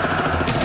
Lista 0.00 0.59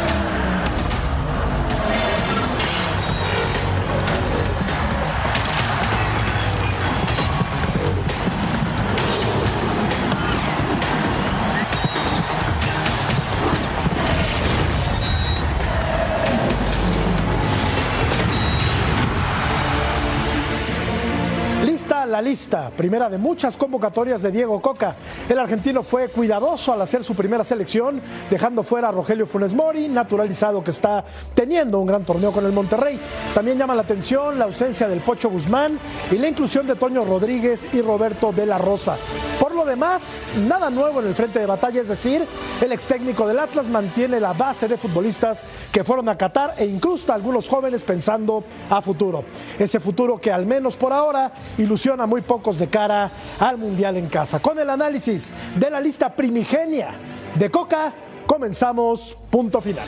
la 22.15 22.21
lista, 22.21 22.71
primera 22.77 23.09
de 23.09 23.17
muchas 23.17 23.57
convocatorias 23.57 24.21
de 24.21 24.31
Diego 24.31 24.61
Coca. 24.61 24.95
El 25.27 25.37
argentino 25.37 25.83
fue 25.83 26.07
cuidadoso 26.07 26.71
al 26.71 26.81
hacer 26.81 27.03
su 27.03 27.13
primera 27.13 27.43
selección, 27.43 28.01
dejando 28.29 28.63
fuera 28.63 28.87
a 28.87 28.91
Rogelio 28.93 29.25
Funes 29.25 29.53
Mori, 29.53 29.89
naturalizado 29.89 30.63
que 30.63 30.71
está 30.71 31.03
teniendo 31.33 31.77
un 31.77 31.87
gran 31.87 32.05
torneo 32.05 32.31
con 32.31 32.45
el 32.45 32.53
Monterrey. 32.53 32.97
También 33.33 33.57
llama 33.57 33.75
la 33.75 33.81
atención 33.81 34.39
la 34.39 34.45
ausencia 34.45 34.87
del 34.87 35.01
Pocho 35.01 35.29
Guzmán 35.29 35.77
y 36.09 36.17
la 36.17 36.29
inclusión 36.29 36.65
de 36.65 36.75
Toño 36.75 37.03
Rodríguez 37.03 37.67
y 37.73 37.81
Roberto 37.81 38.31
de 38.31 38.45
la 38.45 38.59
Rosa. 38.59 38.95
Por 39.37 39.53
lo 39.53 39.65
demás, 39.65 40.23
nada 40.47 40.69
nuevo 40.69 41.01
en 41.01 41.07
el 41.07 41.15
frente 41.15 41.39
de 41.39 41.45
batalla, 41.45 41.81
es 41.81 41.89
decir, 41.89 42.25
el 42.61 42.71
ex 42.71 42.87
técnico 42.87 43.27
del 43.27 43.39
Atlas 43.39 43.67
mantiene 43.67 44.21
la 44.21 44.31
base 44.31 44.69
de 44.69 44.77
futbolistas 44.77 45.43
que 45.69 45.83
fueron 45.83 46.07
a 46.07 46.17
Qatar 46.17 46.55
e 46.57 46.65
incrusta 46.65 47.11
a 47.11 47.17
algunos 47.17 47.49
jóvenes 47.49 47.83
pensando 47.83 48.45
a 48.69 48.81
futuro. 48.81 49.25
Ese 49.59 49.81
futuro 49.81 50.17
que 50.17 50.31
al 50.31 50.45
menos 50.45 50.77
por 50.77 50.93
ahora 50.93 51.33
ilusiona 51.57 52.04
muy 52.05 52.21
pocos 52.21 52.59
de 52.59 52.67
cara 52.67 53.11
al 53.39 53.57
Mundial 53.57 53.97
en 53.97 54.07
casa. 54.07 54.41
Con 54.41 54.59
el 54.59 54.69
análisis 54.69 55.31
de 55.57 55.69
la 55.69 55.79
lista 55.79 56.15
primigenia 56.15 56.97
de 57.37 57.49
Coca, 57.49 57.93
comenzamos 58.25 59.17
punto 59.29 59.61
final. 59.61 59.87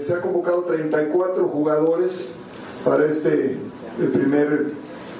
Se 0.00 0.14
ha 0.14 0.20
convocado 0.20 0.64
34 0.64 1.48
jugadores 1.48 2.32
para 2.84 3.06
este 3.06 3.58
el 3.98 4.08
primer 4.12 4.66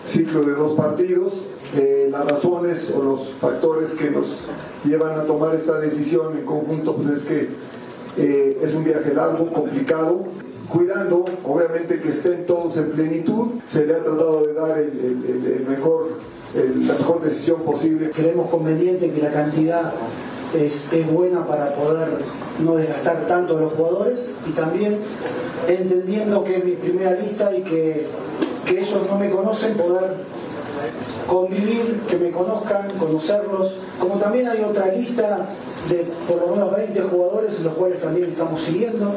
ciclo 0.05 0.43
de 0.43 0.53
dos 0.53 0.73
partidos. 0.73 1.47
Eh, 1.75 2.09
las 2.11 2.25
razones 2.25 2.93
o 2.97 3.03
los 3.03 3.31
factores 3.41 3.95
que 3.95 4.11
nos 4.11 4.45
llevan 4.85 5.19
a 5.19 5.25
tomar 5.25 5.55
esta 5.55 5.81
decisión 5.81 6.39
en 6.39 6.45
conjunto 6.45 6.95
pues 6.95 7.09
es 7.09 7.25
que 7.25 7.49
eh, 8.17 8.59
es 8.63 8.75
un 8.75 8.85
viaje 8.85 9.13
largo, 9.13 9.53
complicado, 9.53 10.25
cuidando 10.69 11.25
obviamente 11.45 12.01
que 12.01 12.09
estén 12.09 12.47
todos 12.47 12.77
en 12.79 12.91
plenitud. 12.93 13.49
Se 13.67 13.87
le 13.87 13.95
ha 13.95 14.03
tratado 14.03 14.43
de 14.47 14.53
dar 14.55 14.79
el, 14.79 14.89
el- 14.89 15.53
el 15.61 15.67
mejor, 15.67 16.09
el- 16.55 16.87
la 16.87 16.95
mejor 16.95 17.23
decisión 17.23 17.61
posible. 17.63 18.11
creemos 18.11 18.51
conveniente 18.51 19.11
que 19.11 19.21
la 19.23 19.31
cantidad 19.31 19.93
es, 20.55 20.93
es 20.93 21.11
buena 21.13 21.47
para 21.47 21.73
poder 21.75 22.09
no 22.65 22.77
desgastar 22.77 23.27
tanto 23.27 23.59
a 23.59 23.61
los 23.61 23.73
jugadores 23.75 24.27
y 24.49 24.53
también 24.53 24.99
entendiendo 25.69 26.43
que 26.45 26.57
es 26.59 26.65
mi 26.65 26.73
primera 26.73 27.13
lista 27.13 27.55
y 27.55 27.63
que, 27.63 28.07
que 28.65 28.81
ellos 28.81 29.03
no 29.11 29.19
me 29.19 29.29
conocen, 29.31 29.77
poder 29.77 30.15
convivir, 31.27 32.01
que 32.09 32.17
me 32.19 32.31
conozcan, 32.31 32.91
conocerlos, 32.99 33.75
como 33.99 34.15
también 34.17 34.49
hay 34.49 34.63
otra 34.63 34.87
lista 34.89 35.49
de 35.89 36.07
por 36.29 36.41
lo 36.41 36.55
menos 36.55 36.77
20 36.77 37.03
jugadores 37.03 37.57
en 37.59 37.65
los 37.65 37.75
cuales 37.75 38.01
también 38.01 38.31
estamos 38.31 38.61
siguiendo. 38.61 39.15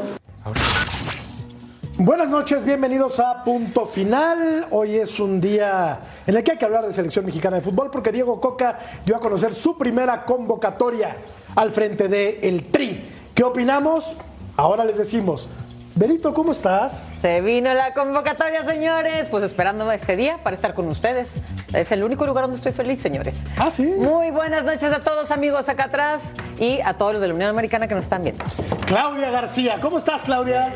Buenas 2.02 2.30
noches, 2.30 2.64
bienvenidos 2.64 3.20
a 3.20 3.44
Punto 3.44 3.86
Final. 3.86 4.68
Hoy 4.70 4.96
es 4.96 5.20
un 5.20 5.42
día 5.42 6.00
en 6.26 6.38
el 6.38 6.42
que 6.46 6.54
hay 6.54 6.58
que 6.58 6.64
hablar 6.64 6.86
de 6.86 6.94
selección 6.94 7.26
mexicana 7.26 7.58
de 7.58 7.62
fútbol 7.62 7.92
porque 7.92 8.14
Diego 8.14 8.40
Coca 8.40 8.80
dio 9.06 9.18
a 9.18 9.20
conocer 9.20 9.54
su 9.54 9.78
primera 9.78 10.24
convocatoria 10.24 11.18
al 11.58 11.74
frente 11.74 12.08
de 12.08 12.40
el 12.42 12.72
Tri. 12.72 13.06
¿Qué 13.36 13.44
opinamos? 13.44 14.16
Ahora 14.56 14.86
les 14.86 14.98
decimos. 14.98 15.50
Berito, 15.94 16.34
¿cómo 16.34 16.54
estás? 16.54 17.06
Se 17.22 17.42
vino 17.42 17.74
la 17.74 17.94
convocatoria, 17.94 18.64
señores. 18.64 19.28
Pues 19.28 19.44
esperando 19.44 19.92
este 19.92 20.16
día 20.16 20.38
para 20.42 20.54
estar 20.54 20.74
con 20.74 20.88
ustedes. 20.88 21.42
Es 21.74 21.92
el 21.92 22.02
único 22.06 22.26
lugar 22.26 22.46
donde 22.46 22.56
estoy 22.56 22.72
feliz, 22.72 23.02
señores. 23.02 23.44
Ah, 23.58 23.70
sí. 23.70 23.84
Muy 23.84 24.32
buenas 24.32 24.64
noches 24.64 24.84
a 24.84 25.04
todos, 25.04 25.32
amigos, 25.32 25.68
acá 25.68 25.86
atrás 25.86 26.34
y 26.62 26.80
a 26.80 26.94
todos 26.94 27.12
los 27.12 27.22
de 27.22 27.28
la 27.28 27.34
Unión 27.34 27.50
Americana 27.50 27.90
que 27.90 27.96
nos 27.96 28.06
están 28.06 28.24
viendo. 28.24 28.46
Claudia 28.86 29.32
García, 29.32 29.80
¿cómo 29.82 29.98
estás, 29.98 30.24
Claudia? 30.24 30.74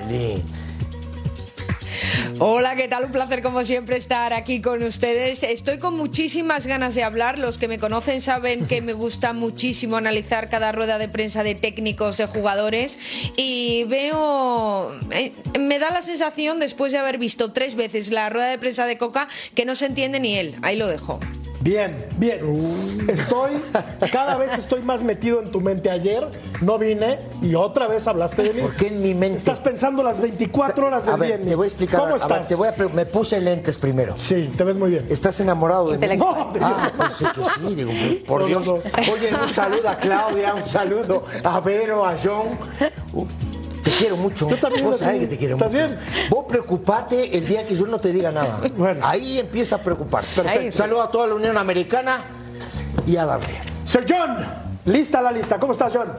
Hola, 2.39 2.75
¿qué 2.75 2.87
tal? 2.87 3.05
Un 3.05 3.11
placer 3.11 3.41
como 3.41 3.63
siempre 3.63 3.97
estar 3.97 4.33
aquí 4.33 4.61
con 4.61 4.83
ustedes. 4.83 5.43
Estoy 5.43 5.79
con 5.79 5.95
muchísimas 5.95 6.67
ganas 6.67 6.95
de 6.95 7.03
hablar. 7.03 7.39
Los 7.39 7.57
que 7.57 7.67
me 7.67 7.79
conocen 7.79 8.21
saben 8.21 8.65
que 8.65 8.81
me 8.81 8.93
gusta 8.93 9.33
muchísimo 9.33 9.97
analizar 9.97 10.49
cada 10.49 10.71
rueda 10.71 10.97
de 10.97 11.07
prensa 11.07 11.43
de 11.43 11.55
técnicos, 11.55 12.17
de 12.17 12.25
jugadores 12.25 12.99
y 13.37 13.85
veo, 13.85 14.97
eh, 15.11 15.33
me 15.59 15.79
da 15.79 15.91
la 15.91 16.01
sensación 16.01 16.59
después 16.59 16.91
de 16.91 16.97
haber 16.97 17.17
visto 17.17 17.51
tres 17.51 17.75
veces 17.75 18.11
la 18.11 18.29
rueda 18.29 18.47
de 18.47 18.57
prensa 18.57 18.85
de 18.85 18.97
Coca 18.97 19.27
que 19.55 19.65
no 19.65 19.75
se 19.75 19.85
entiende 19.85 20.19
ni 20.19 20.35
él. 20.35 20.55
Ahí 20.61 20.75
lo 20.75 20.87
dejo. 20.87 21.19
Bien, 21.63 22.06
bien. 22.18 22.41
Estoy, 23.07 23.51
cada 24.12 24.35
vez 24.35 24.51
estoy 24.57 24.81
más 24.81 25.01
metido 25.01 25.41
en 25.41 25.50
tu 25.50 25.62
mente. 25.62 25.90
Ayer 25.90 26.28
no 26.59 26.78
vine 26.78 27.19
y 27.41 27.56
otra 27.56 27.88
vez 27.88 28.06
hablaste 28.06 28.44
de 28.44 28.53
mí. 28.53 28.62
¿Por 28.62 28.75
qué 28.75 28.88
en 28.88 29.01
mi 29.01 29.13
mente? 29.13 29.38
Estás 29.38 29.59
pensando 29.62 30.03
las 30.03 30.19
24 30.19 30.88
horas 30.88 31.06
del 31.06 31.13
A 31.13 31.18
día 31.18 31.25
ver, 31.28 31.40
en 31.40 31.46
mí. 31.46 31.50
te 31.51 31.56
voy 31.56 31.63
a 31.66 31.68
explicar. 31.69 32.01
¿Cómo 32.01 32.09
a 32.16 32.18
ver, 32.18 32.22
estás? 32.22 32.47
te 32.50 32.56
voy 32.56 32.68
a 32.68 32.75
me 32.94 33.06
puse 33.06 33.40
lentes 33.40 33.78
primero. 33.78 34.16
Sí, 34.18 34.51
te 34.57 34.63
ves 34.66 34.75
muy 34.75 34.91
bien. 34.91 35.06
¿Estás 35.09 35.40
enamorado 35.40 35.91
de 35.91 35.97
mí? 36.16 36.19
Ah, 36.22 36.91
pensé 36.97 37.25
que 37.34 37.41
sí, 37.46 37.75
digo, 37.75 37.91
por 38.28 38.41
no, 38.41 38.47
Dios. 38.47 38.66
no. 38.66 38.74
Oye, 38.74 39.30
un 39.41 39.47
saludo 39.47 39.88
a 39.88 39.95
Claudia, 39.95 40.53
un 40.56 40.66
saludo 40.66 41.24
a 41.45 41.59
Vero, 41.62 42.06
a 42.06 42.16
John. 42.22 42.59
Te 43.83 43.91
quiero 43.91 44.17
mucho. 44.17 44.49
Yo 44.49 44.57
también 44.57 44.85
Vos 44.85 44.97
sabés 44.97 45.19
que 45.19 45.27
te 45.27 45.38
quiero 45.38 45.55
¿Estás 45.55 45.71
mucho. 45.71 45.95
Vos 46.29 46.45
preocupate 46.47 47.38
el 47.38 47.47
día 47.47 47.66
que 47.66 47.75
yo 47.75 47.85
no 47.85 47.99
te 47.99 48.11
diga 48.11 48.31
nada. 48.31 48.59
Bueno. 48.77 49.05
Ahí 49.05 49.39
empieza 49.39 49.75
a 49.75 49.83
preocuparte. 49.83 50.29
Perfecto. 50.35 50.66
Un 50.66 50.71
saludo 50.71 51.01
a 51.03 51.11
toda 51.11 51.27
la 51.27 51.35
Unión 51.35 51.57
Americana 51.57 52.25
y 53.05 53.17
a 53.17 53.25
darle. 53.25 53.61
Sir 53.85 54.05
John, 54.07 54.38
lista 54.85 55.21
la 55.21 55.31
lista. 55.31 55.59
¿Cómo 55.59 55.73
estás, 55.73 55.94
John? 55.94 56.13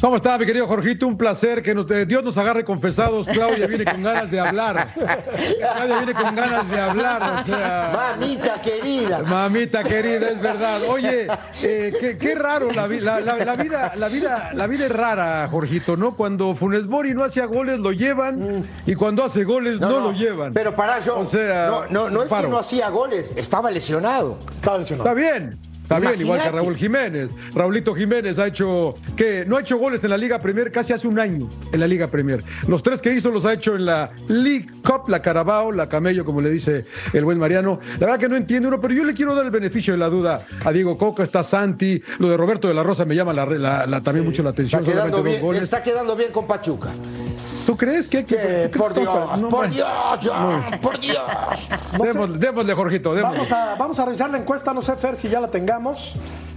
¿Cómo 0.00 0.14
está, 0.14 0.38
mi 0.38 0.46
querido 0.46 0.64
Jorgito? 0.68 1.08
Un 1.08 1.18
placer 1.18 1.60
que 1.60 1.74
nos- 1.74 1.90
eh, 1.90 2.06
Dios 2.06 2.22
nos 2.22 2.38
agarre 2.38 2.64
confesados. 2.64 3.26
Claudia 3.26 3.66
viene 3.66 3.84
con 3.84 4.00
ganas 4.00 4.30
de 4.30 4.38
hablar. 4.38 4.86
Claudia 4.94 5.96
viene 5.98 6.14
con 6.14 6.34
ganas 6.36 6.70
de 6.70 6.80
hablar. 6.80 7.42
O 7.42 7.44
sea, 7.44 7.90
Mamita 7.92 8.60
querida. 8.62 9.22
mamita 9.28 9.82
querida, 9.82 10.28
es 10.28 10.40
verdad. 10.40 10.82
Oye, 10.88 11.26
eh, 11.64 11.92
qué, 12.00 12.16
qué 12.16 12.34
raro 12.36 12.70
la, 12.70 12.86
la- 12.86 13.18
la- 13.20 13.44
la 13.44 13.56
vida, 13.56 13.92
la 13.96 14.08
vida, 14.08 14.50
la 14.54 14.66
vida 14.68 14.86
es 14.86 14.92
rara, 14.92 15.48
Jorgito, 15.50 15.96
¿no? 15.96 16.14
Cuando 16.14 16.54
Funes 16.54 16.86
Mori 16.86 17.12
no 17.12 17.24
hacía 17.24 17.46
goles 17.46 17.80
lo 17.80 17.90
llevan 17.90 18.64
y 18.86 18.94
cuando 18.94 19.24
hace 19.24 19.42
goles 19.42 19.80
no, 19.80 19.90
lo 19.98 20.12
llevan. 20.12 20.52
Pero 20.52 20.76
para 20.76 21.00
John, 21.04 21.26
O 21.26 21.28
sea, 21.28 21.66
no, 21.66 21.86
no, 21.90 22.08
no 22.08 22.22
es 22.22 22.30
paro. 22.30 22.42
que 22.44 22.48
no 22.48 22.58
hacía 22.58 22.88
goles, 22.90 23.32
estaba 23.34 23.68
lesionado. 23.68 24.38
Estaba 24.54 24.78
lesionado. 24.78 25.08
Está 25.10 25.20
bien. 25.20 25.58
Está 25.88 26.00
bien, 26.00 26.20
igual 26.20 26.42
que. 26.42 26.50
Raúl 26.50 26.76
Jiménez. 26.76 27.30
Raulito 27.54 27.94
Jiménez 27.94 28.38
ha 28.38 28.46
hecho, 28.46 28.94
que 29.16 29.46
no 29.46 29.56
ha 29.56 29.60
hecho 29.62 29.78
goles 29.78 30.04
en 30.04 30.10
la 30.10 30.18
Liga 30.18 30.38
Premier 30.38 30.70
casi 30.70 30.92
hace 30.92 31.08
un 31.08 31.18
año 31.18 31.48
en 31.72 31.80
la 31.80 31.86
Liga 31.86 32.08
Premier. 32.08 32.44
Los 32.66 32.82
tres 32.82 33.00
que 33.00 33.14
hizo 33.14 33.30
los 33.30 33.46
ha 33.46 33.54
hecho 33.54 33.74
en 33.74 33.86
la 33.86 34.10
League 34.28 34.66
Cup, 34.84 35.08
la 35.08 35.22
Carabao, 35.22 35.72
la 35.72 35.88
Camello, 35.88 36.26
como 36.26 36.42
le 36.42 36.50
dice 36.50 36.84
el 37.14 37.24
buen 37.24 37.38
Mariano. 37.38 37.80
La 37.98 38.06
verdad 38.06 38.18
que 38.20 38.28
no 38.28 38.36
entiende 38.36 38.68
uno, 38.68 38.80
pero 38.82 38.92
yo 38.92 39.02
le 39.04 39.14
quiero 39.14 39.34
dar 39.34 39.46
el 39.46 39.50
beneficio 39.50 39.94
de 39.94 39.98
la 39.98 40.10
duda 40.10 40.46
a 40.62 40.72
Diego 40.72 40.98
Coca, 40.98 41.22
está 41.22 41.42
Santi, 41.42 42.02
lo 42.18 42.28
de 42.28 42.36
Roberto 42.36 42.68
de 42.68 42.74
la 42.74 42.82
Rosa 42.82 43.06
me 43.06 43.14
llama 43.14 43.32
la, 43.32 43.46
la- 43.46 43.86
la- 43.86 44.00
también 44.02 44.26
mucho 44.26 44.42
la 44.42 44.50
atención. 44.50 44.82
Está 44.82 44.92
quedando, 44.92 45.16
solamente 45.16 45.30
dos 45.30 45.40
bien, 45.40 45.46
goles. 45.46 45.62
está 45.62 45.82
quedando 45.82 46.16
bien 46.16 46.32
con 46.32 46.46
Pachuca. 46.46 46.90
¿Tú 47.68 47.76
crees 47.76 48.08
que 48.08 48.16
hay 48.16 48.24
que.? 48.24 48.70
Por 48.74 48.94
Dios, 48.94 49.40
no, 49.42 49.50
por. 49.50 49.68
Dios, 49.68 49.86
John, 50.24 50.70
por 50.80 50.98
Dios. 50.98 51.68
Démosle, 52.02 52.38
démosle, 52.38 52.72
Jorgito, 52.72 53.14
démosle. 53.14 53.36
Vamos 53.36 53.52
a, 53.52 53.74
vamos 53.74 53.98
a 53.98 54.06
revisar 54.06 54.30
la 54.30 54.38
encuesta, 54.38 54.72
no 54.72 54.80
sé, 54.80 54.96
Fer, 54.96 55.16
si 55.16 55.28
ya 55.28 55.38
la 55.38 55.48
tengamos, 55.48 56.16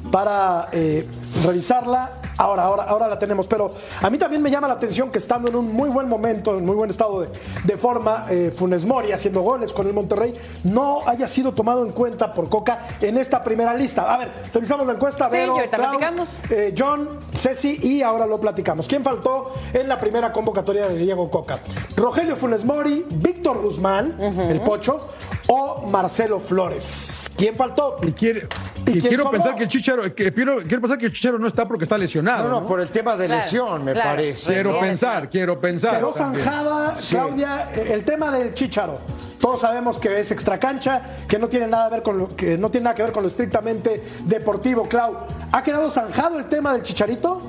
para 0.09 0.69
eh, 0.71 1.05
revisarla. 1.43 2.13
Ahora, 2.41 2.63
ahora, 2.63 2.83
ahora 2.85 3.07
la 3.07 3.19
tenemos, 3.19 3.45
pero 3.45 3.71
a 4.01 4.09
mí 4.09 4.17
también 4.17 4.41
me 4.41 4.49
llama 4.49 4.67
la 4.67 4.73
atención 4.73 5.11
que 5.11 5.19
estando 5.19 5.47
en 5.47 5.55
un 5.55 5.71
muy 5.71 5.89
buen 5.89 6.09
momento, 6.09 6.57
en 6.57 6.65
muy 6.65 6.75
buen 6.75 6.89
estado 6.89 7.21
de, 7.21 7.29
de 7.65 7.77
forma, 7.77 8.25
eh, 8.31 8.51
Funes 8.55 8.83
Mori 8.83 9.11
haciendo 9.11 9.41
goles 9.41 9.71
con 9.71 9.85
el 9.85 9.93
Monterrey, 9.93 10.33
no 10.63 11.01
haya 11.07 11.27
sido 11.27 11.53
tomado 11.53 11.85
en 11.85 11.91
cuenta 11.91 12.33
por 12.33 12.49
Coca 12.49 12.79
en 12.99 13.17
esta 13.19 13.43
primera 13.43 13.75
lista. 13.75 14.11
A 14.11 14.17
ver, 14.17 14.31
revisamos 14.51 14.87
la 14.87 14.93
encuesta, 14.93 15.25
Sí, 15.29 15.37
Vero, 15.37 15.55
platicamos. 15.71 16.29
eh, 16.49 16.73
John, 16.75 17.09
Ceci 17.33 17.77
y 17.83 18.01
ahora 18.01 18.25
lo 18.25 18.39
platicamos. 18.39 18.87
¿Quién 18.87 19.03
faltó 19.03 19.53
en 19.73 19.87
la 19.87 19.99
primera 19.99 20.31
convocatoria 20.31 20.87
de 20.87 20.97
Diego 20.97 21.29
Coca? 21.29 21.59
Rogelio 21.95 22.35
Funes 22.35 22.65
Mori, 22.65 23.05
Víctor 23.09 23.61
Guzmán, 23.61 24.15
el 24.19 24.61
Pocho, 24.61 25.07
o 25.47 25.83
Marcelo 25.87 26.39
Flores. 26.39 27.29
¿Quién 27.37 27.55
faltó? 27.55 27.97
Y, 28.01 28.11
quiere- 28.13 28.47
¿Y 28.87 28.91
y 28.91 28.93
quién 28.93 29.07
quiero 29.09 29.29
pensar 29.29 29.55
que 29.55 29.63
el 29.63 29.69
Chicharo, 29.69 30.03
que, 30.15 30.33
quiero, 30.33 30.57
quiero 30.63 30.81
pensar 30.81 30.97
que 30.97 31.05
el 31.07 31.13
Chicharo 31.13 31.37
no 31.37 31.47
está 31.47 31.67
porque 31.67 31.83
está 31.85 31.97
lesionado. 31.97 32.30
No, 32.39 32.43
no, 32.49 32.61
¿no? 32.61 32.65
por 32.67 32.79
el 32.81 32.89
tema 32.89 33.15
de 33.15 33.25
Claro, 33.25 33.41
lesión, 33.41 33.83
me 33.85 33.93
claro. 33.93 34.09
parece. 34.11 34.53
Quiero 34.53 34.79
pensar, 34.79 35.29
quiero 35.29 35.59
pensar. 35.59 35.97
Quedó 35.97 36.13
zanjada, 36.13 36.95
Claudia, 37.09 37.69
eh, 37.73 37.89
el 37.93 38.03
tema 38.03 38.31
del 38.31 38.53
Chicharo. 38.53 38.99
Todos 39.39 39.61
sabemos 39.61 39.97
que 39.97 40.19
es 40.19 40.31
extracancha, 40.31 41.01
que 41.27 41.39
no 41.39 41.49
tiene 41.49 41.67
nada 41.67 41.85
a 41.85 41.89
ver 41.89 42.03
con 42.03 42.17
lo 42.17 42.35
que 42.35 42.57
no 42.59 42.69
tiene 42.69 42.83
nada 42.85 42.95
que 42.95 43.01
ver 43.03 43.11
con 43.11 43.23
lo 43.23 43.29
estrictamente 43.29 44.03
deportivo, 44.25 44.87
Clau. 44.87 45.15
¿Ha 45.51 45.63
quedado 45.63 45.89
zanjado 45.89 46.37
el 46.37 46.45
tema 46.45 46.73
del 46.73 46.83
Chicharito? 46.83 47.41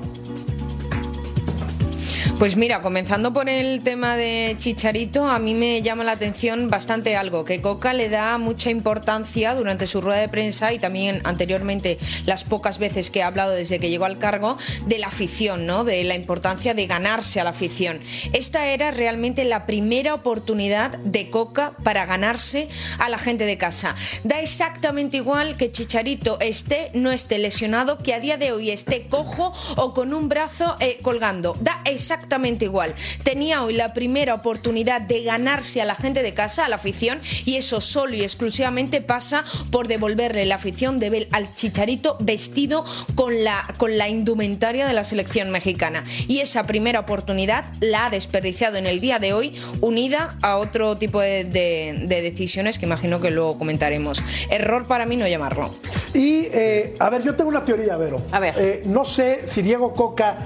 Pues 2.43 2.57
mira, 2.57 2.81
comenzando 2.81 3.31
por 3.31 3.47
el 3.47 3.83
tema 3.83 4.17
de 4.17 4.57
Chicharito, 4.59 5.29
a 5.29 5.39
mí 5.39 5.53
me 5.53 5.81
llama 5.81 6.03
la 6.03 6.11
atención 6.11 6.69
bastante 6.69 7.15
algo, 7.15 7.45
que 7.45 7.61
Coca 7.61 7.93
le 7.93 8.09
da 8.09 8.37
mucha 8.37 8.69
importancia 8.69 9.55
durante 9.55 9.87
su 9.87 10.01
rueda 10.01 10.19
de 10.19 10.27
prensa 10.27 10.73
y 10.73 10.77
también 10.77 11.21
anteriormente 11.23 11.97
las 12.25 12.43
pocas 12.43 12.79
veces 12.79 13.11
que 13.11 13.23
ha 13.23 13.27
hablado 13.27 13.53
desde 13.53 13.79
que 13.79 13.89
llegó 13.89 14.03
al 14.03 14.17
cargo 14.17 14.57
de 14.85 14.99
la 14.99 15.07
afición, 15.07 15.65
¿no? 15.65 15.85
De 15.85 16.03
la 16.03 16.15
importancia 16.15 16.73
de 16.73 16.85
ganarse 16.85 17.39
a 17.39 17.45
la 17.45 17.51
afición. 17.51 18.01
Esta 18.33 18.67
era 18.67 18.91
realmente 18.91 19.45
la 19.45 19.65
primera 19.65 20.13
oportunidad 20.13 20.97
de 20.97 21.29
Coca 21.29 21.77
para 21.81 22.05
ganarse 22.05 22.67
a 22.99 23.07
la 23.07 23.19
gente 23.19 23.45
de 23.45 23.57
casa. 23.57 23.95
Da 24.25 24.41
exactamente 24.41 25.15
igual 25.15 25.55
que 25.55 25.71
Chicharito 25.71 26.37
esté, 26.41 26.91
no 26.93 27.09
esté 27.09 27.37
lesionado, 27.37 27.99
que 27.99 28.13
a 28.13 28.19
día 28.19 28.35
de 28.35 28.51
hoy 28.51 28.69
esté 28.69 29.07
cojo 29.07 29.53
o 29.77 29.93
con 29.93 30.13
un 30.13 30.27
brazo 30.27 30.75
eh, 30.81 30.99
colgando. 31.01 31.55
Da 31.61 31.81
exactamente 31.85 32.32
igual. 32.65 32.93
Tenía 33.23 33.63
hoy 33.63 33.73
la 33.73 33.93
primera 33.93 34.33
oportunidad 34.33 35.01
de 35.01 35.23
ganarse 35.23 35.81
a 35.81 35.85
la 35.85 35.95
gente 35.95 36.23
de 36.23 36.33
casa, 36.33 36.65
a 36.65 36.69
la 36.69 36.75
afición, 36.75 37.21
y 37.45 37.55
eso 37.55 37.79
solo 37.79 38.15
y 38.15 38.21
exclusivamente 38.23 39.01
pasa 39.01 39.43
por 39.71 39.87
devolverle 39.87 40.45
la 40.45 40.55
afición 40.55 40.99
de 40.99 41.09
ver 41.09 41.27
al 41.31 41.53
Chicharito 41.53 42.17
vestido 42.19 42.83
con 43.15 43.43
la, 43.43 43.65
con 43.77 43.97
la 43.97 44.09
indumentaria 44.09 44.87
de 44.87 44.93
la 44.93 45.03
selección 45.03 45.51
mexicana. 45.51 46.03
Y 46.27 46.39
esa 46.39 46.65
primera 46.65 46.99
oportunidad 47.01 47.65
la 47.79 48.07
ha 48.07 48.09
desperdiciado 48.09 48.77
en 48.77 48.87
el 48.87 48.99
día 48.99 49.19
de 49.19 49.33
hoy, 49.33 49.53
unida 49.81 50.37
a 50.41 50.57
otro 50.57 50.97
tipo 50.97 51.21
de, 51.21 51.43
de- 51.43 52.05
de 52.07 52.21
decisiones 52.21 52.79
que 52.79 52.85
imagino 52.85 53.21
que 53.21 53.29
luego 53.29 53.57
comentaremos. 53.57 54.21
Error 54.49 54.85
para 54.87 55.05
mí 55.05 55.15
no 55.17 55.27
llamarlo. 55.27 55.71
Y, 56.13 56.45
eh, 56.51 56.95
a 56.99 57.09
ver, 57.09 57.23
yo 57.23 57.35
tengo 57.35 57.49
una 57.49 57.63
teoría, 57.63 57.95
Vero. 57.97 58.21
A 58.31 58.39
ver. 58.39 58.53
Eh, 58.57 58.81
no 58.85 59.05
sé 59.05 59.41
si 59.45 59.61
Diego 59.61 59.93
Coca 59.93 60.37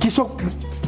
quiso 0.00 0.36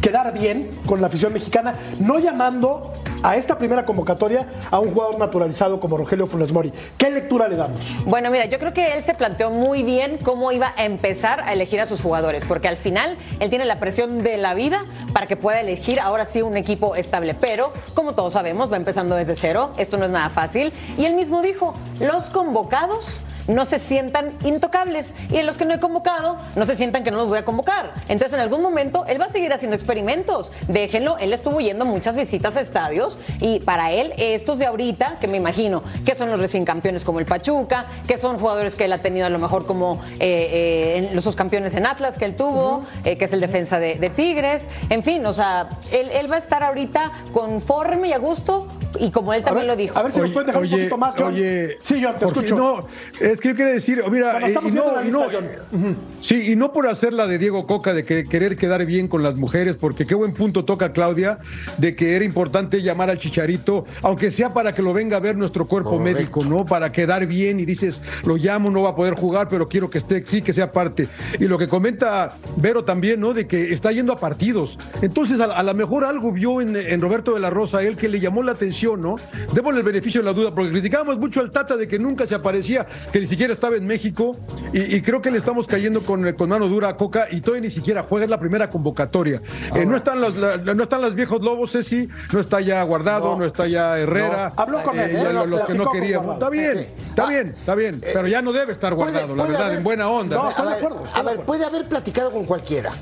quedar 0.01 0.33
bien 0.33 0.71
con 0.87 1.01
la 1.01 1.09
afición 1.09 1.33
mexicana, 1.33 1.75
no 1.99 2.19
llamando 2.19 2.93
a 3.23 3.37
esta 3.37 3.59
primera 3.59 3.85
convocatoria 3.85 4.47
a 4.71 4.79
un 4.79 4.91
jugador 4.91 5.19
naturalizado 5.19 5.81
como 5.81 5.97
Rogelio 5.97 6.27
Funes 6.27 6.53
Mori. 6.53 6.73
¿Qué 6.97 7.11
lectura 7.11 7.49
le 7.49 7.57
damos? 7.57 7.81
Bueno, 8.05 8.31
mira, 8.31 8.47
yo 8.47 8.59
creo 8.59 8.73
que 8.73 8.93
él 8.93 9.03
se 9.03 9.15
planteó 9.15 9.51
muy 9.51 9.83
bien 9.83 10.19
cómo 10.19 10.53
iba 10.53 10.73
a 10.77 10.85
empezar 10.85 11.41
a 11.41 11.53
elegir 11.53 11.81
a 11.81 11.87
sus 11.87 12.01
jugadores, 12.01 12.45
porque 12.45 12.69
al 12.69 12.77
final 12.77 13.17
él 13.41 13.51
tiene 13.51 13.65
la 13.65 13.81
presión 13.81 14.23
de 14.23 14.37
la 14.37 14.55
vida 14.55 14.85
para 15.13 15.27
que 15.27 15.37
pueda 15.37 15.61
elegir 15.61 16.01
ahora 16.01 16.25
sí 16.25 16.43
un 16.43 16.57
equipo 16.57 16.95
estable. 16.95 17.35
Pero, 17.35 17.73
como 17.95 18.15
todos 18.15 18.33
sabemos, 18.33 18.73
va 18.73 18.77
empezando 18.77 19.15
desde 19.17 19.35
cero, 19.35 19.73
esto 19.77 19.97
no 19.97 20.05
es 20.05 20.11
nada 20.11 20.31
fácil. 20.31 20.73
Y 20.99 21.05
él 21.05 21.15
mismo 21.15 21.43
dijo, 21.43 21.75
los 22.01 22.31
convocados 22.31 23.21
no 23.49 23.65
se 23.65 23.79
sientan 23.79 24.33
intocables 24.45 25.15
y 25.31 25.37
en 25.37 25.47
los 25.47 25.59
que 25.59 25.65
no 25.65 25.75
he 25.75 25.81
convocado 25.81 26.37
no 26.55 26.67
se 26.67 26.77
sientan 26.77 27.05
que 27.05 27.11
no 27.11 27.19
los 27.19 27.29
voy 27.29 27.39
a 27.39 27.45
convocar. 27.45 27.93
Entonces 28.09 28.33
en 28.33 28.41
algún 28.41 28.63
momento 28.63 29.05
él 29.07 29.21
va 29.21 29.27
a 29.27 29.33
seguir 29.33 29.53
haciendo 29.53 29.77
experimentos. 29.77 30.53
Déjenlo, 30.69 31.19
él 31.19 31.33
estuvo 31.33 31.61
yendo 31.61 31.85
muchas 31.85 32.17
visitas 32.17 32.57
a 32.57 32.61
estadios 32.61 33.19
y 33.41 33.61
para 33.61 33.93
él 33.93 34.13
estos 34.17 34.59
de 34.59 34.67
ahorita, 34.67 35.17
que 35.21 35.29
me 35.29 35.37
imagino 35.37 35.83
que 36.05 36.15
son 36.15 36.31
los 36.31 36.41
recién 36.41 36.65
campeones 36.65 37.05
como 37.05 37.21
el 37.21 37.27
Pachuca, 37.27 37.87
que 38.07 38.19
son 38.19 38.39
jugadores 38.39 38.77
que 38.77 38.85
él 38.85 38.93
ha 38.93 38.99
tenido 38.99 39.27
a 39.27 39.31
lo 39.31 39.39
mejor 39.39 39.67
como 39.67 40.01
eh, 40.21 40.49
eh, 40.53 41.09
en 41.09 41.15
los 41.15 41.25
subcampeones 41.25 41.75
en 41.75 41.87
Atlas 41.87 42.19
que 42.19 42.25
él 42.25 42.37
tuvo, 42.37 42.83
eh, 43.05 43.17
que 43.17 43.27
es 43.27 43.33
el 43.33 43.41
defensa 43.41 43.79
de, 43.79 43.97
de 43.97 44.11
Tigres, 44.11 44.67
en 44.91 45.03
fin, 45.03 45.25
o 45.27 45.33
sea, 45.33 45.69
él, 45.91 46.11
él 46.13 46.31
va 46.31 46.37
a 46.37 46.39
estar 46.39 46.63
ahorita 46.63 47.13
conforme 47.33 48.09
y 48.09 48.13
a 48.13 48.19
gusto 48.19 48.69
y 48.99 49.11
como 49.11 49.33
él 49.33 49.43
también 49.43 49.67
ver, 49.67 49.77
lo 49.77 49.77
dijo. 49.77 49.99
A 49.99 50.03
ver 50.03 50.13
si 50.13 50.21
nos 50.21 50.33
pueden 50.33 50.47
dejar 50.47 50.63
un 50.63 50.71
poquito 50.71 50.97
más, 50.97 51.15
John. 51.17 51.35
Oye, 51.35 51.79
sí, 51.81 52.01
John, 52.03 52.19
te 52.19 52.27
escucho. 52.27 52.57
No, 52.57 52.87
es 53.21 53.36
que 53.41 53.49
yo 53.49 53.55
quiero 53.55 53.71
decir, 53.73 54.03
mira, 54.11 54.33
Bueno, 54.33 54.47
eh, 54.47 54.49
estamos 54.49 54.71
y 54.71 54.75
viendo 54.75 54.91
no, 54.93 54.97
la 55.01 55.07
y 55.07 55.11
no- 55.11 55.25
lista, 55.31 56.01
sí, 56.21 56.53
y 56.53 56.57
no 56.57 56.73
por 56.73 56.87
hacer 56.89 57.13
la 57.13 57.27
de 57.27 57.39
Diego 57.39 57.67
Coca 57.67 57.95
de 57.95 58.05
que 58.05 58.25
querer 58.25 58.57
quedar 58.57 58.85
bien 58.87 59.09
con 59.09 59.23
las 59.23 59.37
mujeres, 59.37 59.77
porque 59.77 60.07
qué 60.07 60.15
buen 60.15 60.33
punto 60.33 60.65
toca 60.65 60.93
Claudia 60.93 61.39
de 61.79 61.95
que 61.95 62.17
era 62.17 62.25
importante 62.25 62.83
llamar 62.83 63.11
al 63.11 63.19
Chicharito, 63.19 63.85
aunque 64.03 64.31
sea 64.31 64.53
para 64.53 64.75
que 64.75 64.83
lo 64.83 64.93
venga 64.93 65.17
a 65.17 65.21
ver 65.21 65.37
nuestro 65.37 65.67
cuerpo 65.67 65.99
Correcto. 65.99 66.19
médico, 66.19 66.45
¿no? 66.45 66.65
Para 66.65 66.93
quedar 66.93 67.27
bien 67.27 67.61
y 67.61 67.65
dices, 67.65 68.01
lo 68.25 68.37
llamo, 68.37 68.71
no 68.71 68.83
va 68.83 68.91
a 68.91 68.97
poder 68.97 69.15
jugar, 69.15 69.49
pero 69.49 69.69
quiero 69.69 69.89
que 69.91 69.99
esté, 69.99 70.25
sí, 70.27 70.43
que 70.43 70.53
sea 70.53 70.73
parte. 70.73 71.09
Y 71.39 71.45
lo 71.45 71.59
que 71.59 71.69
comenta 71.69 72.35
Vero 72.57 72.85
también, 72.85 73.21
¿no? 73.21 73.33
De 73.35 73.47
que 73.47 73.73
está 73.73 73.93
yendo 73.93 74.13
a 74.13 74.19
partidos. 74.19 74.79
Entonces, 75.03 75.41
a, 75.41 75.45
a 75.45 75.63
lo 75.63 75.75
mejor 75.75 76.05
algo 76.05 76.33
vio 76.33 76.61
en, 76.61 76.77
en 76.77 77.01
Roberto 77.01 77.35
de 77.35 77.41
la 77.41 77.51
Rosa, 77.51 77.83
él 77.83 77.97
que 77.97 78.09
le 78.09 78.21
llamó 78.21 78.43
la 78.43 78.53
atención, 78.53 79.01
¿no? 79.01 79.17
Démosle 79.53 79.81
el 79.81 79.87
beneficio 79.87 80.21
de 80.21 80.25
la 80.25 80.33
duda, 80.33 80.55
porque 80.55 80.71
criticábamos 80.71 81.19
mucho 81.19 81.41
al 81.41 81.51
Tata 81.51 81.77
de 81.77 81.87
que 81.89 81.99
nunca 81.99 82.27
se 82.27 82.35
aparecía, 82.35 82.87
que 83.13 83.21
ni 83.27 83.31
siquiera 83.31 83.55
estaba 83.55 83.75
en 83.75 83.85
México, 83.85 84.37
y, 84.73 84.95
y 84.95 85.03
creo 85.03 85.21
que 85.21 85.33
le 85.33 85.39
estamos 85.39 85.67
cayendo 85.67 86.03
con, 86.03 86.33
con 86.35 86.49
mano 86.49 86.69
dura 86.69 86.91
a 86.91 86.97
Coca 86.97 87.27
y 87.29 87.41
todavía 87.41 87.69
ni 87.69 87.75
siquiera 87.75 88.05
juega, 88.09 88.25
es 88.25 88.31
la 88.31 88.39
primera 88.39 88.71
convocatoria. 88.71 89.43
Eh, 89.75 89.85
no, 89.85 89.97
están 89.97 90.21
los, 90.21 90.37
la- 90.37 90.57
no 90.59 90.83
están 90.85 91.03
los 91.03 91.17
viejos 91.17 91.43
lobos, 91.43 91.73
Ceci, 91.73 92.09
no 92.33 92.39
está 92.39 92.61
ya 92.61 92.81
Guardado, 92.85 93.31
no, 93.33 93.39
No. 93.39 93.45
está 93.45 93.67
ya 93.67 93.99
Herrera. 93.99 94.53
No. 94.57 94.63
Habló 94.63 94.83
con 94.85 94.97
él, 95.01 95.17
¿eh? 95.17 95.33
los, 95.33 95.49
los 95.49 95.61
que 95.63 95.75
no 95.75 95.91
queríamos. 95.91 96.35
Está 96.35 96.51
bien, 96.51 96.73
Sí. 96.79 97.03
está 97.09 97.25
Ah, 97.25 97.29
bien, 97.29 97.49
está 97.49 97.75
bien, 97.75 98.01
pero 98.01 98.29
ya 98.29 98.43
no 98.43 98.53
debe 98.53 98.73
estar 98.75 98.95
Puede- 98.95 99.11
guardado, 99.11 99.35
la 99.35 99.43
verdad, 99.43 99.63
haber- 99.67 99.79
en 99.79 99.83
buena 99.85 100.09
onda. 100.09 100.37
No, 100.37 100.49
estoy 100.51 100.69
de 100.69 100.75
acuerdo, 100.75 101.05
estoy 101.05 101.21
a 101.21 101.23
ver, 101.25 101.33
acuerdo. 101.33 101.47
puede 101.47 101.65
haber 101.65 101.89
platicado 101.89 102.31
con 102.31 102.45
cualquiera. 102.45 102.93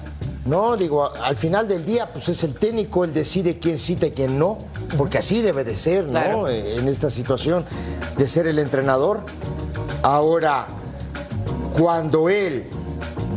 No, 0.47 0.77
digo, 0.77 1.15
al 1.15 1.37
final 1.37 1.69
del 1.69 1.85
día, 1.85 2.06
pues 2.12 2.29
es 2.31 2.44
el 2.44 2.55
técnico, 2.55 3.05
él 3.05 3.12
decide 3.15 3.59
quién 3.59 3.79
cita 3.79 4.06
y 4.06 4.11
quién 4.12 4.38
no, 4.38 4.59
porque 4.97 5.19
así 5.19 5.41
debe 5.43 5.65
de 5.65 5.75
ser, 5.77 6.05
¿no? 6.05 6.11
Claro. 6.12 6.49
Eh, 6.49 6.77
En 6.79 6.88
esta 6.88 7.09
situación 7.11 7.65
de 8.17 8.27
ser 8.29 8.47
el 8.47 8.59
entrenador. 8.59 9.20
Ahora, 10.03 10.67
cuando 11.73 12.29
él 12.29 12.69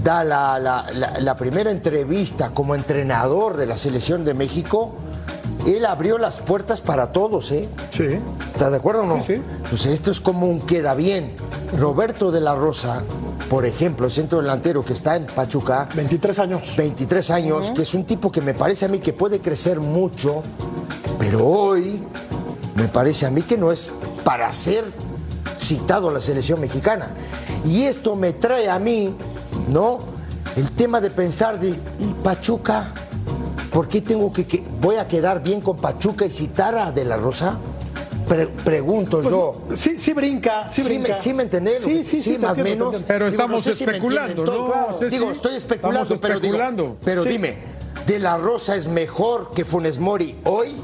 da 0.04 0.24
la, 0.24 0.60
la- 0.60 0.86
la- 0.94 1.20
la 1.20 1.36
primera 1.36 1.72
entrevista 1.72 2.52
como 2.54 2.76
entrenador 2.76 3.58
de 3.58 3.66
la 3.66 3.78
selección 3.78 4.24
de 4.24 4.34
México, 4.34 4.94
él 5.66 5.86
abrió 5.86 6.18
las 6.18 6.38
puertas 6.38 6.81
para 6.81 7.12
todos, 7.12 7.52
¿eh? 7.52 7.68
Sí. 7.92 8.19
¿Estás 8.54 8.71
de 8.71 8.78
acuerdo 8.78 9.02
o 9.04 9.06
no? 9.06 9.18
Sí, 9.18 9.36
sí. 9.36 9.42
Pues 9.69 9.86
esto 9.86 10.12
es 10.12 10.19
como 10.21 10.48
un 10.48 10.62
queda 10.62 10.94
bien. 10.94 11.33
Roberto 11.78 12.31
de 12.31 12.40
la 12.40 12.56
Rosa, 12.56 13.04
por 13.50 13.66
ejemplo, 13.66 14.06
el 14.06 14.12
centro 14.12 14.40
delantero 14.42 14.86
que 14.86 14.94
está 14.94 15.16
en 15.18 15.26
Pachuca, 15.26 15.90
23 15.95 16.40
años. 16.40 16.62
23 16.78 17.30
años, 17.31 17.71
que 17.71 17.81
es 17.81 17.94
un 17.94 18.06
tipo 18.06 18.31
que 18.31 18.42
me 18.42 18.54
parece 18.54 18.86
a 18.86 18.88
mí 18.88 19.00
que 19.00 19.12
puede 19.14 19.40
crecer 19.42 19.80
mucho, 19.81 20.44
pero 21.19 21.45
hoy 21.45 22.02
me 22.76 22.88
parece 22.88 23.26
a 23.26 23.30
mí 23.31 23.42
que 23.42 23.57
no 23.57 23.71
es 23.71 23.90
para 24.24 24.50
ser 24.54 24.86
citado 25.59 26.09
a 26.09 26.11
la 26.11 26.21
selección 26.21 26.59
mexicana. 26.59 27.07
Y 27.66 27.83
esto 27.83 28.16
me 28.16 28.33
trae 28.33 28.69
a 28.69 28.80
mí, 28.80 29.14
¿no? 29.69 29.99
El 30.56 30.71
tema 30.71 31.02
de 31.02 31.09
pensar 31.09 31.59
de, 31.59 31.69
¿y 31.69 32.14
Pachuca? 32.23 32.94
¿Por 33.71 33.87
qué 33.87 34.02
tengo 34.02 34.31
que, 34.33 34.45
que- 34.47 34.64
voy 34.81 34.95
a 34.95 35.07
quedar 35.07 35.44
bien 35.44 35.61
con 35.61 35.78
Pachuca 35.78 36.26
y 36.26 36.31
citar 36.31 36.76
a 36.78 36.92
De 36.92 37.06
la 37.06 37.18
Rosa? 37.18 37.57
Pre- 38.28 38.47
pregunto 38.47 39.21
yo. 39.23 39.61
Sí, 39.73 39.97
sí 39.97 40.11
brinca, 40.14 40.69
sí, 40.69 40.81
Sí, 40.83 40.90
brinca. 40.90 41.14
me, 41.14 41.19
sí 41.21 41.33
me 41.33 41.44
entendés, 41.44 41.81
Sí, 41.83 42.04
sí, 42.04 42.21
sí, 42.21 42.33
sí, 42.33 42.37
más 42.37 42.57
o 42.57 42.61
menos. 42.61 42.97
Pero 43.07 43.30
Digo, 43.30 43.42
estamos 43.42 43.64
sé 43.64 43.73
si 43.76 43.85
me 43.85 43.94
especulando, 43.94 44.44
todo. 44.44 44.57
¿no? 44.68 44.71
Claro. 44.97 45.09
Digo, 45.09 45.31
estoy 45.31 45.56
especulando, 45.56 46.16
Estamos 46.16 46.21
pero 46.21 46.40
digo, 46.40 46.56
especulando. 46.56 46.97
pero 47.04 47.23
Sí. 47.23 47.30
dime, 47.30 47.78
¿De 48.06 48.19
la 48.19 48.37
Rosa 48.37 48.76
es 48.78 48.87
mejor 48.87 49.52
que 49.54 49.66
Funes 49.66 49.99
Mori 49.99 50.37
hoy? 50.45 50.76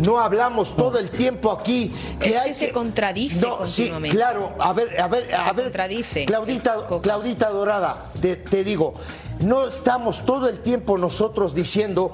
No 0.00 0.18
hablamos 0.18 0.74
todo 0.76 0.98
el 0.98 1.10
tiempo 1.10 1.52
aquí 1.52 1.92
que 2.18 2.30
Es 2.30 2.38
hay 2.38 2.48
que 2.48 2.54
se 2.54 2.72
contradice 2.72 3.46
No, 3.46 3.66
sí, 3.66 3.90
claro, 4.10 4.52
a 4.58 4.72
ver, 4.72 5.00
a 5.00 5.08
ver, 5.08 5.32
a 5.34 5.48
Se 5.48 5.52
ver. 5.54 5.64
contradice. 5.66 6.24
Claudita. 6.26 6.76
Claudita 7.02 7.50
Dorada, 7.50 8.10
te, 8.20 8.36
te 8.36 8.64
digo, 8.64 8.94
no 9.40 9.66
estamos 9.66 10.24
todo 10.24 10.48
el 10.48 10.60
tiempo 10.60 10.96
nosotros 10.98 11.54
diciendo 11.54 12.12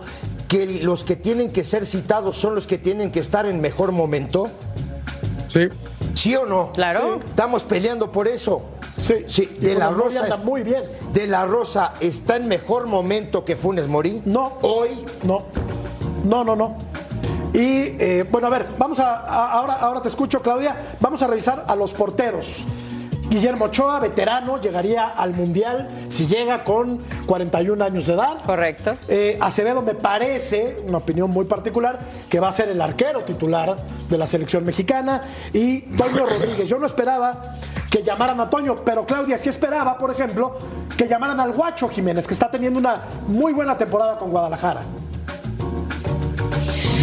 que 0.48 0.66
los 0.82 1.04
que 1.04 1.16
tienen 1.16 1.52
que 1.52 1.64
ser 1.64 1.86
citados 1.86 2.36
son 2.36 2.54
los 2.54 2.66
que 2.66 2.78
tienen 2.78 3.10
que 3.10 3.20
estar 3.20 3.46
en 3.46 3.60
mejor 3.60 3.92
momento. 3.92 4.48
Sí. 5.52 5.68
¿Sí 6.14 6.34
o 6.36 6.46
no? 6.46 6.72
Claro. 6.72 7.20
Estamos 7.26 7.64
peleando 7.64 8.10
por 8.10 8.26
eso. 8.28 8.62
Sí. 9.00 9.24
Sí, 9.26 9.44
de 9.60 9.74
la 9.74 9.90
Rosa 9.90 10.24
anda 10.24 10.38
muy 10.38 10.62
bien. 10.62 10.82
De 11.12 11.26
la 11.26 11.44
Rosa 11.46 11.94
está 12.00 12.36
en 12.36 12.48
mejor 12.48 12.86
momento 12.86 13.44
que 13.44 13.54
Funes 13.56 13.86
Mori. 13.86 14.22
No. 14.24 14.54
Hoy 14.62 15.04
No, 15.24 15.42
no, 16.24 16.42
no, 16.44 16.56
no. 16.56 16.78
Y 17.56 17.96
eh, 17.98 18.24
bueno, 18.30 18.46
a 18.48 18.50
ver, 18.50 18.66
vamos 18.78 18.98
a, 19.00 19.16
a- 19.20 19.52
ahora, 19.52 19.72
ahora 19.80 20.02
te 20.02 20.08
escucho, 20.08 20.42
Claudia. 20.42 20.76
Vamos 21.00 21.22
a 21.22 21.26
revisar 21.26 21.64
a 21.66 21.74
los 21.74 21.94
porteros. 21.94 22.64
Guillermo 23.30 23.64
Ochoa, 23.64 23.98
veterano, 23.98 24.60
llegaría 24.60 25.08
al 25.08 25.32
Mundial 25.34 25.88
si 26.06 26.26
llega 26.28 26.62
con 26.62 26.98
41 27.26 27.82
años 27.84 28.06
de 28.06 28.12
edad. 28.14 28.36
Correcto. 28.46 28.94
Eh, 29.08 29.36
Acevedo 29.40 29.82
me 29.82 29.94
parece, 29.94 30.76
una 30.86 30.98
opinión 30.98 31.30
muy 31.30 31.44
particular, 31.46 31.98
que 32.30 32.38
va 32.38 32.48
a 32.48 32.52
ser 32.52 32.68
el 32.68 32.80
arquero 32.80 33.22
titular 33.24 33.76
de 34.08 34.16
la 34.18 34.28
selección 34.28 34.64
mexicana. 34.64 35.22
Y 35.52 35.80
Toño 35.96 36.24
Rodríguez. 36.30 36.68
Yo 36.68 36.78
no 36.78 36.86
esperaba 36.86 37.54
que 37.90 38.02
llamaran 38.04 38.38
a 38.38 38.48
Toño, 38.50 38.76
pero 38.84 39.04
Claudia 39.06 39.38
sí 39.38 39.48
esperaba, 39.48 39.98
por 39.98 40.10
ejemplo, 40.12 40.56
que 40.96 41.08
llamaran 41.08 41.40
al 41.40 41.52
Guacho 41.52 41.88
Jiménez, 41.88 42.28
que 42.28 42.34
está 42.34 42.48
teniendo 42.50 42.78
una 42.78 43.02
muy 43.26 43.52
buena 43.54 43.76
temporada 43.76 44.18
con 44.18 44.30
Guadalajara. 44.30 44.82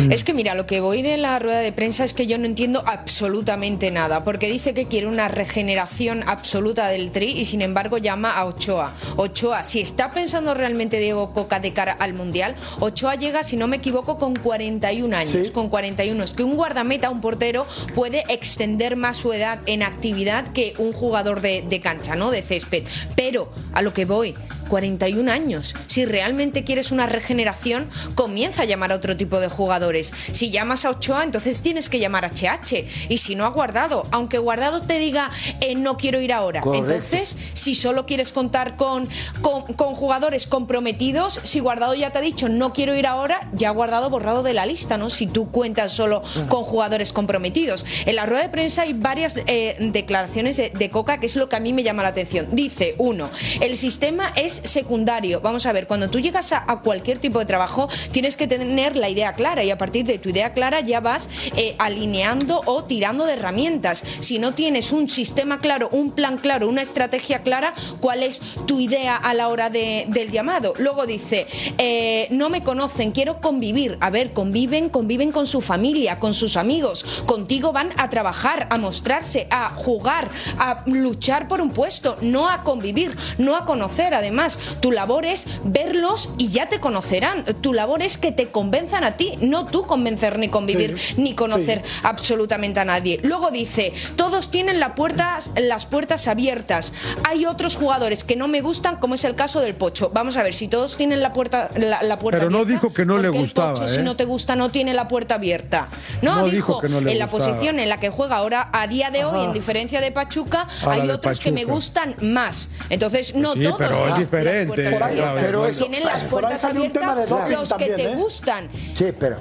Es 0.10 0.24
que 0.24 0.34
mira, 0.34 0.56
lo 0.56 0.66
que 0.66 0.82
voy 0.82 1.02
de 1.02 1.18
la 1.18 1.40
rueda 1.40 1.60
de 1.60 1.72
prensa 1.72 2.04
es 2.04 2.14
que 2.14 2.28
yo 2.28 2.38
no 2.38 2.46
entiendo 2.46 2.84
absolutamente 2.86 3.92
nada, 3.92 4.24
porque 4.24 4.52
dice 4.52 4.74
que 4.74 4.88
quiere 4.88 5.08
una 5.08 5.28
regeneración 5.28 6.24
absoluta 6.28 6.88
del 6.88 7.12
Tri 7.12 7.32
y 7.32 7.46
sin 7.46 7.62
embargo 7.62 7.98
llama 7.98 8.32
a 8.32 8.46
Ochoa. 8.46 8.94
Ochoa, 9.16 9.64
si 9.64 9.80
está 9.80 10.12
pensando 10.12 10.54
realmente 10.54 11.00
Diego 11.00 11.34
Coca 11.34 11.60
de 11.60 11.74
cara 11.74 11.94
al 11.94 12.14
Mundial, 12.14 12.56
Ochoa 12.80 13.16
llega, 13.16 13.44
si 13.44 13.56
no 13.56 13.68
me 13.68 13.78
equivoco, 13.78 14.18
con 14.18 14.36
41 14.36 15.16
años. 15.16 15.32
Sí. 15.32 15.52
Con 15.52 15.70
41. 15.70 16.24
Es 16.24 16.32
que 16.32 16.44
un 16.44 16.56
guardameta, 16.56 17.10
un 17.10 17.22
portero, 17.22 17.66
puede 17.96 18.24
extender 18.30 18.96
más 18.96 19.18
su 19.18 19.32
edad 19.34 19.60
en 19.66 19.84
actividad 19.84 20.48
que 20.48 20.74
un 20.78 20.94
jugador 20.94 21.42
de, 21.42 21.62
de 21.62 21.82
cancha, 21.82 22.16
¿no? 22.16 22.32
De 22.32 22.42
césped. 22.42 22.84
Pero, 23.16 23.52
a 23.74 23.82
lo 23.82 23.94
que 23.94 24.06
voy, 24.06 24.36
41 24.64 25.32
años. 25.32 25.76
Si 25.88 26.06
realmente 26.06 26.64
quieres 26.64 26.92
una 26.92 27.06
regeneración, 27.06 27.90
comienza 28.16 28.64
a 28.64 28.66
llamar 28.66 28.92
a 28.92 28.96
otro 28.96 29.18
tipo 29.18 29.40
de 29.40 29.50
jugadores. 29.50 30.14
Si 30.32 30.52
llamas 30.52 30.86
a 30.86 30.92
Ochoa, 30.92 31.24
entonces 31.24 31.62
tienes 31.62 31.90
que 31.90 32.00
llamar 32.00 32.26
a 32.26 32.30
HH. 32.30 32.86
Y 33.10 33.18
si 33.18 33.36
no 33.36 33.46
a 33.46 33.50
Guardado, 33.50 34.08
aunque 34.12 34.38
Guardado 34.38 34.82
te 34.82 34.98
diga 35.00 35.32
eh, 35.62 35.76
no 35.76 35.98
quiero 35.98 36.22
ir 36.22 36.34
ahora. 36.34 36.62
Correcto. 36.62 36.94
Entonces, 36.94 37.38
si 37.54 37.76
solo 37.76 38.06
quieres 38.06 38.32
contar 38.32 38.76
con, 38.78 39.08
con, 39.42 39.74
con 39.74 39.96
jugadores 39.96 40.48
comprometidos, 40.48 41.40
si 41.44 41.60
Guardado 41.60 41.94
ya 41.96 42.12
te 42.12 42.20
ha 42.20 42.22
dicho 42.22 42.50
no 42.50 42.74
quiero 42.74 42.96
ir 42.96 43.08
ahora, 43.08 43.50
ya 43.54 43.70
Guardado 43.72 44.10
borrado 44.10 44.44
de 44.44 44.54
la 44.54 44.66
lista, 44.66 44.98
¿no? 44.98 45.10
Si 45.10 45.28
tú 45.28 45.52
cuentas 45.52 45.92
solo 45.92 46.24
con 46.50 46.64
jugadores 46.64 47.14
comprometidos. 47.14 47.86
En 48.06 48.16
la 48.16 48.26
rueda 48.26 48.44
de 48.44 48.50
prensa 48.50 48.84
hay 48.84 48.94
varias 48.94 49.36
eh, 49.48 49.76
declaraciones 49.80 50.58
de, 50.58 50.70
de 50.70 50.90
Coca, 50.90 51.20
que 51.20 51.26
es 51.26 51.36
lo 51.36 51.50
que 51.50 51.56
a 51.56 51.60
mí 51.60 51.74
me 51.74 51.84
llama 51.84 52.04
la 52.04 52.10
atención. 52.10 52.48
Dice, 52.52 52.96
uno, 52.98 53.30
el 53.62 53.78
sistema 53.78 54.34
es 54.36 54.53
secundario. 54.64 55.42
Vamos 55.42 55.66
a 55.66 55.72
ver, 55.72 55.88
cuando 55.88 56.10
tú 56.10 56.20
llegas 56.20 56.52
a, 56.54 56.66
cualquier 56.84 57.20
tipo 57.20 57.40
de 57.40 57.46
trabajo, 57.46 57.88
tienes 58.12 58.36
que 58.38 58.48
tener 58.48 58.96
la 58.98 59.10
idea 59.10 59.34
clara 59.34 59.64
y 59.64 59.72
a 59.72 59.78
partir 59.78 60.06
de 60.06 60.18
tu 60.18 60.30
idea 60.30 60.54
clara 60.54 60.82
ya 60.82 61.00
vas 61.00 61.30
eh, 61.56 61.76
alineando 61.80 62.62
o 62.66 62.84
tirando 62.84 63.26
de 63.26 63.34
herramientas. 63.34 64.04
Si 64.20 64.40
no 64.40 64.54
tienes 64.54 64.92
un 64.92 65.08
sistema 65.08 65.60
claro, 65.60 65.90
un 65.92 66.12
plan 66.12 66.38
claro, 66.38 66.68
una 66.68 66.82
estrategia 66.82 67.44
clara, 67.44 67.74
¿cuál 68.00 68.24
es 68.24 68.40
tu 68.66 68.80
idea 68.80 69.16
a 69.16 69.34
la 69.34 69.48
hora 69.48 69.70
de- 69.70 70.06
del 70.10 70.32
llamado? 70.32 70.74
Luego 70.78 71.06
dice, 71.06 71.48
eh, 71.78 72.28
no 72.32 72.50
me 72.50 72.64
conocen, 72.64 73.12
quiero 73.12 73.40
convivir. 73.40 73.98
A 74.02 74.10
ver, 74.10 74.34
conviven, 74.34 74.90
conviven 74.90 75.32
con 75.32 75.46
su 75.48 75.62
familia, 75.62 76.20
con 76.20 76.34
sus 76.34 76.58
amigos. 76.58 77.06
Contigo 77.26 77.72
van 77.72 77.90
a 77.98 78.10
trabajar, 78.10 78.68
a 78.70 78.78
mostrarse, 78.78 79.48
a 79.50 79.70
jugar, 79.70 80.28
a 80.58 80.84
luchar 80.86 81.48
por 81.48 81.62
un 81.62 81.70
puesto, 81.72 82.18
no 82.22 82.50
a 82.50 82.64
convivir, 82.64 83.16
no 83.38 83.56
a 83.56 83.66
conocer. 83.66 84.14
Además, 84.14 84.43
tu 84.80 84.92
labor 84.92 85.26
es 85.26 85.46
verlos 85.64 86.30
y 86.38 86.50
ya 86.50 86.70
te 86.70 86.80
conocerán. 86.80 87.44
Tu 87.62 87.74
labor 87.74 88.02
es 88.02 88.18
que 88.18 88.32
te 88.32 88.48
convenzan 88.50 89.04
a 89.04 89.14
ti, 89.18 89.36
no 89.42 89.66
tú 89.66 89.84
convencer 89.84 90.38
ni 90.40 90.50
convivir 90.50 90.98
Sí, 90.98 91.16
ni 91.18 91.34
conocer 91.36 91.82
sí. 91.86 91.92
absolutamente 92.04 92.80
a 92.80 92.86
nadie. 92.86 93.20
Luego 93.24 93.52
dice, 93.52 93.94
todos 94.16 94.52
tienen 94.52 94.80
la 94.80 94.96
puertas, 94.96 95.52
las 95.56 95.86
puertas 95.86 96.28
abiertas. 96.28 96.94
Hay 97.24 97.46
otros 97.46 97.76
jugadores 97.76 98.24
que 98.24 98.36
no 98.36 98.48
me 98.48 98.62
gustan, 98.62 98.98
como 98.98 99.16
es 99.16 99.24
el 99.24 99.36
caso 99.36 99.60
del 99.62 99.76
Pocho. 99.76 100.12
Vamos 100.14 100.38
a 100.38 100.44
ver, 100.44 100.54
si 100.54 100.68
todos 100.68 100.98
tienen 100.98 101.22
la 101.22 101.34
puerta, 101.34 101.70
la, 101.76 102.04
la 102.04 102.20
puerta 102.20 102.40
Pero 102.40 102.50
no 102.52 102.60
abierta, 102.60 102.82
dijo 102.86 102.94
que 102.94 103.06
no 103.06 103.18
le 103.18 103.30
¿por 103.30 103.34
qué 103.34 103.40
gustaba, 103.40 103.68
El 103.70 103.74
Pocho, 103.80 103.88
si 103.88 104.00
¿eh? 104.00 104.04
no 104.04 104.16
te 104.16 104.26
gusta, 104.26 104.56
no 104.56 104.70
tiene 104.70 104.94
la 104.94 105.08
puerta 105.08 105.36
abierta. 105.36 105.88
No, 106.22 106.36
No 106.38 106.44
dijo, 106.46 106.56
dijo 106.56 106.82
que 106.82 106.90
no 106.90 107.02
le 107.02 107.12
en 107.12 107.20
la 107.20 107.26
gustaba. 107.28 107.52
posición 107.54 107.80
en 107.80 107.90
la 107.90 108.00
que 108.00 108.10
juega 108.10 108.36
ahora, 108.38 108.70
a 108.74 108.88
día 108.88 109.10
de 109.12 109.26
hoy, 109.26 109.38
Ajá. 109.40 109.46
en 109.46 109.54
diferencia 109.54 110.02
de 110.02 110.12
Pachuca, 110.12 110.68
hay 110.86 111.10
otros 111.10 111.40
que 111.40 111.52
me 111.52 111.66
gustan 111.66 112.16
más. 112.22 112.70
Entonces, 112.90 113.36
no 113.36 113.54
Sí, 113.54 113.64
todos 113.64 113.78
pero 113.78 113.96
diferente, 114.40 114.84
las 114.84 114.96
puertas 114.96 115.02
abiertas. 115.10 115.44
pero 115.46 115.66
eso- 115.66 115.80
tienen 115.86 116.04
las 116.06 116.24
puertas 116.24 116.64
abiertas 116.64 117.18
los 117.50 117.74
que 117.74 117.86
también, 117.86 117.96
te 117.96 118.04
¿eh? 118.04 118.16
gustan. 118.16 118.70
Sí, 118.94 119.06
pero. 119.18 119.38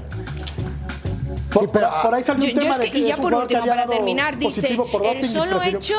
Por, 1.53 1.65
Sí, 1.65 1.69
pero, 1.73 1.91
por- 2.03 2.15
ahí 2.15 2.23
salió 2.23 2.45
Yo, 2.45 2.49
un 2.49 2.55
yo 2.55 2.61
tema 2.61 2.73
es 2.73 2.79
de 2.79 2.85
que, 2.87 2.93
que 2.93 2.99
y 2.99 3.03
ya 3.05 3.17
por 3.17 3.31
que 3.33 3.39
último, 3.39 3.67
para 3.67 3.87
terminar, 3.87 4.39
dice, 4.39 4.77
el 5.05 5.29
solo 5.29 5.63
hecho, 5.63 5.97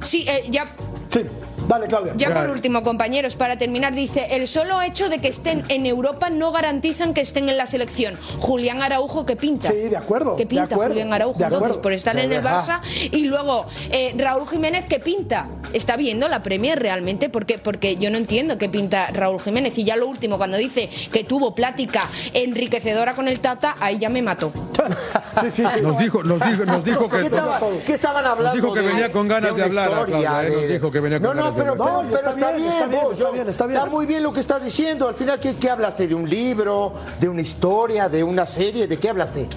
sí, 0.00 0.24
eh, 0.28 0.44
ya 0.48 0.66
Sí, 1.10 1.24
dale, 1.68 1.86
Claudia. 1.86 2.12
ya 2.16 2.32
por 2.32 2.48
último, 2.50 2.82
compañeros, 2.82 3.36
para 3.36 3.56
terminar, 3.56 3.94
dice, 3.94 4.26
el 4.30 4.48
solo 4.48 4.80
hecho 4.82 5.08
de 5.08 5.18
que 5.18 5.28
estén 5.28 5.64
en 5.68 5.86
Europa 5.86 6.30
no 6.30 6.52
garantizan 6.52 7.14
que 7.14 7.20
estén 7.20 7.48
en 7.48 7.56
la 7.56 7.66
selección. 7.66 8.16
Julián 8.38 8.82
Araujo, 8.82 9.24
que 9.26 9.36
pinta? 9.36 9.68
Sí, 9.68 9.74
de 9.88 9.96
acuerdo, 9.96 10.36
Que 10.36 10.44
de 10.44 10.46
pinta 10.48 10.64
acuerdo, 10.64 10.94
Julián 10.94 11.12
Araujo, 11.12 11.38
de 11.38 11.44
entonces, 11.44 11.64
acuerdo. 11.66 11.82
por 11.82 11.92
estar 11.92 12.16
en 12.18 12.32
el. 12.32 12.42
Barça. 12.42 12.80
Y 13.12 13.24
luego, 13.24 13.66
eh, 13.90 14.14
Raúl 14.16 14.48
Jiménez, 14.48 14.84
que 14.86 14.98
pinta? 14.98 15.46
¿Está 15.72 15.96
viendo 15.96 16.28
la 16.28 16.42
Premier 16.42 16.78
realmente? 16.80 17.28
Porque, 17.28 17.58
porque 17.58 17.96
yo 17.96 18.10
no 18.10 18.18
entiendo 18.18 18.58
qué 18.58 18.68
pinta 18.68 19.06
Raúl 19.12 19.40
Jiménez. 19.40 19.78
Y 19.78 19.84
ya 19.84 19.96
lo 19.96 20.06
último, 20.08 20.36
cuando 20.38 20.56
dice 20.56 20.90
que 21.12 21.24
tuvo 21.24 21.54
plática 21.54 22.08
enriquecedora 22.34 23.14
con 23.14 23.28
el 23.28 23.40
Tata, 23.40 23.76
ahí 23.80 23.98
ya 23.98 24.08
me 24.08 24.22
mató. 24.22 24.52
Sí, 25.40 25.48
sí, 25.48 25.64
sí. 25.74 25.80
Nos 25.80 25.98
dijo, 25.98 26.22
nos 26.22 26.38
dijo, 26.46 26.64
nos 26.66 26.84
dijo 26.84 27.08
¿Qué, 27.08 27.16
que. 27.20 27.24
estaba- 27.24 27.60
qué 27.86 27.94
estaban 27.94 28.26
hablando? 28.26 28.54
dijo 28.60 28.74
que 28.74 28.80
de- 28.82 28.86
venía 28.88 29.10
con 29.10 29.26
ganas 29.26 29.56
de 29.56 29.62
hablar, 29.62 29.88
historia, 29.90 30.04
Claudia, 30.20 30.46
¿eh? 30.46 30.52
Nos 30.54 30.68
dijo 30.68 30.90
que 30.92 31.00
venía 31.00 31.18
con 31.18 31.28
no, 31.28 31.34
no, 31.34 31.40
ganas 31.42 31.51
de 31.51 31.51
pero, 31.56 31.74
No, 31.76 31.84
pero 32.02 32.16
está 32.16 32.30
está 32.30 32.50
bien, 32.52 32.56
bien, 32.56 32.72
está 32.72 32.86
bien, 32.86 33.02
vos, 33.02 33.12
está 33.12 33.24
yo- 33.24 33.32
bien, 33.32 33.48
está 33.48 33.66
bien. 33.66 33.80
muy 33.90 34.06
bien 34.06 34.22
lo 34.22 34.32
que 34.32 34.40
estás 34.40 34.62
diciendo. 34.62 35.08
Al 35.08 35.14
final, 35.14 35.38
¿qué, 35.40 35.56
qué 35.56 35.70
hablaste? 35.70 36.06
¿De 36.08 36.14
un 36.14 36.28
libro? 36.28 36.92
¿De 37.20 37.28
una 37.28 37.40
historia? 37.42 38.08
¿De 38.08 38.22
una 38.22 38.46
serie? 38.46 38.86
¿De 38.86 38.98
qué 38.98 39.08
hablaste? 39.10 39.48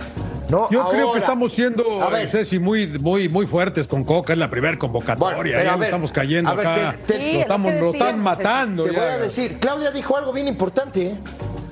No, 0.47 0.69
Yo 0.69 0.87
creo 0.89 1.11
que 1.11 1.17
estamos 1.19 1.53
siendo, 1.53 2.03
A 2.03 2.09
ver, 2.09 2.29
Ceci, 2.29 2.59
muy, 2.59 2.87
muy, 2.99 3.27
muy 3.27 3.47
fuertes 3.47 3.87
con 3.87 4.03
Coca, 4.03 4.33
es 4.33 4.37
la 4.39 4.47
primera 4.49 4.73
Bueno, 4.77 4.79
convocatoria, 4.93 5.55
pero 5.57 5.71
a 5.71 5.75
ver, 5.75 5.85
estamos 5.85 6.11
cayendo 6.11 6.51
a 6.51 6.53
ver, 6.53 6.67
acá. 6.67 6.95
te- 7.07 7.13
te- 7.13 7.19
Sí, 7.19 7.23
lo, 7.23 7.29
es 7.29 7.35
lo 7.35 7.41
estamos, 7.41 7.73
lo 7.73 7.91
están 7.93 8.19
matando. 8.19 8.83
Te 8.83 8.93
ya. 8.93 8.99
voy 8.99 9.09
a 9.09 9.17
decir, 9.17 9.57
Claudia 9.59 9.89
dijo 9.89 10.15
algo 10.15 10.31
bien 10.33 10.47
importante, 10.47 11.07
¿eh? 11.07 11.15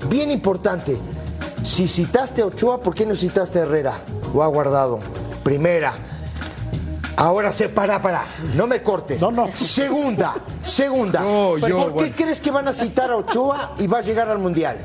Bien 0.10 0.32
importante. 0.32 0.98
Si 1.62 1.88
citaste 1.88 2.42
a 2.42 2.48
Ochoa, 2.48 2.82
¿por 2.82 2.96
qué 2.96 3.06
no 3.06 3.16
citaste 3.16 3.60
a 3.60 3.62
Herrera? 3.62 3.94
O 4.34 4.42
a 4.42 4.48
Guardado. 4.48 4.98
Primera. 5.44 5.94
Ahora 7.16 7.52
se 7.54 7.70
para, 7.70 8.02
para. 8.02 8.26
No 8.56 8.68
me 8.68 8.82
cortes. 8.82 9.22
No, 9.22 9.32
no. 9.32 9.50
Segunda, 9.54 10.34
segunda. 10.62 11.22
No, 11.22 11.58
yo, 11.58 11.60
¿Por 11.60 11.70
qué 11.70 11.74
bueno. 12.04 12.16
crees 12.16 12.42
que 12.42 12.52
van 12.52 12.68
a 12.68 12.74
citar 12.74 13.12
a 13.12 13.18
Ochoa 13.18 13.74
y 13.78 13.88
va 13.88 14.00
a 14.00 14.02
llegar 14.02 14.30
al 14.30 14.40
Mundial? 14.40 14.78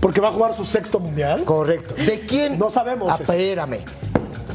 Porque 0.00 0.20
va 0.20 0.28
a 0.28 0.32
jugar 0.32 0.54
su 0.54 0.64
sexto 0.64 1.00
mundial. 1.00 1.44
Correcto. 1.44 1.94
¿De 1.94 2.26
quién? 2.26 2.58
No 2.58 2.70
sabemos. 2.70 3.20
Espérame. 3.20 3.78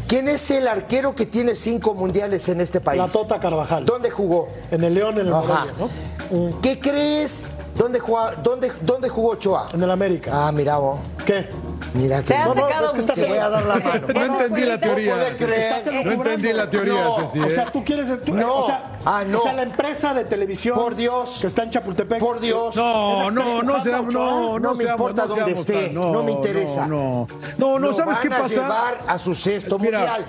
¿Quién 0.07 0.27
es 0.29 0.51
el 0.51 0.67
arquero 0.67 1.15
que 1.15 1.25
tiene 1.25 1.55
cinco 1.55 1.93
mundiales 1.93 2.47
en 2.49 2.61
este 2.61 2.81
país? 2.81 2.99
La 3.01 3.07
Tota 3.07 3.39
Carvajal. 3.39 3.85
¿Dónde 3.85 4.09
jugó? 4.11 4.49
En 4.69 4.83
el 4.83 4.93
León, 4.93 5.15
en 5.19 5.27
el 5.27 5.33
Ajá. 5.33 5.65
Morelia, 5.65 5.73
¿no? 5.79 6.61
¿Qué 6.61 6.79
crees? 6.79 7.47
¿Dónde, 7.75 7.99
jugó, 7.99 8.29
dónde, 8.43 8.71
¿Dónde 8.81 9.09
jugó 9.09 9.29
Ochoa? 9.31 9.69
En 9.73 9.81
el 9.81 9.89
América. 9.91 10.31
Ah, 10.33 10.51
mira 10.51 10.77
vos. 10.77 10.99
¿Qué? 11.25 11.49
Mira 11.93 12.21
que 12.23 12.33
No, 12.37 12.53
no, 12.53 12.67
es 12.85 12.91
que 12.93 12.99
estás- 12.99 13.15
te 13.15 13.25
voy 13.25 13.37
a 13.37 13.49
dar 13.49 13.65
la 13.65 13.75
mano. 13.75 14.07
No 14.13 14.25
entendí 14.25 14.61
la 14.61 14.79
teoría. 14.79 15.15
No 15.15 15.21
elucubrando. 15.21 16.23
entendí 16.23 16.53
la 16.53 16.69
teoría, 16.69 16.93
No, 17.03 17.15
Ceci, 17.27 17.39
O 17.39 17.45
¿eh? 17.45 17.49
sea, 17.55 17.71
tú 17.71 17.83
quieres. 17.83 18.23
tú- 18.23 18.33
No. 18.33 18.55
O 18.59 18.65
sea, 18.65 18.99
Ah, 19.03 19.23
no. 19.25 19.39
o 19.39 19.43
sea, 19.43 19.53
la 19.53 19.63
empresa 19.63 20.13
de 20.13 20.25
televisión. 20.25 20.77
Por 20.77 20.95
Dios. 20.95 21.39
Que 21.41 21.47
está 21.47 21.63
en 21.63 21.71
Chapultepec. 21.71 22.19
Por 22.19 22.39
Dios. 22.39 22.75
No, 22.75 23.29
¿Es 23.29 23.33
no, 23.33 23.63
no 23.63 23.77
está 23.77 23.83
seamos, 23.83 24.13
empujando 24.13 24.19
a 24.21 24.35
no, 24.41 24.41
no, 24.53 24.59
No 24.59 24.75
me 24.75 24.83
importa 24.83 25.21
no 25.23 25.35
dónde 25.35 25.51
esté, 25.51 25.89
no 25.91 26.23
me 26.23 26.31
interesa. 26.31 26.87
No, 26.87 27.25
no, 27.57 27.79
no, 27.79 27.95
¿sabes 27.95 28.17
qué 28.19 28.29
van 28.29 28.39
a 28.39 28.43
pasa? 28.43 28.53
llevar 28.53 28.99
a 29.07 29.17
su 29.19 29.33
sexto 29.35 29.79
Mira, 29.79 29.99
mundial. 29.99 30.25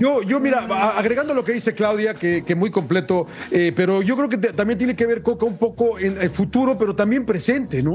Yo, 0.00 0.22
yo 0.22 0.40
mira, 0.40 0.66
a- 0.70 0.98
agregando 0.98 1.34
lo 1.34 1.44
que 1.44 1.52
dice 1.52 1.74
Claudia, 1.74 2.14
que, 2.14 2.42
que 2.44 2.54
muy 2.54 2.70
completo, 2.70 3.26
eh, 3.50 3.72
pero 3.76 4.00
yo 4.02 4.16
creo 4.16 4.28
que 4.30 4.38
te- 4.38 4.52
también 4.54 4.78
tiene 4.78 4.96
que 4.96 5.06
ver 5.06 5.22
Coca 5.22 5.44
un 5.44 5.58
poco 5.58 5.98
en 5.98 6.20
el 6.20 6.30
futuro, 6.30 6.76
pero 6.78 6.96
también 6.96 7.26
presente, 7.26 7.82
¿no? 7.82 7.94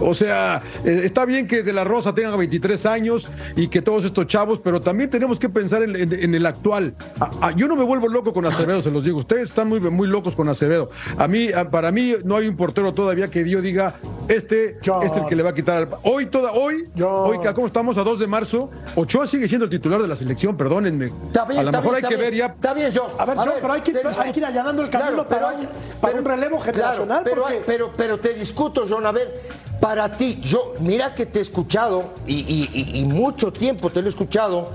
O 0.00 0.12
sea, 0.14 0.60
eh, 0.84 1.02
está 1.04 1.24
bien 1.24 1.46
que 1.46 1.62
De 1.62 1.72
La 1.72 1.84
Rosa 1.84 2.12
tenga 2.14 2.34
23 2.36 2.84
años 2.86 3.28
y 3.54 3.68
que 3.68 3.80
todos 3.80 4.04
estos 4.04 4.26
chavos, 4.26 4.60
pero 4.62 4.80
también 4.80 5.08
tenemos 5.08 5.38
que 5.38 5.48
pensar 5.48 5.82
en, 5.84 5.94
en- 5.94 6.12
en 6.12 6.34
el 6.34 6.44
actual. 6.44 6.94
A- 7.20 7.48
a- 7.48 7.52
yo 7.52 7.68
no 7.68 7.76
me 7.76 7.84
vuelvo 7.84 8.08
loco 8.08 8.32
con 8.32 8.44
Acevedo, 8.44 8.82
se 8.82 8.90
los 8.90 9.04
digo. 9.04 9.18
Ustedes 9.20 9.50
están 9.50 9.68
muy, 9.68 9.78
muy 9.80 10.08
locos 10.08 10.34
con 10.34 10.48
Acevedo. 10.48 10.90
A 11.16 11.28
mí, 11.28 11.52
a- 11.52 11.70
para 11.70 11.92
mí, 11.92 12.14
no 12.24 12.36
hay 12.36 12.48
un 12.48 12.56
portero 12.56 12.92
todavía 12.92 13.28
que 13.28 13.48
yo 13.48 13.62
diga, 13.62 13.94
este 14.28 14.78
John. 14.84 15.06
es 15.06 15.12
el 15.16 15.26
que 15.28 15.36
le 15.36 15.42
va 15.44 15.50
a 15.50 15.54
quitar 15.54 15.76
al... 15.76 15.88
Hoy, 16.02 16.26
toda, 16.26 16.50
hoy, 16.52 16.84
John. 16.98 17.30
hoy, 17.38 17.54
¿cómo 17.54 17.68
estamos? 17.68 17.96
A 17.96 18.02
2 18.02 18.18
de 18.18 18.26
marzo, 18.26 18.70
Ochoa 18.96 19.26
sigue 19.28 19.46
siendo 19.46 19.64
el 19.66 19.70
titular 19.70 20.02
de 20.02 20.08
la 20.08 20.16
selección, 20.16 20.56
perdónenme. 20.56 21.06
Está 21.26 21.43
está 21.44 21.52
bien, 21.52 21.60
a 21.60 21.62
lo 21.62 21.70
está 21.70 21.80
mejor 21.80 21.94
bien, 21.94 22.04
hay 22.04 22.08
que 22.08 22.14
está 22.14 22.24
ver 22.24 22.32
bien. 22.32 22.46
ya. 22.48 22.54
Está 22.54 22.74
bien, 22.74 22.92
John. 22.94 23.10
A 23.18 23.24
ver, 23.24 23.36
John, 23.36 23.48
pero 23.60 23.72
hay 23.72 23.80
que- 23.82 23.92
te 23.92 24.08
hay 24.20 24.32
que 24.32 24.38
ir 24.40 24.44
allanando 24.46 24.82
el 24.82 24.90
camino 24.90 25.28
para 25.28 25.46
un- 25.48 25.68
para 26.00 26.18
un 26.18 26.24
relevo 26.24 26.60
generacional, 26.60 27.22
Pero, 27.24 27.42
porque- 27.42 27.62
pero, 27.66 27.92
pero 27.96 28.18
te 28.18 28.34
discuto, 28.34 28.84
John, 28.88 29.06
a 29.06 29.12
ver, 29.12 29.40
para 29.80 30.16
ti, 30.16 30.40
yo, 30.42 30.74
mira 30.80 31.14
que 31.14 31.26
te 31.26 31.38
he 31.38 31.42
escuchado 31.42 32.14
y, 32.26 32.34
y- 32.34 32.70
y- 32.72 33.00
y 33.00 33.04
mucho 33.06 33.52
tiempo 33.52 33.90
te 33.90 34.00
lo 34.00 34.06
he 34.06 34.10
escuchado, 34.10 34.70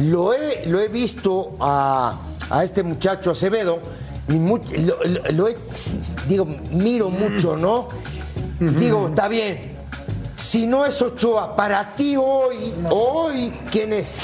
lo 0.00 0.32
he, 0.32 0.66
lo 0.66 0.80
he 0.80 0.88
visto 0.88 1.54
a, 1.60 2.18
a 2.50 2.64
este 2.64 2.82
muchacho 2.82 3.30
Acevedo 3.30 3.78
y 4.28 4.38
lo, 4.38 5.04
lo- 5.04 5.30
lo 5.32 5.48
he, 5.48 5.56
digo, 6.28 6.46
miro 6.70 7.10
mucho, 7.10 7.56
¿no? 7.56 7.88
Digo, 8.58 9.08
está 9.08 9.28
bien. 9.28 9.74
Si 10.34 10.66
no 10.66 10.86
es 10.86 11.00
Ochoa, 11.02 11.54
para 11.54 11.94
ti 11.94 12.16
hoy, 12.16 12.72
hoy, 12.90 13.52
¿quién 13.70 13.92
es? 13.92 14.20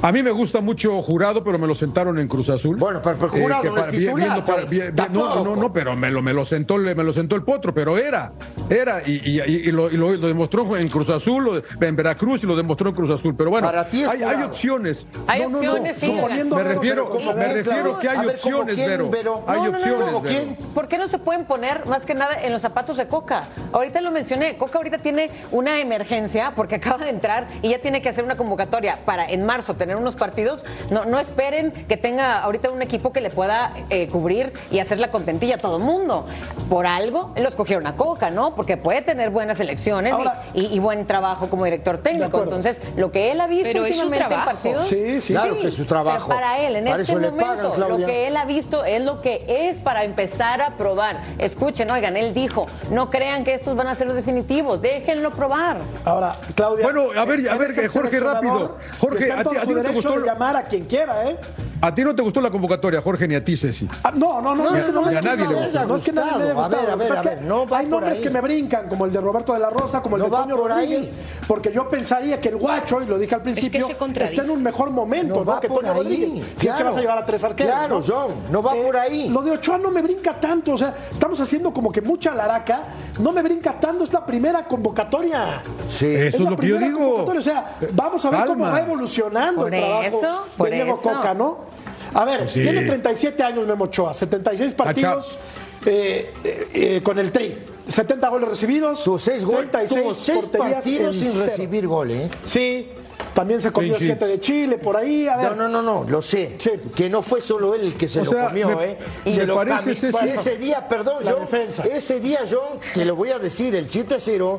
A 0.00 0.12
mí 0.12 0.22
me 0.22 0.30
gusta 0.30 0.60
mucho 0.60 1.02
Jurado, 1.02 1.42
pero 1.42 1.58
me 1.58 1.66
lo 1.66 1.74
sentaron 1.74 2.20
en 2.20 2.28
Cruz 2.28 2.48
Azul. 2.50 2.76
Bueno, 2.76 3.00
pero- 3.02 3.16
pero 3.16 3.28
Jurado 3.30 3.62
que 3.62 3.68
no 3.70 3.76
es 3.76 3.80
para- 3.80 3.90
vi- 3.92 3.98
titular, 3.98 4.16
viendo 4.28 4.44
para- 4.44 4.60
John. 4.62 4.70
vi- 4.70 4.80
vi- 4.80 5.02
no, 5.12 5.44
no, 5.44 5.56
no, 5.56 5.72
pero 5.72 5.96
me 5.96 6.10
lo, 6.12 6.22
me 6.22 6.32
lo 6.32 6.44
sentó, 6.44 6.76
el- 6.76 6.94
me 6.94 7.02
lo 7.02 7.12
sentó 7.12 7.34
el 7.34 7.42
potro, 7.42 7.74
pero 7.74 7.98
era, 7.98 8.30
era, 8.70 9.02
y, 9.04 9.14
y- 9.28 9.40
y- 9.40 9.68
y 9.68 9.72
lo, 9.72 9.90
y 9.90 9.96
lo- 9.96 10.12
lo 10.16 10.28
demostró 10.28 10.76
en 10.76 10.88
Cruz 10.88 11.08
Azul, 11.08 11.44
lo- 11.44 11.84
en 11.84 11.96
Veracruz 11.96 12.44
y 12.44 12.46
lo 12.46 12.54
demostró 12.56 12.90
en 12.90 12.94
Cruz 12.94 13.10
Azul. 13.10 13.34
Pero 13.36 13.50
bueno, 13.50 13.66
Para 13.66 13.88
ti 13.88 14.02
es 14.02 14.08
hay, 14.08 14.22
hay 14.22 14.42
opciones. 14.44 15.04
Hay 15.26 15.40
No, 15.42 15.48
no, 15.48 15.50
no, 15.50 15.58
opciones, 15.68 15.96
sí, 15.96 16.12
me 16.12 16.62
refiero, 16.62 17.08
como 17.08 17.34
me 17.34 17.52
refiero 17.54 17.98
que 17.98 18.08
hay 18.08 18.18
A 18.18 18.22
ver, 18.22 18.38
¿cómo 18.40 18.56
opciones, 18.58 18.76
quién, 18.76 18.88
Vero. 18.88 19.10
Vero? 19.10 19.44
Hay 19.48 19.58
No, 19.58 19.64
no, 19.64 19.70
no, 19.72 19.78
opciones, 19.78 19.98
no. 20.00 20.12
¿Cómo 20.12 20.20
Vero. 20.22 20.36
quién? 20.56 20.56
¿Por 20.74 20.86
qué 20.86 20.98
no 20.98 21.08
se 21.08 21.18
pueden 21.18 21.44
poner 21.44 21.86
más 21.86 22.06
que 22.06 22.14
nada 22.14 22.40
en 22.40 22.52
los 22.52 22.62
zapatos 22.62 22.96
de 22.98 23.08
Coca? 23.08 23.44
Ahorita 23.72 24.00
lo 24.00 24.12
mencioné, 24.12 24.56
Coca 24.56 24.78
ahorita 24.78 24.98
tiene 24.98 25.30
una 25.50 25.80
emergencia 25.80 26.52
porque 26.54 26.76
acaba 26.98 27.02
de 27.04 27.10
entrar 27.10 27.48
y 27.62 27.70
ya 27.70 27.80
tiene 27.80 28.00
que 28.00 28.08
hacer 28.08 28.22
una 28.22 28.36
convocatoria 28.36 28.96
para 29.04 29.28
en 29.28 29.44
marzo 29.44 29.74
tener 29.74 29.87
unos 29.96 30.16
partidos. 30.16 30.64
No, 30.90 31.04
no 31.04 31.18
esperen 31.18 31.72
que 31.88 31.96
tenga 31.96 32.40
ahorita 32.42 32.70
un 32.70 32.82
equipo 32.82 33.12
que 33.12 33.20
le 33.20 33.30
pueda 33.30 33.72
eh, 33.90 34.08
cubrir 34.08 34.52
y 34.70 34.78
hacer 34.80 34.98
la 34.98 35.10
contentilla 35.10 35.56
a 35.56 35.58
todo 35.58 35.78
mundo. 35.78 36.26
Por 36.68 36.86
algo 36.86 37.32
lo 37.36 37.48
escogieron 37.48 37.86
a 37.86 37.96
Coca, 37.96 38.30
¿no? 38.30 38.54
Porque 38.54 38.76
puede 38.76 39.02
tener 39.02 39.30
buenas 39.30 39.60
elecciones 39.60 40.12
Ahora- 40.12 40.42
y, 40.54 40.66
y- 40.66 40.74
y 40.76 40.78
buen 40.78 41.06
trabajo 41.06 41.48
como 41.48 41.64
director 41.64 41.98
técnico. 41.98 42.42
Entonces, 42.42 42.80
lo 42.96 43.10
que 43.12 43.32
él 43.32 43.40
ha 43.40 43.46
visto 43.46 43.64
Pero 43.64 43.84
es 43.84 43.96
su 43.96 44.06
últimamente 44.06 44.24
en 44.24 44.28
trabajo. 44.42 44.50
partidos. 44.50 44.88
Sí, 44.88 45.20
sí. 45.20 45.32
Claro 45.32 45.58
que 45.58 45.68
es 45.68 45.74
su 45.74 45.84
trabajo. 45.84 46.26
pero 46.28 46.40
para 46.40 46.58
él, 46.60 46.76
en 46.76 46.84
Para 46.84 47.02
este 47.02 47.14
momento, 47.14 47.72
pagan, 47.72 47.80
lo 47.90 47.96
que 48.06 48.26
él 48.28 48.36
ha 48.36 48.44
visto 48.44 48.84
es 48.84 49.02
lo 49.02 49.20
que 49.20 49.44
es 49.48 49.80
para 49.80 50.04
empezar 50.04 50.60
a 50.60 50.76
probar. 50.76 51.20
Escuchen, 51.38 51.90
oigan, 51.90 52.16
él 52.16 52.34
dijo, 52.34 52.66
no 52.90 53.10
crean 53.10 53.44
que 53.44 53.54
estos 53.54 53.76
van 53.76 53.86
a 53.88 53.94
ser 53.94 54.06
los 54.06 54.16
definitivos, 54.16 54.80
déjenlo 54.82 55.30
probar. 55.30 55.78
Ahora, 56.04 56.36
Claudia. 56.54 56.84
Bueno, 56.84 57.10
a 57.16 57.24
ver, 57.24 57.48
a 57.48 57.54
eres 57.54 57.76
ver, 57.76 57.88
Jorge, 57.88 58.20
rápido. 58.20 58.76
Jorge, 59.00 59.32
a 59.32 59.42
ti- 59.44 59.56
derecho 59.82 60.18
de 60.18 60.26
llamar 60.26 60.56
a 60.56 60.62
quien 60.64 60.84
quiera, 60.84 61.28
¿eh? 61.28 61.36
A 61.80 61.94
ti 61.94 62.02
no 62.02 62.12
te 62.14 62.22
gustó 62.22 62.40
la 62.40 62.50
convocatoria, 62.50 63.00
Jorge, 63.00 63.28
ni 63.28 63.36
a 63.36 63.44
ti, 63.44 63.56
Ceci. 63.56 63.86
Ah, 64.02 64.10
no, 64.14 64.40
no, 64.42 64.52
no, 64.54 64.64
No, 64.70 64.76
es 64.76 64.84
que 64.84 64.90
no, 64.92 65.00
no, 65.00 65.04
no, 65.06 65.10
es 65.10 65.16
a 65.16 65.20
que 65.20 65.26
nadie 65.28 65.44
no, 65.44 65.50
le 65.52 65.56
gustó. 65.64 65.86
no 65.86 65.96
es 65.96 66.02
que 66.02 66.12
nadie 66.12 66.30
le 66.30 66.34
haya 66.36 66.42
A 66.42 66.46
ver, 66.46 66.54
gustado. 66.56 66.92
a 66.92 66.96
ver, 66.96 67.12
a 67.12 67.14
es 67.14 67.24
ver, 67.24 67.38
que 67.38 67.44
no 67.44 67.68
va 67.68 67.78
hay 67.78 67.84
por 67.86 67.90
nombres 68.00 68.14
ahí. 68.18 68.22
que 68.24 68.30
me 68.30 68.40
brincan, 68.40 68.88
como 68.88 69.04
el 69.04 69.12
de 69.12 69.20
Roberto 69.20 69.52
de 69.52 69.60
la 69.60 69.70
Rosa, 69.70 70.02
como 70.02 70.16
el 70.16 70.22
No 70.22 70.24
de 70.28 70.32
va 70.32 70.42
Toño 70.42 70.56
por 70.56 70.72
ahí. 70.72 70.86
Rodríguez, 70.86 71.12
porque 71.46 71.72
yo 71.72 71.88
pensaría 71.88 72.40
que 72.40 72.48
el 72.48 72.56
guacho, 72.56 73.00
y 73.00 73.06
lo 73.06 73.16
dije 73.16 73.34
al 73.36 73.42
principio, 73.42 73.86
está 73.86 74.42
en 74.42 74.50
un 74.50 74.60
mejor 74.62 74.90
momento, 74.90 75.34
No 75.36 75.44
¿no? 75.44 75.52
va 75.52 75.60
que 75.60 75.68
por 75.68 75.80
Toño 75.82 75.92
ahí, 75.92 75.98
Rodríguez. 75.98 76.32
Si 76.32 76.38
es 76.38 76.60
que 76.62 76.66
claro. 76.68 76.84
vas 76.86 76.96
a 76.96 77.00
llevar 77.00 77.18
a 77.18 77.24
tres 77.26 77.44
arqueros. 77.44 77.72
Claro, 77.72 77.98
¿no? 78.00 78.04
John, 78.04 78.34
no 78.50 78.60
va 78.62 78.72
por 78.74 78.96
ahí. 78.96 79.28
Lo 79.28 79.42
de 79.42 79.52
Ochoa 79.52 79.78
no 79.78 79.92
me 79.92 80.02
brinca 80.02 80.40
tanto, 80.40 80.72
o 80.72 80.78
sea, 80.78 80.92
estamos 81.12 81.40
haciendo 81.40 81.72
como 81.72 81.92
que 81.92 82.02
mucha 82.02 82.34
laraca, 82.34 82.82
no 83.20 83.30
me 83.30 83.40
brinca 83.42 83.78
tanto, 83.78 84.02
es 84.02 84.12
la 84.12 84.26
primera 84.26 84.64
convocatoria. 84.66 85.62
Sí. 85.86 86.06
Eso 86.06 86.38
es 86.38 86.40
la 86.42 86.50
lo 86.50 86.56
que 86.56 86.66
yo 86.66 86.74
primera 86.76 86.86
digo. 86.88 86.98
convocatoria, 87.14 87.40
O 87.40 87.42
sea, 87.44 87.76
vamos 87.92 88.24
a 88.24 88.30
ver 88.30 88.44
cómo 88.46 88.64
va 88.64 88.80
evolucionando 88.80 89.62
Por 89.62 89.72
el 89.74 89.80
trabajo 89.80 90.06
eso, 90.18 90.64
de 90.64 90.70
Diego. 90.72 90.96
Coca, 91.00 91.34
¿no? 91.34 91.67
A 92.14 92.24
ver, 92.24 92.48
sí. 92.48 92.62
tiene 92.62 92.82
37 92.82 93.42
años 93.42 93.66
Memo 93.66 93.84
Ochoa, 93.84 94.14
76 94.14 94.72
partidos 94.74 95.38
eh, 95.86 96.32
eh, 96.44 96.68
eh, 96.74 97.00
con 97.02 97.18
el 97.18 97.30
Tri, 97.32 97.56
70 97.86 98.28
goles 98.28 98.48
recibidos, 98.48 99.04
Tuvo 99.04 99.18
seis, 99.18 99.44
gol- 99.44 99.68
36 99.70 100.02
tuvo 100.02 100.14
seis 100.14 100.38
porterías 100.38 100.72
partidos 100.74 101.16
sin 101.16 101.32
cero. 101.32 101.44
recibir 101.46 101.86
gol, 101.86 102.10
¿eh? 102.10 102.28
Sí, 102.44 102.88
también 103.34 103.60
se 103.60 103.70
comió 103.70 103.94
Sí, 103.94 104.00
sí. 104.00 104.06
7 104.06 104.26
de 104.26 104.40
Chile 104.40 104.78
por 104.78 104.96
ahí, 104.96 105.28
a 105.28 105.36
ver. 105.36 105.50
No, 105.56 105.68
no, 105.68 105.68
no, 105.68 105.82
no, 105.82 106.10
lo 106.10 106.20
sé. 106.20 106.56
Sí. 106.58 106.70
Que 106.94 107.08
no 107.08 107.22
fue 107.22 107.40
solo 107.40 107.74
él 107.74 107.82
el 107.82 107.94
que 107.96 108.08
se 108.08 108.20
O 108.20 108.24
lo 108.24 108.32
sea, 108.32 108.48
comió, 108.48 108.76
me- 108.76 108.84
¿eh? 108.92 108.98
Se 109.26 109.46
lo 109.46 109.56
Ceci- 109.62 110.24
Ese 110.38 110.56
día, 110.58 110.86
perdón, 110.88 111.24
defensa. 111.24 111.84
ese 111.84 112.20
día, 112.20 112.40
John, 112.50 112.80
te 112.94 113.04
lo 113.04 113.14
voy 113.14 113.30
a 113.30 113.38
decir, 113.38 113.74
el 113.76 113.88
7-0, 113.88 114.58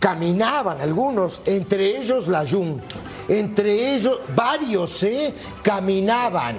caminaban 0.00 0.80
algunos, 0.80 1.40
entre 1.46 1.98
ellos 1.98 2.26
la 2.28 2.44
Jun, 2.46 2.80
entre 3.28 3.94
ellos 3.94 4.20
varios, 4.34 5.02
¿eh? 5.04 5.32
Caminaban. 5.62 6.56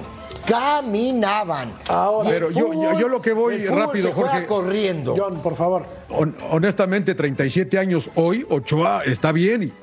Caminaban. 0.47 1.73
Ahora, 1.89 2.29
Pero 2.29 2.49
yo- 2.51 2.73
yo- 2.73 2.99
yo 2.99 3.07
lo 3.09 3.21
que 3.21 3.33
voy 3.33 3.55
el 3.55 3.67
rápido, 3.67 4.07
se 4.07 4.13
juega 4.13 4.31
Jorge. 4.31 4.45
corriendo. 4.45 5.13
John, 5.17 5.41
por 5.41 5.55
favor. 5.55 5.85
Hon- 6.09 6.35
honestamente, 6.51 7.13
37 7.15 7.77
años 7.77 8.09
hoy, 8.15 8.45
Ochoa 8.49 9.03
está 9.05 9.31
bien. 9.31 9.63
y 9.63 9.73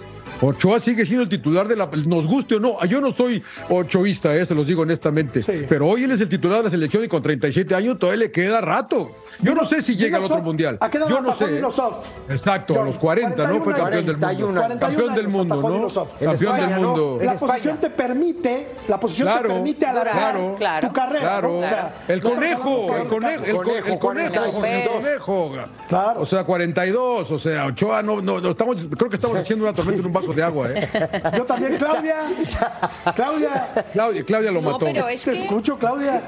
Ochoa 0.46 0.80
sigue 0.80 1.04
siendo 1.07 1.22
el 1.22 1.28
titular 1.28 1.66
de 1.68 1.76
la. 1.76 1.87
Nos 2.07 2.26
guste 2.26 2.57
o 2.57 2.61
no, 2.61 2.85
yo 2.85 3.00
no 3.00 3.12
soy 3.12 3.42
ochoísta, 3.68 4.35
eh, 4.37 4.44
se 4.44 4.54
los 4.54 4.66
digo 4.66 4.83
honestamente. 4.83 5.42
Sí. 5.42 5.64
Pero 5.68 5.87
hoy 5.88 6.04
él 6.04 6.11
es 6.12 6.20
el 6.20 6.28
titular 6.28 6.59
de 6.59 6.64
la 6.64 6.70
selección 6.70 7.02
y 7.04 7.09
con 7.09 7.22
37 7.22 7.74
años 7.74 7.98
todavía 7.98 8.24
le 8.24 8.30
queda 8.33 8.61
rato. 8.61 9.12
Yo 9.40 9.54
no 9.54 9.64
sé 9.66 9.83
si 9.83 9.96
llega 9.96 10.18
al 10.18 10.24
otro 10.24 10.42
mundial. 10.42 10.78
¿A 10.80 10.90
qué 10.90 10.98
edad 10.98 11.09
Yo 11.09 11.20
no 11.20 11.35
sé. 11.37 11.46
Dinosov? 11.48 11.94
Exacto, 12.28 12.80
a 12.80 12.85
los 12.85 12.96
40, 12.98 13.46
¿no? 13.48 13.62
Fue 13.62 13.74
41 13.74 13.74
campeón 13.74 14.07
del 14.07 14.16
41 14.18 14.46
mundo. 14.46 14.78
Campeón 14.78 15.14
del 15.14 15.26
41 15.26 15.30
mundo, 15.30 15.57
¿no? 15.57 16.30
Campeón 16.30 16.57
del 16.57 16.80
mundo. 16.80 17.18
La 17.22 17.35
posición 17.35 17.76
te 17.78 17.90
permite, 17.90 18.66
la 18.88 19.00
posición 19.00 19.42
te 19.42 19.48
permite 19.48 19.87
alargar 19.87 20.37
Claro, 20.59 20.87
tu 20.88 20.92
carrera. 20.92 21.20
Claro, 21.20 21.48
¿no? 21.48 21.59
O 21.61 21.64
sea, 21.64 21.94
el 22.09 22.20
conejo, 22.20 22.96
el 22.96 23.09
conejo, 23.09 23.44
el, 23.44 23.52
co- 23.52 23.62
Conejo, 23.64 23.92
el 23.92 23.98
conejo, 23.98 23.98
42. 23.98 24.94
el 25.04 25.18
conejo. 25.20 25.52
Claro. 25.88 26.20
O 26.20 26.26
sea, 26.26 26.44
42, 26.44 27.30
o 27.30 27.38
sea, 27.38 27.66
Ochoa 27.66 28.02
no, 28.02 28.20
no, 28.20 28.40
no, 28.40 28.50
estamos, 28.50 28.87
creo 28.96 29.09
que 29.11 29.16
estamos 29.16 29.38
haciendo 29.38 29.64
una 29.64 29.72
tormenta 29.74 30.00
en 30.00 30.07
un 30.07 30.12
de 30.35 30.42
agua, 30.42 30.68
¿eh? 30.70 30.88
Yo 31.37 31.44
también, 31.44 31.77
Claudia. 31.77 32.16
Claudia. 33.14 33.68
Claudia, 33.92 34.25
Claudia 34.25 34.51
lo 34.53 34.61
No, 34.61 34.73
mató. 34.73 34.87
pero 34.87 35.09
es 35.09 35.23
Te 35.25 35.33
que 35.33 35.42
escucho, 35.44 35.79
Claudia. 35.79 36.23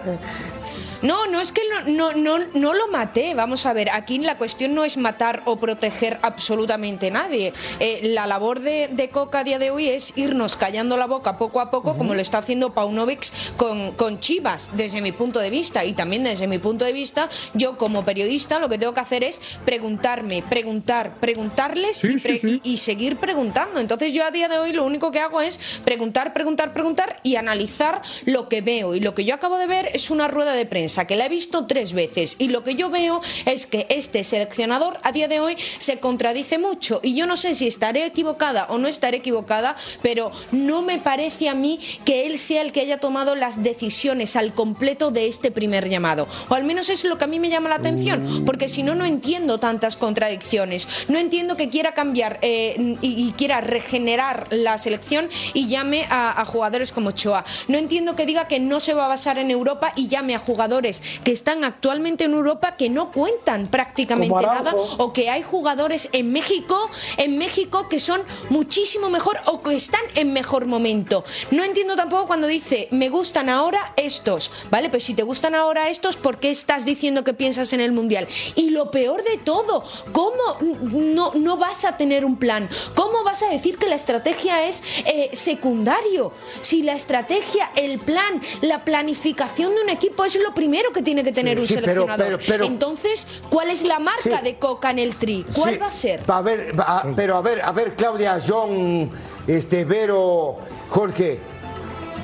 No, 1.06 1.26
no 1.26 1.40
es 1.40 1.52
que 1.52 1.62
no, 1.70 2.12
no, 2.12 2.12
no, 2.14 2.44
no 2.54 2.74
lo 2.74 2.88
maté. 2.88 3.34
Vamos 3.34 3.64
a 3.66 3.72
ver, 3.72 3.90
aquí 3.90 4.18
la 4.18 4.36
cuestión 4.38 4.74
no 4.74 4.84
es 4.84 4.96
matar 4.96 5.42
o 5.44 5.56
proteger 5.56 6.18
absolutamente 6.22 7.10
nadie. 7.10 7.52
Eh, 7.80 8.00
la 8.14 8.26
labor 8.26 8.60
de, 8.60 8.88
de 8.90 9.08
Coca 9.10 9.40
a 9.40 9.44
día 9.44 9.58
de 9.58 9.70
hoy 9.70 9.88
es 9.88 10.12
irnos 10.16 10.56
callando 10.56 10.96
la 10.96 11.06
boca 11.06 11.38
poco 11.38 11.60
a 11.60 11.70
poco, 11.70 11.96
como 11.96 12.14
lo 12.14 12.20
está 12.20 12.38
haciendo 12.38 12.74
Paunovic 12.74 13.30
con, 13.56 13.92
con 13.92 14.18
Chivas, 14.20 14.70
desde 14.74 15.00
mi 15.00 15.12
punto 15.12 15.38
de 15.38 15.50
vista. 15.50 15.84
Y 15.84 15.92
también 15.92 16.24
desde 16.24 16.46
mi 16.48 16.58
punto 16.58 16.84
de 16.84 16.92
vista, 16.92 17.28
yo 17.54 17.78
como 17.78 18.04
periodista 18.04 18.58
lo 18.58 18.68
que 18.68 18.78
tengo 18.78 18.94
que 18.94 19.00
hacer 19.00 19.22
es 19.22 19.40
preguntarme, 19.64 20.42
preguntar, 20.48 21.20
preguntarles 21.20 21.98
Sí, 21.98 22.08
y, 22.08 22.12
sí, 22.14 22.18
pre- 22.18 22.40
sí. 22.40 22.60
y- 22.64 22.72
y 22.72 22.76
seguir 22.78 23.16
preguntando. 23.18 23.78
Entonces 23.80 24.12
yo 24.12 24.24
a 24.24 24.30
día 24.30 24.48
de 24.48 24.58
hoy 24.58 24.72
lo 24.72 24.84
único 24.84 25.12
que 25.12 25.20
hago 25.20 25.40
es 25.40 25.60
preguntar, 25.84 26.32
preguntar, 26.32 26.72
preguntar 26.72 27.20
y 27.22 27.36
analizar 27.36 28.02
lo 28.24 28.48
que 28.48 28.60
veo. 28.60 28.94
Y 28.94 29.00
lo 29.00 29.14
que 29.14 29.24
yo 29.24 29.34
acabo 29.34 29.56
de 29.58 29.66
ver 29.66 29.90
es 29.94 30.10
una 30.10 30.26
rueda 30.26 30.52
de 30.54 30.66
prensa 30.66 30.95
que 31.04 31.16
la 31.16 31.26
he 31.26 31.28
visto 31.28 31.66
tres 31.66 31.92
veces. 31.92 32.36
Y 32.38 32.48
lo 32.48 32.64
que 32.64 32.74
yo 32.74 32.90
veo 32.90 33.20
es 33.44 33.66
que 33.66 33.86
este 33.90 34.24
seleccionador 34.24 34.98
a 35.02 35.12
día 35.12 35.28
de 35.28 35.40
hoy 35.40 35.56
se 35.78 35.98
contradice 35.98 36.58
mucho. 36.58 37.00
Y 37.02 37.14
yo 37.14 37.26
no 37.26 37.36
sé 37.36 37.54
si 37.54 37.66
estaré 37.66 38.06
equivocada 38.06 38.66
o 38.70 38.78
no 38.78 38.88
estaré 38.88 39.18
equivocada, 39.18 39.76
pero 40.02 40.32
no 40.52 40.82
me 40.82 40.98
parece 40.98 41.48
a 41.48 41.54
mí 41.54 41.80
que 42.04 42.26
él 42.26 42.38
sea 42.38 42.62
el 42.62 42.72
que 42.72 42.80
haya 42.80 42.98
tomado 42.98 43.34
las 43.34 43.62
decisiones 43.62 44.36
al 44.36 44.54
completo 44.54 45.10
de 45.10 45.26
este 45.26 45.50
primer 45.50 45.88
llamado. 45.88 46.26
O 46.48 46.54
al 46.54 46.64
menos 46.64 46.88
es 46.88 47.04
lo 47.04 47.18
que 47.18 47.24
a 47.24 47.28
mí 47.28 47.38
me 47.38 47.50
llama 47.50 47.68
la 47.68 47.76
atención, 47.76 48.44
porque 48.44 48.68
si 48.68 48.82
no, 48.82 48.94
no 48.94 49.04
entiendo 49.04 49.58
tantas 49.58 49.96
contradicciones. 49.96 50.88
No 51.08 51.18
entiendo 51.18 51.56
que 51.56 51.68
quiera 51.68 51.94
cambiar 51.94 52.38
eh, 52.42 52.96
y, 53.02 53.32
quiera 53.36 53.60
regenerar 53.60 54.46
la 54.50 54.78
selección 54.78 55.28
y 55.52 55.68
llame 55.68 56.06
a, 56.08 56.40
a 56.40 56.44
jugadores 56.44 56.92
como 56.92 57.10
Choa. 57.10 57.44
No 57.68 57.76
entiendo 57.76 58.16
que 58.16 58.24
diga 58.24 58.48
que 58.48 58.60
no 58.60 58.80
se 58.80 58.94
va 58.94 59.06
a 59.06 59.08
basar 59.08 59.38
en 59.38 59.50
Europa 59.50 59.92
y 59.96 60.08
llame 60.08 60.34
a 60.34 60.38
jugadores 60.38 60.75
que 61.24 61.32
están 61.32 61.64
actualmente 61.64 62.24
en 62.24 62.32
Europa 62.32 62.76
que 62.76 62.90
no 62.90 63.10
cuentan 63.12 63.66
prácticamente 63.66 64.34
nada 64.34 64.74
o 64.98 65.12
que 65.12 65.30
hay 65.30 65.42
jugadores 65.42 66.08
en 66.12 66.32
México, 66.32 66.90
en 67.16 67.38
México 67.38 67.88
que 67.88 67.98
son 67.98 68.20
muchísimo 68.50 69.08
mejor 69.08 69.38
o 69.46 69.62
que 69.62 69.74
están 69.74 70.02
en 70.14 70.32
mejor 70.32 70.66
momento. 70.66 71.24
No 71.50 71.64
entiendo 71.64 71.96
tampoco 71.96 72.26
cuando 72.26 72.46
dice 72.46 72.88
me 72.90 73.08
gustan 73.08 73.48
ahora 73.48 73.94
estos, 73.96 74.50
¿vale? 74.70 74.90
Pues 74.90 75.04
si 75.04 75.14
te 75.14 75.22
gustan 75.22 75.54
ahora 75.54 75.88
estos, 75.88 76.16
¿por 76.16 76.38
qué 76.38 76.50
estás 76.50 76.84
diciendo 76.84 77.24
que 77.24 77.32
piensas 77.32 77.72
en 77.72 77.80
el 77.80 77.92
mundial? 77.92 78.28
Y 78.54 78.70
lo 78.70 78.90
peor 78.90 79.22
de 79.24 79.38
todo, 79.38 79.84
¿cómo 80.12 80.58
no, 80.92 81.32
no 81.34 81.56
vas 81.56 81.84
a 81.84 81.96
tener 81.96 82.24
un 82.24 82.36
plan? 82.36 82.68
¿Cómo 82.94 83.24
vas 83.24 83.42
a 83.42 83.48
decir 83.48 83.76
que 83.78 83.86
la 83.86 83.94
estrategia 83.94 84.66
es 84.66 84.82
eh, 85.06 85.30
secundario? 85.32 86.32
Si 86.60 86.82
la 86.82 86.94
estrategia, 86.94 87.70
el 87.76 87.98
plan, 87.98 88.42
la 88.60 88.84
planificación 88.84 89.74
de 89.74 89.82
un 89.82 89.88
equipo 89.88 90.24
es 90.24 90.38
lo 90.40 90.52
primero 90.52 90.65
que 90.94 91.02
tiene 91.02 91.22
que 91.22 91.32
tener 91.32 91.58
un 91.58 91.66
sí, 91.66 91.74
seleccionador. 91.74 92.16
pero- 92.16 92.38
pero- 92.46 92.64
Entonces, 92.64 93.26
¿cuál 93.50 93.70
es 93.70 93.82
la 93.82 93.98
marca 93.98 94.38
Sí. 94.38 94.44
de 94.44 94.56
Coca 94.58 94.90
en 94.90 94.98
el 94.98 95.14
tri? 95.14 95.44
¿Cuál 95.54 95.74
Sí, 95.74 95.78
va 95.78 95.86
a 95.86 95.90
ser? 95.92 96.22
A 96.26 96.42
ver, 96.42 96.72
a- 96.78 97.04
pero 97.14 97.36
a 97.36 97.40
ver, 97.42 97.62
a 97.62 97.72
ver, 97.72 97.94
Claudia, 97.94 98.40
John, 98.46 99.10
este, 99.46 99.84
Vero, 99.84 100.56
Jorge. 100.90 101.40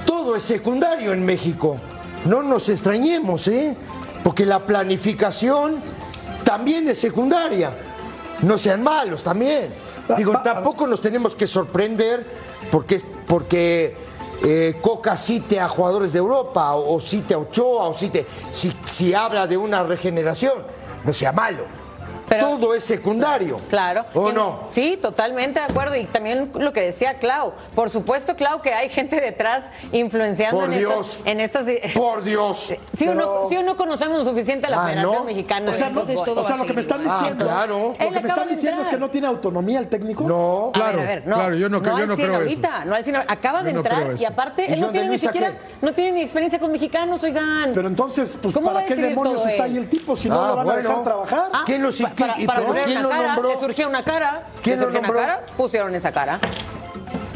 todo 0.06 0.36
es 0.36 0.42
secundario 0.42 1.12
en 1.12 1.24
México. 1.24 1.78
No 2.24 2.42
nos 2.42 2.68
extrañemos, 2.68 3.48
¿eh? 3.48 3.76
Porque 4.22 4.44
la 4.46 4.64
planificación 4.66 5.80
también 6.44 6.88
es 6.88 6.98
secundaria. 6.98 7.70
No 8.42 8.58
sean 8.58 8.82
malos 8.82 9.22
también. 9.22 9.68
Digo, 10.16 10.32
tampoco 10.42 10.86
nos 10.86 11.00
tenemos 11.00 11.34
que 11.36 11.46
sorprender 11.46 12.26
porque, 12.70 13.00
porque 13.26 13.94
eh, 14.44 14.78
Coca 14.80 15.16
cite 15.16 15.60
a 15.60 15.68
jugadores 15.68 16.12
de 16.12 16.18
Europa 16.18 16.74
o, 16.74 16.96
o 16.96 17.00
cite 17.00 17.34
a 17.34 17.38
Ochoa 17.38 17.88
o 17.88 17.94
cite, 17.94 18.26
si, 18.50 18.72
si 18.84 19.14
habla 19.14 19.46
de 19.46 19.56
una 19.56 19.82
regeneración. 19.82 20.64
No 21.04 21.12
sea 21.12 21.32
malo. 21.32 21.81
Pero- 22.28 22.48
Todo 22.48 22.74
es 22.74 22.84
secundario. 22.84 23.60
Claro. 23.68 24.04
¿O 24.14 24.32
no? 24.32 24.60
Sí, 24.70 24.98
totalmente 25.00 25.60
de 25.60 25.66
acuerdo. 25.66 25.96
Y 25.96 26.04
también 26.06 26.50
lo 26.54 26.72
que 26.72 26.80
decía 26.80 27.18
Clau. 27.18 27.52
Por 27.74 27.90
supuesto, 27.90 28.36
Clau, 28.36 28.60
que 28.62 28.72
hay 28.72 28.88
gente 28.88 29.20
detrás 29.20 29.70
influenciando 29.92 30.60
Por 30.60 30.72
en, 30.72 30.78
Dios. 30.78 31.16
estas, 31.18 31.26
en 31.26 31.40
estas. 31.40 31.66
Por 31.94 32.22
Dios. 32.22 32.72
Sí 32.96 33.08
o, 33.08 33.14
no, 33.14 33.20
Pero- 33.20 33.46
sí 33.48 33.56
o 33.56 33.62
no 33.62 33.76
conocemos 33.76 34.18
lo 34.18 34.24
suficiente 34.24 34.66
a 34.66 34.70
la 34.70 34.82
Ah, 34.82 34.86
Federación 34.86 35.14
¿no? 35.14 35.24
Mexicana 35.24 35.70
O 35.70 35.74
sea, 35.74 35.88
no- 35.88 36.02
todo 36.02 36.42
o 36.42 36.46
sea, 36.46 36.56
lo 36.56 36.64
que 36.64 36.72
me 36.72 36.80
están. 36.80 37.00
Ah, 37.08 37.18
diciendo, 37.18 37.44
claro. 37.44 37.78
lo 37.98 38.10
que 38.12 38.20
me 38.20 38.28
están 38.28 38.48
diciendo 38.48 38.82
es 38.82 38.88
que 38.88 38.96
no 38.96 39.10
tiene 39.10 39.26
autonomía 39.26 39.78
el 39.78 39.88
técnico. 39.88 40.24
No. 40.24 40.68
A 40.68 40.72
Claro, 40.72 40.98
ver, 40.98 41.06
a 41.06 41.08
ver, 41.14 41.26
no. 41.26 41.34
claro, 41.36 41.54
yo 41.56 41.68
no 41.68 41.82
creo- 41.82 41.96
yo 41.96 42.02
al 42.02 42.08
no 42.08 42.16
100 42.16 42.28
creo 42.28 42.40
ahorita, 42.40 42.78
eso. 42.78 42.84
no 42.86 42.94
al 42.94 43.04
100 43.04 43.16
acaba 43.16 43.62
de 43.62 43.72
Yo 43.72 43.76
entrar 43.78 44.14
y 44.20 44.24
aparte 44.24 44.66
¿Y 44.68 44.72
él 44.74 44.80
no 44.80 44.90
tiene 44.90 45.08
ni 45.08 45.18
siquiera, 45.18 45.50
qué? 45.50 45.56
no 45.86 45.92
tiene 45.92 46.12
ni 46.12 46.20
experiencia 46.22 46.58
con 46.58 46.70
mexicanos, 46.72 47.22
oigan. 47.24 47.70
Pero 47.74 47.88
entonces, 47.88 48.36
pues, 48.40 48.54
¿Cómo 48.54 48.68
va 48.68 48.74
¿para 48.74 48.86
qué 48.86 48.94
demonios 48.96 49.44
está 49.46 49.64
ahí 49.64 49.76
el 49.76 49.88
tipo 49.88 50.14
si 50.16 50.28
no 50.28 50.40
Ah, 50.40 50.48
lo 50.48 50.56
van 50.56 50.70
a 50.70 50.76
dejar 50.76 51.02
trabajar? 51.02 51.50
Ah, 51.52 51.62
¿Quién 51.66 51.82
lo 51.82 51.90
para, 52.14 52.40
y- 52.40 52.46
para 52.46 52.58
pero 52.60 52.68
poner 52.68 52.84
quién 52.84 52.98
una 52.98 53.02
lo 53.02 53.08
cara, 53.10 53.26
nombró? 53.34 53.48
le 53.50 53.58
surgió 53.60 53.88
una 53.88 54.04
cara. 54.04 54.42
¿Quién 54.62 54.80
le 54.80 54.86
lo 54.86 54.92
nombró? 54.92 55.14
cara, 55.18 55.46
pusieron 55.56 55.94
esa 55.94 56.12
cara. 56.12 56.38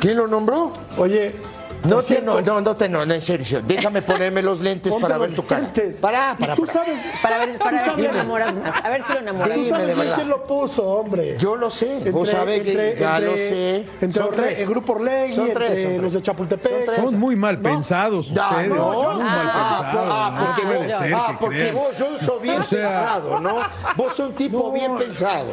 ¿Quién 0.00 0.16
lo 0.16 0.26
nombró? 0.26 0.72
Oye, 0.98 1.36
No 1.84 2.02
te, 2.02 2.20
no, 2.20 2.40
no, 2.40 2.60
no 2.60 2.76
te, 2.76 2.88
no, 2.88 3.06
no, 3.06 3.14
en 3.14 3.22
serio. 3.22 3.62
Déjame 3.64 4.02
ponerme 4.02 4.42
los 4.42 4.60
lentes 4.60 4.92
ponte 4.92 5.02
para 5.06 5.18
ver 5.18 5.34
tu 5.34 5.44
cara. 5.46 5.62
lentes. 5.62 5.96
Para, 6.00 6.34
Y 6.36 6.40
para, 6.42 6.54
tú 6.56 6.62
para. 6.62 6.72
sabes, 6.72 7.00
Para 7.22 7.38
ver, 7.38 7.58
para 7.58 7.78
tú 7.84 7.84
ver 7.86 7.94
si 7.96 8.02
lo 8.02 8.08
enamoras 8.10 8.54
más. 8.54 8.84
A 8.84 8.88
ver 8.90 9.04
si 9.04 9.12
lo 9.12 9.18
enamoras. 9.20 9.54
Tú 9.58 9.64
sabes 9.66 9.96
quién 10.14 10.28
lo 10.28 10.46
puso, 10.46 10.84
hombre. 10.84 11.36
Yo 11.38 11.54
lo 11.56 11.70
sé. 11.70 12.10
Vos 12.10 12.28
Entre- 12.28 12.38
sabés 12.38 12.60
que 12.62 12.70
entre- 12.70 12.96
ya 12.98 13.16
entre- 13.18 13.30
lo 13.30 13.36
sé. 13.36 13.76
Entre 14.00 14.22
Son 14.22 14.34
tres. 14.34 14.60
el 14.60 14.66
grupo 14.68 14.92
Orlegui, 14.94 15.34
Son 15.34 15.52
tres, 15.52 15.70
entre 15.70 15.82
son 15.82 15.90
tres. 15.92 16.02
los 16.02 16.12
de 16.14 16.22
Chapultepec. 16.22 16.72
Son 16.72 16.94
tres. 16.94 17.10
Son 17.10 17.20
muy 17.20 17.36
mal 17.36 17.56
No. 17.56 17.62
pensados 17.62 18.30
Ya, 18.32 18.48
ustedes. 18.50 18.68
no, 18.68 19.02
mal 19.02 19.22
ah, 19.22 19.38
pensados. 19.42 19.86
por- 19.96 20.12
ah, 20.12 20.30
No 20.38 20.46
porque 20.46 20.64
vos, 20.64 20.86
ah, 21.14 21.26
que 21.28 21.36
porque 21.38 21.72
vos, 21.72 21.98
yo 21.98 22.18
soy 22.18 22.42
bien 22.42 22.60
O 22.62 22.64
sea- 22.64 22.88
pensado, 22.88 23.40
¿no? 23.40 23.56
Vos 23.96 24.14
sos 24.14 24.28
un 24.28 24.34
tipo 24.34 24.58
No, 24.58 24.72
bien 24.72 24.96
pensado. 24.98 25.46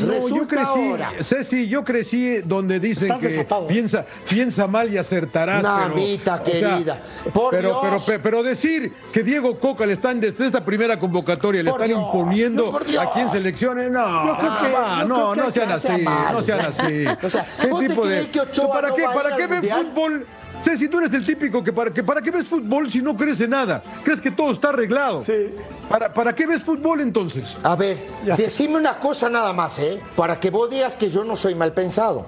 No, 0.00 0.06
Resulta 0.12 0.36
yo 0.36 0.48
crecí, 0.48 0.88
ahora. 0.90 1.12
Ceci, 1.22 1.68
yo 1.68 1.84
crecí 1.84 2.38
donde 2.44 2.80
dicen 2.80 3.16
que 3.20 3.46
piensa, 3.68 4.04
piensa 4.28 4.66
mal 4.66 4.92
y 4.92 4.98
acertarás. 4.98 5.62
Mamita 5.66 6.42
pero, 6.44 6.56
o 6.56 6.60
sea, 6.60 6.70
querida, 6.76 6.98
por 7.32 7.50
pero, 7.50 7.68
Dios. 7.68 7.78
pero, 7.82 7.96
pero, 8.06 8.22
pero 8.22 8.42
decir 8.42 8.92
que 9.12 9.22
Diego 9.22 9.58
Coca 9.58 9.84
le 9.86 9.94
están 9.94 10.20
desde 10.20 10.46
esta 10.46 10.64
primera 10.64 10.98
convocatoria 10.98 11.62
le 11.62 11.70
Por 11.70 11.82
están 11.82 11.96
Dios, 11.98 12.06
imponiendo 12.14 12.64
no, 12.66 12.70
por 12.70 12.84
Dios. 12.84 13.04
aquí 13.04 13.20
en 13.20 13.30
selecciones, 13.30 13.90
no, 13.90 14.26
Yo 14.28 14.36
creo 14.38 14.58
que- 14.60 14.72
va, 14.72 14.98
yo 15.02 15.08
no, 15.08 15.32
creo 15.32 15.44
no 15.44 15.46
que 15.46 15.52
sean 15.52 15.68
no 15.70 15.78
sea 15.78 15.94
así, 15.94 16.04
no 16.32 16.42
sean 16.42 16.60
así. 16.60 17.04
O 17.26 17.30
sea, 17.30 17.46
¿Qué 17.60 17.66
¿vos 17.68 17.80
te 17.80 17.88
tipo 17.88 18.02
crees 18.02 18.24
de 18.26 18.30
que 18.30 18.40
Ochoa 18.40 18.72
¿Para 18.72 18.94
qué, 18.94 19.04
a 19.06 19.10
para 19.12 19.36
qué 19.36 19.46
ves 19.46 19.50
Mundial? 19.58 19.86
fútbol? 19.94 20.26
Ceci, 20.58 20.88
tú 20.88 20.98
eres 21.00 21.12
el 21.12 21.26
típico 21.26 21.62
que 21.62 21.70
para, 21.70 21.92
que 21.92 22.02
para 22.02 22.22
qué 22.22 22.30
ves 22.30 22.46
fútbol 22.46 22.90
si 22.90 23.02
no 23.02 23.14
crees 23.14 23.38
en 23.42 23.50
nada. 23.50 23.82
¿Crees 24.02 24.22
que 24.22 24.30
todo 24.30 24.52
está 24.52 24.70
arreglado? 24.70 25.20
Sí. 25.20 25.50
¿Para, 25.86 26.12
¿Para 26.14 26.34
qué 26.34 26.46
ves 26.46 26.62
fútbol 26.62 27.02
entonces? 27.02 27.56
A 27.62 27.76
ver, 27.76 27.98
Ya. 28.24 28.36
decime 28.36 28.76
una 28.76 28.98
cosa 28.98 29.28
nada 29.28 29.52
más, 29.52 29.78
¿eh? 29.80 30.00
Para 30.16 30.40
que 30.40 30.48
vos 30.48 30.70
digas 30.70 30.96
que 30.96 31.10
yo 31.10 31.24
no 31.24 31.36
soy 31.36 31.54
mal 31.54 31.72
pensado. 31.72 32.24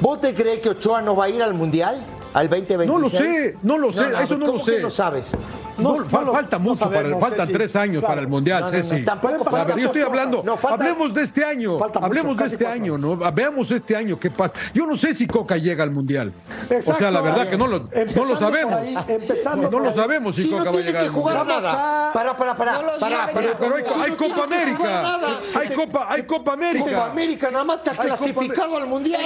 ¿Vos 0.00 0.18
te 0.20 0.32
crees 0.32 0.60
que 0.60 0.70
Ochoa 0.70 1.02
no 1.02 1.14
va 1.14 1.24
a 1.26 1.28
ir 1.28 1.42
al 1.42 1.52
Mundial? 1.52 2.02
¿Al 2.38 2.48
2026? 2.48 2.88
No 2.88 2.98
lo 2.98 3.08
sé, 3.08 3.56
no 3.62 3.78
lo 3.78 3.92
sé, 3.92 4.24
eso 4.24 4.36
no 4.38 4.46
¿cómo 4.46 4.58
lo 4.58 4.64
que 4.64 4.72
sé. 4.72 4.80
no 4.80 4.90
sabes? 4.90 5.32
No, 5.78 5.92
No, 5.92 5.98
no 6.00 6.04
fa- 6.10 6.22
lo- 6.22 6.32
falta 6.32 6.58
mucho, 6.58 6.78
para 6.80 6.90
el- 7.00 7.04
sabemos, 7.06 7.20
faltan 7.20 7.46
Ceci. 7.46 7.52
tres 7.56 7.76
años 7.76 8.00
Claro. 8.00 8.08
para 8.08 8.20
el 8.20 8.26
Mundial, 8.28 8.60
No, 8.62 8.70
no, 8.72 8.76
no, 8.78 8.82
Ceci. 8.82 9.04
tampoco 9.04 9.28
Pueden 9.28 9.40
A 9.40 9.50
pasar 9.50 9.66
ver, 9.68 9.76
yo 9.78 9.86
estoy 9.86 10.02
hablando, 10.02 10.42
falta- 10.42 10.68
hablemos 10.74 11.14
de 11.14 11.22
este 11.22 11.44
año, 11.44 11.78
Falta 11.78 12.00
mucho, 12.00 12.06
hablemos 12.06 12.36
de 12.36 12.44
este 12.46 12.56
cuatro 12.64 12.72
año, 12.82 12.98
¿no? 12.98 13.16
Veamos 13.32 13.70
este 13.70 13.94
año 13.96 14.18
qué 14.18 14.30
pasa. 14.30 14.54
Yo 14.74 14.86
no 14.86 14.96
sé 14.96 15.14
si 15.14 15.26
Coca 15.28 15.56
llega 15.56 15.84
al 15.84 15.90
Mundial. 15.92 16.32
o 16.76 16.82
sea, 16.82 17.10
la 17.12 17.20
verdad 17.20 17.48
que 17.48 17.56
no 17.56 17.66
lo, 17.68 17.78
no 18.16 18.24
lo 18.24 18.38
sabemos. 18.40 18.74
ahí, 18.74 18.96
empezando 19.06 19.70
no, 19.70 19.78
lo 19.78 19.88
ahí. 19.90 19.94
sabemos 19.94 20.34
si, 20.36 20.42
Si 20.42 20.50
Coca 20.50 20.64
no 20.64 20.64
va 20.64 20.70
a 20.70 20.72
tiene 20.72 20.86
llegar 20.88 21.02
que 21.02 21.08
al 21.08 21.14
jugar 21.14 21.36
Mundial. 21.38 21.62
Vamos 21.62 21.78
nada. 21.78 22.12
Para, 22.12 22.36
para, 22.36 22.56
para. 22.56 22.72
No 22.72 22.82
lo 22.82 22.98
para, 22.98 23.16
saben, 23.16 23.34
para. 23.36 23.56
Pero 23.56 23.74
hay, 23.76 24.12
Copa 24.12 24.44
América. 24.44 25.18
Hay 25.54 25.68
Copa, 25.74 26.06
hay 26.10 26.22
Copa 26.24 26.52
América. 26.54 26.84
Copa 26.86 27.06
América, 27.12 27.50
nada 27.52 27.64
más 27.64 27.82
te 27.84 27.90
has 27.90 27.98
clasificado 27.98 28.76
al 28.76 28.86
Mundial. 28.88 29.20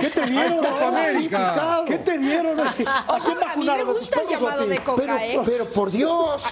¿Qué 0.00 0.10
te 0.10 0.20
dieron? 0.26 0.58
Copa 0.58 0.86
América. 0.86 1.52
Clasificado. 1.52 1.84
¿Qué 1.86 1.98
te 1.98 2.18
dieron? 2.18 2.55
¿A 2.64 2.72
quién 2.74 2.88
Ojo, 2.88 3.46
a 3.52 3.56
mí 3.56 3.66
me 3.66 3.84
gusta 3.84 4.20
el 4.20 4.26
¿Tus 4.26 4.28
perros 4.28 4.42
o 4.42 4.46
a 4.46 4.50
llamado 4.50 4.66
de 4.66 4.78
Coca, 4.78 5.02
Pero, 5.02 5.18
¿eh? 5.18 5.40
pero 5.44 5.64
por 5.66 5.90
Dios. 5.90 6.44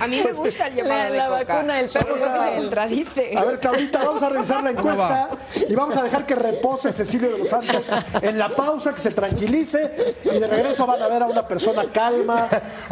A, 0.00 0.04
a 0.04 0.08
mí 0.08 0.20
me 0.24 0.32
gusta 0.32 0.66
el 0.66 0.74
llamado 0.74 0.98
La- 1.04 1.10
de 1.10 1.16
la 1.18 1.28
Coca. 1.28 1.54
vacuna 1.54 1.74
del 1.76 1.88
perro 1.90 2.14
que 2.14 2.20
se 2.50 2.56
contradice. 2.60 3.34
A 3.36 3.44
ver, 3.44 3.58
Claudita, 3.60 4.04
vamos 4.04 4.22
a 4.22 4.28
revisar 4.28 4.62
la 4.64 4.70
encuesta 4.70 5.30
y 5.68 5.74
vamos 5.74 5.96
a 5.96 6.02
dejar 6.02 6.26
que 6.26 6.34
repose 6.34 6.92
Cecilio 6.92 7.30
de 7.32 7.38
los 7.38 7.48
Santos 7.48 7.86
en 8.20 8.38
la 8.38 8.48
pausa, 8.48 8.92
que 8.92 9.00
se 9.00 9.10
tranquilice 9.10 10.14
y 10.24 10.38
de 10.38 10.46
regreso 10.46 10.86
van 10.86 11.02
a 11.02 11.08
ver 11.08 11.22
a 11.22 11.26
una 11.26 11.46
persona 11.46 11.84
calma 11.92 12.48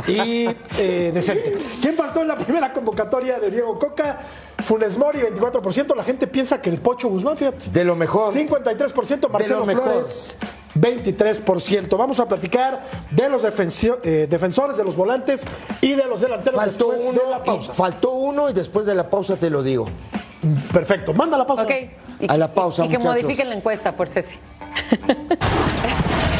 y 0.06 0.46
eh, 0.78 1.10
decente. 1.12 1.56
¿Quién 1.80 1.94
faltó 1.96 2.20
en 2.20 2.28
la 2.28 2.36
primera 2.36 2.72
convocatoria 2.72 3.38
de 3.38 3.50
Diego 3.50 3.78
Coca? 3.78 4.18
Funes 4.64 4.96
Mori, 4.98 5.20
24%. 5.20 5.96
La 5.96 6.04
gente 6.04 6.26
piensa 6.26 6.60
que 6.60 6.68
el 6.70 6.78
Pocho 6.80 7.08
Guzmán, 7.08 7.36
fíjate. 7.36 7.70
De 7.70 7.82
lo 7.84 7.96
mejor. 7.96 8.32
53%, 8.34 9.28
Marcelo 9.28 9.60
lo 9.60 9.66
mejor. 9.66 9.84
Flores, 9.84 10.36
23%. 10.74 11.96
Vamos 11.96 12.20
a 12.20 12.26
platicar 12.28 12.80
de 13.10 13.28
los 13.28 13.42
defensio- 13.42 13.98
eh, 14.04 14.26
defensores, 14.30 14.76
de 14.76 14.84
los 14.84 14.96
volantes 14.96 15.44
y 15.80 15.92
de 15.94 16.04
los 16.06 16.20
delanteros 16.20 16.60
Faltó 16.60 16.90
después 16.90 17.08
uno, 17.14 17.22
de 17.24 17.30
la 17.30 17.42
pausa. 17.44 17.72
y 17.72 17.74
faltó 17.74 18.10
uno 18.12 18.50
y 18.50 18.52
después 18.52 18.86
de 18.86 18.94
la 18.94 19.08
pausa 19.10 19.36
te 19.36 19.50
lo 19.50 19.62
digo. 19.62 19.86
Perfecto, 20.72 21.12
manda 21.12 21.36
la 21.36 21.46
pausa. 21.46 21.64
Ok. 21.64 21.70
Y, 22.20 22.30
A 22.30 22.36
la 22.36 22.52
pausa, 22.52 22.84
y 22.84 22.88
que 22.88 22.98
muchachos. 22.98 23.22
modifiquen 23.22 23.48
la 23.50 23.56
encuesta 23.56 23.92
por 23.96 24.08
Ceci. 24.08 24.38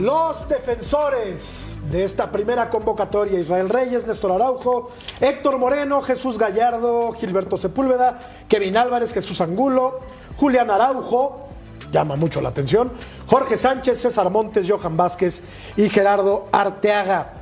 Los 0.00 0.48
defensores 0.48 1.78
de 1.88 2.04
esta 2.04 2.32
primera 2.32 2.68
convocatoria, 2.68 3.38
Israel 3.38 3.68
Reyes, 3.68 4.04
Néstor 4.06 4.32
Araujo, 4.32 4.90
Héctor 5.20 5.58
Moreno, 5.58 6.02
Jesús 6.02 6.36
Gallardo, 6.36 7.12
Gilberto 7.12 7.56
Sepúlveda, 7.56 8.18
Kevin 8.48 8.76
Álvarez, 8.76 9.12
Jesús 9.12 9.40
Angulo, 9.40 10.00
Julián 10.36 10.70
Araujo, 10.70 11.48
llama 11.92 12.16
mucho 12.16 12.40
la 12.40 12.48
atención, 12.48 12.90
Jorge 13.26 13.56
Sánchez, 13.56 13.98
César 14.00 14.30
Montes, 14.30 14.68
Johan 14.68 14.96
Vázquez 14.96 15.42
y 15.76 15.88
Gerardo 15.88 16.48
Arteaga. 16.50 17.32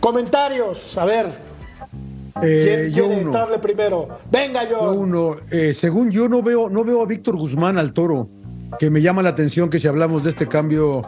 Comentarios, 0.00 0.98
a 0.98 1.04
ver, 1.04 1.54
Eh, 2.42 2.90
¿quién 2.90 2.92
yo 2.92 3.06
quiere 3.06 3.22
entrarle 3.22 3.58
primero? 3.60 4.08
Venga 4.28 4.64
yo. 4.64 4.92
Yo 4.92 4.98
uno. 4.98 5.36
Eh, 5.52 5.72
según 5.72 6.10
yo 6.10 6.28
no 6.28 6.42
veo, 6.42 6.68
no 6.68 6.82
veo 6.82 7.00
a 7.00 7.06
Víctor 7.06 7.36
Guzmán 7.36 7.78
al 7.78 7.92
toro, 7.92 8.28
que 8.78 8.90
me 8.90 9.00
llama 9.02 9.22
la 9.22 9.30
atención 9.30 9.70
que 9.70 9.78
si 9.78 9.86
hablamos 9.88 10.24
de 10.24 10.30
este 10.30 10.46
cambio 10.48 11.02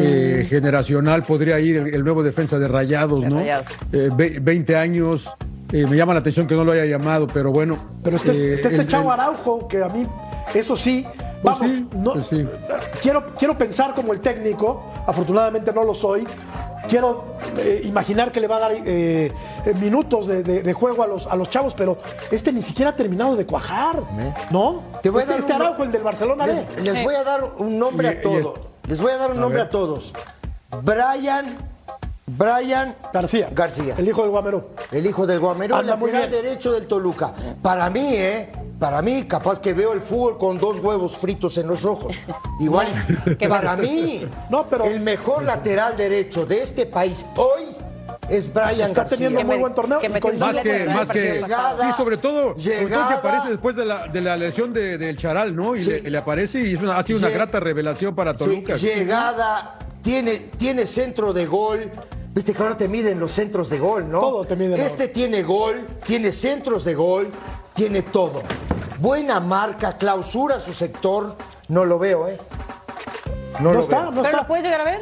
eh, 0.00 0.46
generacional 0.48 1.22
podría 1.22 1.58
ir 1.60 1.76
el, 1.76 1.94
el 1.94 2.04
nuevo 2.04 2.22
defensa 2.22 2.58
de 2.58 2.68
Rayados, 2.68 3.22
De 3.22 3.28
¿no? 3.30 3.38
Rayados. 3.38 3.66
Eh, 3.92 4.10
ve- 4.16 4.38
20 4.40 4.76
años. 4.76 5.28
eh, 5.72 5.86
me 5.88 5.96
llama 5.96 6.14
la 6.14 6.20
atención 6.20 6.46
que 6.46 6.54
no 6.54 6.64
lo 6.64 6.72
haya 6.72 6.86
llamado, 6.86 7.26
pero 7.26 7.52
bueno. 7.52 7.76
Pero 8.02 8.16
este, 8.16 8.32
eh, 8.32 8.52
está 8.52 8.68
este 8.68 8.80
el- 8.82 8.86
chavo 8.86 9.12
Araujo, 9.12 9.68
que 9.68 9.82
a 9.82 9.88
mí, 9.88 10.06
eso 10.54 10.74
sí, 10.76 11.06
vamos, 11.42 11.70
sí, 11.70 11.86
no- 11.94 12.12
pues 12.14 12.26
sí. 12.26 12.46
quiero, 13.02 13.24
quiero 13.38 13.58
pensar 13.58 13.92
como 13.94 14.12
el 14.14 14.20
técnico, 14.20 14.90
afortunadamente 15.06 15.72
no 15.72 15.84
lo 15.84 15.94
soy. 15.94 16.26
Quiero 16.88 17.36
eh, 17.56 17.80
imaginar 17.84 18.30
que 18.30 18.40
le 18.40 18.46
va 18.46 18.56
a 18.56 18.60
dar 18.60 18.72
eh, 18.72 18.80
eh, 18.84 19.32
minutos 19.80 20.26
de, 20.26 20.42
de- 20.42 20.62
de 20.62 20.72
juego 20.72 21.02
a 21.02 21.06
los, 21.06 21.26
a 21.26 21.34
los 21.36 21.50
chavos, 21.50 21.74
pero 21.74 21.98
este 22.30 22.52
ni 22.52 22.62
siquiera 22.62 22.90
ha 22.92 22.96
terminado 22.96 23.36
de 23.36 23.44
cuajar, 23.46 24.02
¿no? 24.50 24.82
Te 25.02 25.10
voy 25.10 25.18
a 25.20 25.22
este, 25.22 25.32
dar 25.32 25.40
este 25.40 25.52
un- 25.54 25.62
Araujo, 25.62 25.82
el 25.82 25.92
del 25.92 26.02
Barcelona, 26.02 26.46
Les, 26.46 27.02
voy 27.04 27.14
a 27.14 27.24
dar 27.24 27.52
un 27.58 27.78
nombre 27.78 28.08
Y- 28.08 28.16
a 28.18 28.22
todos. 28.22 28.54
Les 28.86 29.00
voy 29.00 29.12
a 29.12 29.16
dar 29.16 29.30
un 29.32 29.38
A 29.38 29.40
nombre 29.40 29.58
ver. 29.58 29.66
a 29.66 29.70
todos. 29.70 30.14
Brian, 30.82 31.56
Brian 32.26 32.94
García. 33.12 33.48
García. 33.52 33.94
El 33.98 34.08
hijo 34.08 34.22
del 34.22 34.30
Guamerú. 34.30 34.64
El 34.92 35.06
hijo 35.06 35.26
del 35.26 35.40
Guamerú, 35.40 35.74
Anda 35.74 35.96
muy 35.96 36.10
lateral 36.12 36.30
bien. 36.30 36.42
derecho 36.44 36.72
del 36.72 36.86
Toluca. 36.86 37.32
Para 37.62 37.90
mí, 37.90 38.10
¿eh? 38.14 38.50
Para 38.78 39.02
mí, 39.02 39.24
capaz 39.24 39.58
que 39.60 39.72
veo 39.72 39.92
el 39.92 40.00
fútbol 40.00 40.38
con 40.38 40.58
dos 40.58 40.78
huevos 40.78 41.16
fritos 41.16 41.58
en 41.58 41.66
los 41.66 41.84
ojos. 41.84 42.14
Igual, 42.60 42.86
para 43.48 43.76
mí, 43.76 44.22
No, 44.50 44.66
pero- 44.68 44.84
el 44.84 45.00
mejor 45.00 45.42
lateral 45.44 45.96
derecho 45.96 46.46
de 46.46 46.62
este 46.62 46.86
país 46.86 47.26
hoy 47.36 47.64
es 48.28 48.52
Brian 48.52 48.80
Está 48.82 49.02
García. 49.02 49.16
teniendo 49.18 49.40
muy 49.44 49.56
me- 49.56 49.60
buen 49.62 49.74
torneo. 49.74 49.98
que 49.98 50.20
coincido 50.20 50.46
Más 50.52 50.62
que, 50.62 50.84
más 50.84 51.08
que, 51.08 51.40
sí, 51.80 51.86
sobre 51.96 52.18
todo, 52.18 52.54
sobre 52.56 52.56
todo 52.56 52.56
que 52.56 52.60
Llegada. 52.84 53.14
aparece 53.14 53.48
después 53.50 53.74
de 53.74 53.84
la, 53.84 54.06
de 54.06 54.20
la 54.20 54.36
lesión 54.36 54.72
de- 54.72 54.96
del 54.98 55.16
Charal, 55.18 55.56
¿no? 55.56 55.74
Y 55.74 55.82
Sí. 55.82 55.90
le, 56.02 56.10
le 56.10 56.18
aparece 56.18 56.60
y 56.60 56.74
es 56.74 56.82
una- 56.82 56.98
ha 56.98 57.02
sido 57.02 57.18
una 57.18 57.30
grata 57.30 57.58
revelación 57.58 58.14
para 58.14 58.36
Sí, 58.36 58.44
Toluca. 58.44 58.76
llegada, 58.76 59.78
tiene, 60.02 60.36
tiene 60.56 60.86
centro 60.86 61.32
de 61.32 61.46
gol. 61.46 61.90
Viste 62.34 62.52
que 62.52 62.62
ahora 62.62 62.76
te 62.76 62.86
miden 62.86 63.18
los 63.18 63.32
centros 63.32 63.68
de 63.70 63.78
gol, 63.80 64.08
¿no? 64.10 64.20
Todo 64.20 64.44
te 64.44 64.54
miden. 64.54 64.74
Este 64.78 65.08
tiene 65.08 65.42
gol, 65.42 65.86
tiene 66.06 66.30
centros 66.30 66.84
de 66.84 66.94
gol, 66.94 67.30
tiene 67.78 68.02
todo. 68.02 68.42
Buena 68.98 69.38
marca, 69.38 69.96
clausura 69.96 70.58
su 70.58 70.72
sector. 70.74 71.36
No 71.68 71.84
lo 71.84 71.98
veo, 72.00 72.26
¿eh? 72.26 72.36
No, 73.60 73.68
No 73.68 73.74
lo 73.74 73.80
está, 73.80 74.00
veo. 74.00 74.04
no 74.06 74.10
¿Pero 74.16 74.24
está. 74.24 74.36
lo 74.38 74.46
puedes 74.48 74.64
llegar 74.64 74.80
a 74.80 74.84
ver? 74.84 75.00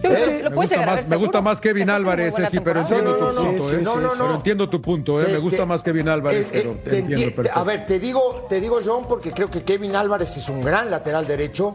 Yo 0.00 0.02
creo 0.02 0.12
Es 0.12 0.18
que 0.20 0.24
que 0.36 0.42
lo 0.44 0.50
Me 0.50 0.54
puedes 0.54 0.70
gusta, 0.70 0.76
llegar 0.76 0.88
a 0.90 0.92
ver 0.94 1.02
más, 1.02 1.10
me 1.10 1.16
gusta 1.16 1.32
seguro. 1.38 1.42
más 1.42 1.60
Kevin 1.60 1.90
Álvarez, 1.90 2.34
sí, 2.52 2.60
pero 2.60 2.80
entiendo 2.80 3.14
tu 3.16 3.24
no, 3.24 3.32
punto, 3.34 3.70
¿eh? 3.72 3.80
Pero 3.82 4.34
entiendo 4.36 4.68
tu 4.68 4.80
punto, 4.80 5.20
¿eh? 5.20 5.24
Te- 5.24 5.32
Me 5.32 5.38
gusta 5.38 5.56
te- 5.58 5.66
más 5.66 5.82
Kevin 5.82 6.08
Álvarez, 6.08 6.44
eh, 6.44 6.48
pero 6.52 6.70
eh, 6.70 6.80
te 6.84 6.90
te 6.90 6.98
entiendo 6.98 7.26
enti- 7.26 7.34
perfecto. 7.34 7.58
A 7.58 7.64
ver, 7.64 7.84
te 7.86 7.98
digo, 7.98 8.46
te 8.48 8.60
digo, 8.60 8.78
John, 8.84 9.06
porque 9.08 9.32
creo 9.32 9.50
que 9.50 9.64
Kevin 9.64 9.96
Álvarez 9.96 10.36
es 10.36 10.48
un 10.48 10.64
gran 10.64 10.88
lateral 10.88 11.26
derecho, 11.26 11.74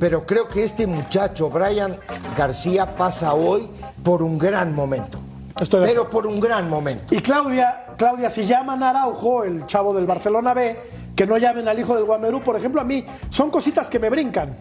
pero 0.00 0.26
creo 0.26 0.48
que 0.48 0.64
este 0.64 0.88
muchacho, 0.88 1.48
Brian 1.48 1.96
García, 2.36 2.96
pasa 2.96 3.34
hoy 3.34 3.70
por 4.02 4.24
un 4.24 4.36
gran 4.36 4.74
momento. 4.74 5.18
Estoy 5.60 5.86
pero 5.86 6.10
por 6.10 6.26
un 6.26 6.40
gran 6.40 6.68
momento. 6.68 7.14
Y 7.14 7.20
Claudia, 7.20 7.83
Claudia, 7.96 8.30
si 8.30 8.44
llaman 8.44 8.82
a 8.82 8.90
Araujo, 8.90 9.44
el 9.44 9.66
chavo 9.66 9.94
del 9.94 10.06
Barcelona 10.06 10.54
B, 10.54 10.76
que 11.14 11.26
no 11.26 11.38
llamen 11.38 11.68
al 11.68 11.78
hijo 11.78 11.94
del 11.94 12.04
Guamerú, 12.04 12.40
por 12.40 12.56
ejemplo, 12.56 12.80
a 12.80 12.84
mí, 12.84 13.04
son 13.30 13.50
cositas 13.50 13.88
que 13.88 13.98
me 13.98 14.10
brincan. 14.10 14.56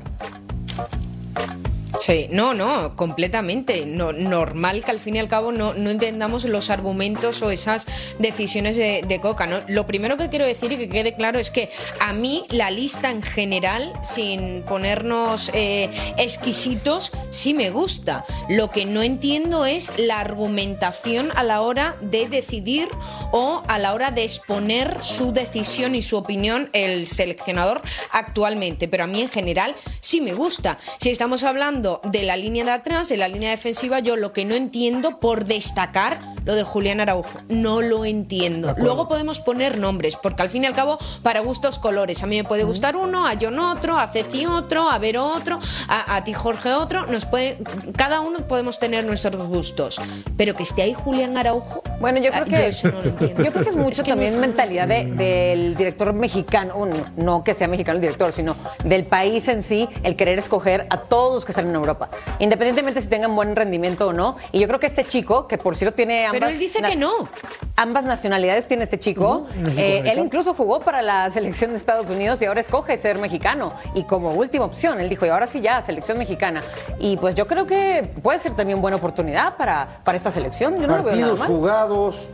Sí, 2.06 2.28
no, 2.32 2.54
no, 2.54 2.98
completamente. 2.98 3.86
No, 3.86 4.12
normal 4.12 4.84
que 4.84 4.92
al 4.92 5.00
fin 5.00 5.16
y 5.16 5.20
al 5.20 5.30
cabo 5.30 5.54
no, 5.54 5.74
no 5.74 5.90
entendamos 5.90 6.44
los 6.44 6.70
argumentos 6.70 7.42
o 7.42 7.50
esas 7.50 7.88
decisiones 8.20 8.76
de, 8.76 9.06
de 9.08 9.22
Coca. 9.22 9.48
¿no? 9.48 9.62
Lo 9.70 9.88
primero 9.88 10.18
que 10.18 10.28
quiero 10.28 10.46
decir 10.46 10.74
y 10.74 10.78
que 10.78 10.90
quede 10.90 11.16
claro 11.16 11.40
es 11.40 11.50
que 11.50 11.70
a 12.02 12.12
mí 12.12 12.44
la 12.50 12.72
lista 12.72 13.10
en 13.10 13.22
general, 13.22 13.94
sin 14.04 14.64
ponernos 14.64 15.50
eh, 15.54 15.90
exquisitos, 16.18 17.14
sí 17.30 17.54
me 17.54 17.70
gusta. 17.70 18.26
Lo 18.50 18.70
que 18.70 18.84
no 18.84 19.02
entiendo 19.02 19.64
es 19.64 19.94
la 19.96 20.20
argumentación 20.20 21.32
a 21.36 21.44
la 21.46 21.62
hora 21.62 21.96
de 22.02 22.28
decidir 22.28 22.90
o 23.32 23.64
a 23.70 23.80
la 23.80 23.94
hora 23.94 24.12
de 24.12 24.26
exponer 24.26 25.02
su 25.02 25.32
decisión 25.32 25.96
y 25.96 26.02
su 26.02 26.18
opinión 26.18 26.70
el 26.74 27.08
seleccionador 27.08 27.82
actualmente. 28.12 28.90
Pero 28.90 29.06
a 29.06 29.08
mí 29.08 29.22
en 29.22 29.30
general 29.30 29.74
sí 30.02 30.20
me 30.20 30.34
gusta. 30.34 30.78
Si 31.00 31.10
estamos 31.10 31.44
hablando 31.44 31.93
de 32.04 32.24
la 32.24 32.36
línea 32.38 32.64
de 32.66 32.72
atrás, 32.72 33.10
de 33.10 33.18
la 33.18 33.28
línea 33.28 33.50
defensiva, 33.52 34.00
yo 34.00 34.16
lo 34.16 34.34
que 34.34 34.46
no 34.46 34.56
entiendo 34.56 35.20
por 35.20 35.46
destacar 35.46 36.20
lo 36.46 36.56
de 36.56 36.64
Julián 36.64 37.00
Araujo, 37.00 37.40
no 37.48 37.82
lo 37.82 38.04
entiendo. 38.04 38.76
Luego 38.78 39.08
podemos 39.08 39.40
poner 39.40 39.78
nombres, 39.78 40.18
porque 40.18 40.42
al 40.44 40.50
fin 40.50 40.64
y 40.64 40.68
al 40.68 40.76
cabo, 40.76 40.98
para 41.22 41.40
gustos 41.40 41.80
colores. 41.80 42.22
A 42.22 42.28
mí 42.28 42.36
me 42.36 42.44
puede 42.44 42.66
gustar 42.66 42.98
uno, 42.98 43.26
a 43.26 43.36
John 43.40 43.58
otro, 43.60 43.98
a 43.98 44.08
Ceci 44.08 44.46
otro, 44.46 44.90
a 44.90 44.98
Vero 45.00 45.26
otro, 45.26 45.60
a, 45.88 46.16
a 46.18 46.24
ti 46.26 46.34
Jorge 46.34 46.74
otro. 46.74 47.06
Nos 47.08 47.26
puede, 47.26 47.60
cada 47.96 48.20
uno 48.20 48.46
podemos 48.46 48.78
tener 48.78 49.06
nuestros 49.06 49.48
gustos. 49.48 50.02
Pero 50.36 50.54
que 50.54 50.64
esté 50.64 50.82
ahí 50.82 50.94
Julián 50.94 51.38
Araujo, 51.38 51.82
Bueno, 52.02 52.20
yo 52.20 52.32
creo 52.32 52.44
ah, 52.44 52.50
que 52.50 52.68
eso 52.68 52.90
no 52.90 53.02
lo 53.02 53.10
entiendo. 53.10 53.42
Yo 53.44 53.52
creo 53.54 53.64
que 53.64 53.70
es 53.70 53.78
mucho 53.78 54.02
Es 54.02 54.02
que 54.02 54.10
no- 54.12 54.16
también 54.18 54.40
mentalidad 54.42 54.88
de- 54.90 55.06
del 55.06 55.76
director 55.78 56.12
mexicano, 56.12 56.88
no 57.16 57.44
que 57.46 57.54
sea 57.54 57.70
mexicano 57.70 57.96
el 57.96 58.02
director, 58.02 58.34
sino 58.34 58.58
del 58.84 59.06
país 59.06 59.48
en 59.48 59.64
sí, 59.64 59.88
el 60.04 60.18
querer 60.18 60.40
escoger 60.40 60.88
a 60.90 60.98
todos 60.98 61.36
los 61.36 61.46
que 61.46 61.54
están 61.54 61.70
en 61.70 61.76
Europa, 61.84 62.10
independientemente 62.40 63.02
si 63.02 63.08
tengan 63.08 63.36
buen 63.36 63.56
rendimiento 63.56 64.08
o 64.08 64.14
no. 64.14 64.38
Y 64.52 64.60
yo 64.60 64.68
creo 64.68 64.80
que 64.80 64.88
este 64.88 65.04
chico, 65.06 65.48
que 65.48 65.58
por 65.58 65.76
cierto 65.76 65.96
tiene 65.96 66.26
ambas 66.26 66.40
Pero 66.40 66.52
él 66.52 66.60
dice 66.60 66.82
que 66.82 66.96
no. 66.96 67.28
Ambas 67.76 68.04
nacionalidades 68.04 68.68
tiene 68.68 68.84
este 68.84 69.00
chico. 69.00 69.48
Eh, 69.78 70.04
él 70.06 70.20
incluso 70.20 70.54
jugó 70.54 70.80
para 70.80 71.02
la 71.02 71.30
selección 71.30 71.72
de 71.72 71.78
Estados 71.78 72.10
Unidos 72.10 72.42
y 72.42 72.46
ahora 72.46 72.62
escoge 72.62 72.98
ser 72.98 73.18
mexicano. 73.18 73.74
Y 73.96 74.04
como 74.04 74.32
última 74.32 74.66
opción, 74.66 75.00
él 75.02 75.10
dijo, 75.10 75.26
y 75.26 75.30
ahora 75.30 75.48
sí 75.48 75.62
ya, 75.62 75.84
selección 75.84 76.18
mexicana. 76.18 76.62
Y 77.00 77.18
pues 77.18 77.36
yo 77.36 77.48
creo 77.48 77.66
que 77.66 78.10
puede 78.22 78.40
ser 78.40 78.56
también 78.56 78.82
buena 78.82 78.98
oportunidad 78.98 79.58
para, 79.58 80.00
para 80.04 80.18
esta 80.18 80.32
selección. 80.32 80.80
Yo 80.80 80.88
no 80.88 80.98
lo 80.98 81.04
veo 81.04 81.16
nada 81.16 81.28
Partidos 81.28 81.40
mal. 81.40 81.48
jugados, 81.48 82.28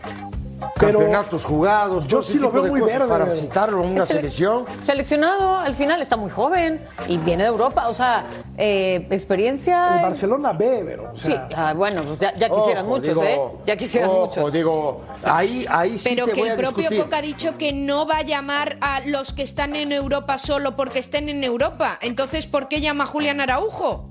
Pero 0.79 0.99
campeonatos 0.99 1.43
jugados, 1.45 2.07
yo 2.07 2.21
sí 2.21 2.37
lo 2.39 2.51
veo 2.51 2.65
muy 2.67 2.81
verde. 2.81 3.07
para 3.07 3.29
citarlo 3.29 3.83
en 3.83 3.91
una 3.91 4.03
Es 4.03 4.09
sele- 4.09 4.17
selección. 4.21 4.65
Seleccionado, 4.83 5.57
al 5.57 5.73
final 5.75 6.01
está 6.01 6.15
muy 6.17 6.29
joven 6.29 6.81
y 7.07 7.17
viene 7.17 7.43
de 7.43 7.49
Europa, 7.49 7.87
o 7.89 7.93
sea, 7.93 8.25
eh, 8.57 9.07
experiencia. 9.11 9.97
El 9.97 10.03
Barcelona 10.03 10.53
B, 10.53 10.83
pero. 10.85 11.11
O 11.11 11.15
Sí, 11.15 11.35
ah, 11.55 11.73
bueno, 11.75 12.03
pues 12.03 12.19
ya, 12.19 12.33
ya 12.37 12.49
quisieran 12.49 12.85
Ojo, 12.85 12.95
muchos, 12.95 13.07
digo, 13.07 13.23
¿eh? 13.23 13.39
Ya 13.65 13.77
quisieran 13.77 14.09
ojo, 14.09 14.25
muchos. 14.27 14.53
digo, 14.53 15.01
ahí, 15.23 15.65
ahí 15.69 15.97
sí 15.99 16.09
Pero 16.09 16.25
te 16.25 16.31
que 16.33 16.39
voy 16.41 16.49
el 16.49 16.55
a 16.55 16.57
propio 16.57 16.81
discutir. 16.89 17.03
Coca 17.03 17.17
ha 17.17 17.21
dicho 17.21 17.57
que 17.57 17.73
no 17.73 18.05
va 18.05 18.17
a 18.17 18.21
llamar 18.23 18.77
a 18.81 19.01
los 19.05 19.33
que 19.33 19.43
están 19.43 19.75
en 19.75 19.91
Europa 19.91 20.37
solo 20.37 20.75
porque 20.75 20.99
estén 20.99 21.29
en 21.29 21.43
Europa. 21.43 21.97
Entonces, 22.01 22.47
¿por 22.47 22.67
qué 22.67 22.81
llama 22.81 23.03
a 23.03 23.07
Julián 23.07 23.41
Araujo? 23.41 24.09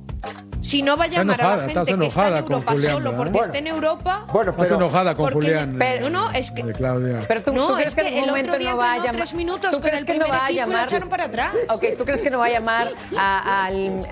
Si 0.60 0.82
no 0.82 0.96
va 0.96 1.04
a 1.04 1.06
llamar 1.06 1.40
a 1.40 1.56
la 1.56 1.66
estás 1.66 1.86
gente 1.86 1.98
que 2.00 2.06
está 2.08 2.28
en 2.28 2.36
Europa 2.38 2.72
Julián, 2.72 2.92
solo 2.92 3.04
¿verdad? 3.04 3.16
porque 3.16 3.30
Bueno. 3.32 3.46
esté 3.46 3.58
en 3.58 3.66
Europa. 3.68 4.24
Bueno, 4.32 4.50
Estás 4.50 4.66
pero 4.66 4.76
enojada 4.76 5.14
con 5.16 5.22
porque- 5.30 5.34
Julián. 5.48 5.76
pero- 5.78 6.06
eh, 6.06 6.10
no, 6.10 6.24
no, 6.24 6.30
es 6.32 6.50
que- 6.50 6.62
Claudia. 6.72 7.20
Pero 7.28 7.42
tú, 7.42 7.52
No, 7.52 7.68
¿tú 7.68 7.74
crees 7.74 7.88
es 7.90 7.94
que, 7.94 8.00
el 8.08 8.14
otro 8.18 8.26
momento 8.26 8.58
día 8.58 8.70
no 8.72 8.76
va 8.76 8.92
a 8.92 8.96
llamar. 8.96 9.12
tres 9.12 9.34
minutos 9.34 9.70
¿Tú 9.70 9.76
con 9.76 9.82
crees 9.82 9.98
el 10.00 10.04
que 10.06 10.14
no 10.14 10.24
primer 10.24 10.32
va 10.40 10.44
a 10.46 10.48
equipo 10.50 10.52
y 10.52 10.64
lo 10.66 10.72
llamar? 10.72 10.88
echaron 10.88 11.08
para 11.08 11.24
atrás. 11.24 11.54
Ok, 11.70 11.84
¿tú 11.96 12.04
crees 12.04 12.20
que 12.22 12.30
no 12.30 12.38
va 12.40 12.46
a 12.46 12.50
llamar 12.50 12.88
a- 13.16 13.64
al 13.66 14.06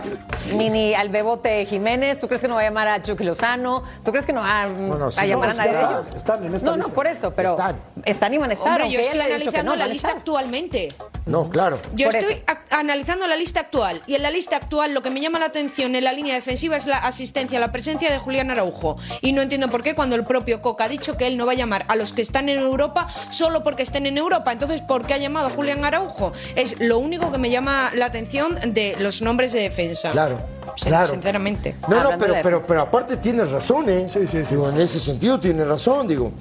mini, 0.55 0.95
al 0.95 1.09
Bebote 1.09 1.66
Jiménez? 1.66 2.21
¿Tú 2.21 2.29
crees 2.29 2.40
que 2.40 2.49
no 2.49 2.55
va 2.55 2.61
a 2.61 2.64
llamar 2.64 2.88
a 2.88 3.03
Chucky 3.03 3.25
Lozano? 3.25 3.83
¿tú 4.05 4.12
crees 4.12 4.25
que 4.25 4.33
no 4.33 4.40
va 4.42 4.62
a, 4.62 4.66
llamar 4.66 4.88
no, 4.99 5.07
a 5.51 5.55
nadie 5.55 5.73
de 5.73 5.83
ellos? 5.85 6.14
están 6.14 6.45
en 6.45 6.55
esta 6.55 6.71
no, 6.71 6.77
no, 6.77 6.88
por 6.90 7.07
eso, 7.09 7.33
pero 7.35 7.51
Están. 7.51 7.81
están, 8.05 8.33
y 8.33 8.38
van 8.38 8.51
a 8.51 8.55
estar. 8.55 8.81
Hombre, 8.81 8.90
yo 8.92 9.01
estoy 9.01 9.19
le 9.19 9.25
haya 9.25 9.37
dicho 9.38 9.51
que 9.51 9.59
analizando 9.59 9.73
no, 9.73 9.77
la 9.77 9.92
lista 9.92 10.11
actualmente. 10.11 10.95
No, 11.26 11.50
claro. 11.50 11.78
Yo 11.94 12.06
Por 12.06 12.16
estoy 12.16 12.42
analizando 12.70 13.26
la 13.26 13.36
lista 13.36 13.60
actual 13.60 14.00
y 14.06 14.14
en 14.14 14.22
la 14.22 14.30
lista 14.30 14.56
actual 14.56 14.94
lo 14.94 15.02
que 15.02 15.10
me 15.10 15.20
llama 15.20 15.38
la 15.38 15.46
atención 15.46 15.94
en 15.96 16.04
la 16.04 16.12
línea 16.12 16.34
defensiva 16.34 16.76
es 16.76 16.86
la 16.86 16.98
asistencia, 16.98 17.58
la 17.58 17.72
presencia 17.72 18.10
de 18.10 18.18
Julián 18.18 18.50
Araujo. 18.50 18.96
Y 19.22 19.32
no 19.32 19.42
entiendo 19.42 19.68
por 19.68 19.82
qué 19.82 19.94
cuando 19.94 20.14
el 20.16 20.24
propio 20.24 20.62
Coca 20.62 20.84
ha 20.84 20.88
dicho 20.88 21.16
que 21.16 21.26
él 21.26 21.36
no 21.36 21.44
va 21.44 21.52
a 21.52 21.56
llamar 21.56 21.84
a 21.88 21.96
los 21.96 22.12
que 22.12 22.22
están 22.22 22.48
en 22.48 22.58
Europa 22.58 23.06
solo 23.30 23.62
porque 23.64 23.82
estén 23.82 24.06
en 24.06 24.18
Europa. 24.18 24.52
Entonces, 24.52 24.82
¿por 24.82 25.04
qué 25.06 25.14
ha 25.14 25.18
llamado 25.18 25.48
a 25.48 25.50
Julián 25.50 25.84
Araujo? 25.84 26.32
Es 26.54 26.78
lo 26.80 26.98
único 26.98 27.32
que 27.32 27.38
me 27.38 27.50
llama 27.50 27.90
la 27.94 28.06
atención 28.06 28.56
de 28.74 28.96
los 29.00 29.20
nombres 29.20 29.52
de 29.52 29.60
defensa. 29.60 30.12
Claro, 30.12 30.40
Sí, 30.76 30.86
claro. 30.88 31.08
Sinceramente. 31.12 31.74
No, 31.88 32.02
no, 32.02 32.18
pero, 32.18 32.34
pero, 32.42 32.62
pero 32.66 32.82
aparte 32.82 33.16
tienes 33.16 33.50
razón, 33.50 33.88
¿eh? 33.88 34.06
Sí, 34.08 34.26
sí, 34.26 34.44
sí. 34.44 34.50
Digo, 34.50 34.68
en 34.68 34.78
ese 34.80 35.00
sentido 35.00 35.40
tienes 35.40 35.66
razón, 35.66 36.06
digo. 36.06 36.32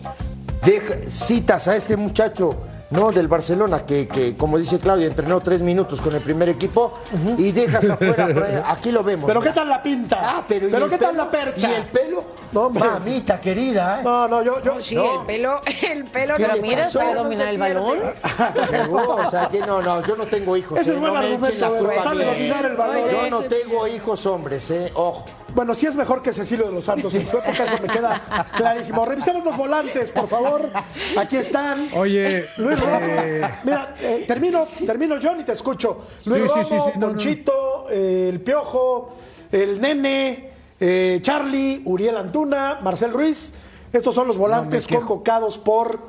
Deja- 0.63 0.95
citas 1.07 1.67
a 1.69 1.75
este 1.75 1.95
muchacho, 1.95 2.55
¿no? 2.91 3.11
Del 3.11 3.27
Barcelona, 3.27 3.85
que, 3.85 4.07
que, 4.07 4.35
como 4.37 4.57
dice 4.57 4.79
Claudia, 4.79 5.07
entrenó 5.07 5.39
tres 5.41 5.61
minutos 5.61 5.99
con 6.01 6.13
el 6.15 6.21
primer 6.21 6.49
equipo 6.49 6.93
y 7.37 7.51
dejas 7.51 7.89
afuera. 7.89 8.25
ahí- 8.25 8.61
Aquí 8.67 8.91
lo 8.91 9.03
vemos. 9.03 9.25
pero 9.27 9.39
mira. 9.39 9.51
¿qué 9.51 9.55
tal 9.59 9.69
la 9.69 9.81
pinta? 9.83 10.19
Ah, 10.21 10.43
pero, 10.47 10.67
¿y 10.69 10.73
el 10.73 10.89
qué 10.89 10.97
tal 10.97 11.11
pelo? 11.11 11.23
la 11.25 11.31
percha? 11.31 11.69
¿Y 11.69 11.73
el 11.73 11.87
pelo? 11.87 12.23
No. 12.51 12.69
Mamita 12.69 13.41
querida, 13.41 13.99
¿eh? 13.99 14.03
No, 14.03 14.27
no, 14.27 14.41
yo. 14.43 14.61
yo 14.61 14.75
Oh, 14.75 14.79
sí, 14.81 14.95
No. 14.95 15.21
el 15.21 15.25
pelo, 15.25 15.61
el 15.91 16.05
pelo 16.05 16.35
¿Qué 16.35 16.43
no 16.43 16.47
Pero 16.49 16.55
le 16.55 16.61
mira, 16.61 16.89
No 16.93 17.23
dominar 17.23 17.47
el 17.49 17.57
balón. 17.57 17.99
Pero, 18.71 19.15
o 19.15 19.29
sea, 19.29 19.49
que 19.49 19.59
no, 19.59 19.81
no, 19.81 20.05
yo 20.05 20.15
no 20.15 20.25
tengo 20.25 20.55
hijos. 20.55 20.79
Ese 20.79 20.91
¿eh? 20.91 20.93
es 20.93 20.99
buen 20.99 21.13
no 21.13 21.19
me 21.19 21.25
argumento, 21.25 21.47
echen 21.49 21.61
la 21.61 21.69
Vero, 21.69 21.85
culpa 21.85 22.01
a 22.01 22.03
sabe 22.03 22.17
mí. 22.17 22.23
dominar 22.31 22.65
el 22.65 22.75
balón. 22.77 23.09
Yo 23.09 23.29
no 23.29 23.41
tengo 23.43 23.87
hijos 23.87 24.25
hombres, 24.25 24.69
¿eh? 24.71 24.91
Ojo. 24.93 25.25
Bueno, 25.55 25.73
sí 25.73 25.87
es 25.87 25.95
mejor 25.95 26.21
que 26.21 26.33
Cecilio 26.33 26.65
de 26.65 26.73
los 26.73 26.83
Santos. 26.85 27.15
En 27.15 27.25
su 27.25 27.37
época 27.37 27.63
eso 27.63 27.77
me 27.81 27.87
queda 27.87 28.47
clarísimo. 28.55 29.05
Revisemos 29.05 29.43
los 29.45 29.55
volantes, 29.55 30.11
por 30.11 30.27
favor. 30.27 30.69
Aquí 31.17 31.37
están. 31.37 31.87
Oye, 31.95 32.45
Luis 32.57 32.77
Romo. 32.79 32.99
eh, 33.01 33.41
Mira, 33.63 33.95
eh, 34.01 34.25
termino, 34.27 34.65
termino 34.85 35.15
John 35.21 35.39
y 35.39 35.43
te 35.43 35.53
escucho. 35.53 36.01
Luis 36.25 36.41
Sí, 36.43 36.47
Romo, 36.49 36.63
sí, 36.63 36.69
sí, 36.69 36.75
no, 36.75 36.99
no. 36.99 37.07
Ponchito, 37.07 37.87
eh, 37.89 38.27
el 38.33 38.41
Piojo, 38.41 39.15
el 39.51 39.79
Nene, 39.79 40.49
eh, 40.79 41.19
Charlie, 41.21 41.81
Uriel 41.85 42.17
Antuna, 42.17 42.79
Marcel 42.81 43.13
Ruiz. 43.13 43.53
Estos 43.93 44.13
son 44.13 44.27
los 44.27 44.37
volantes 44.37 44.87
convocados 44.89 45.57
por 45.57 45.99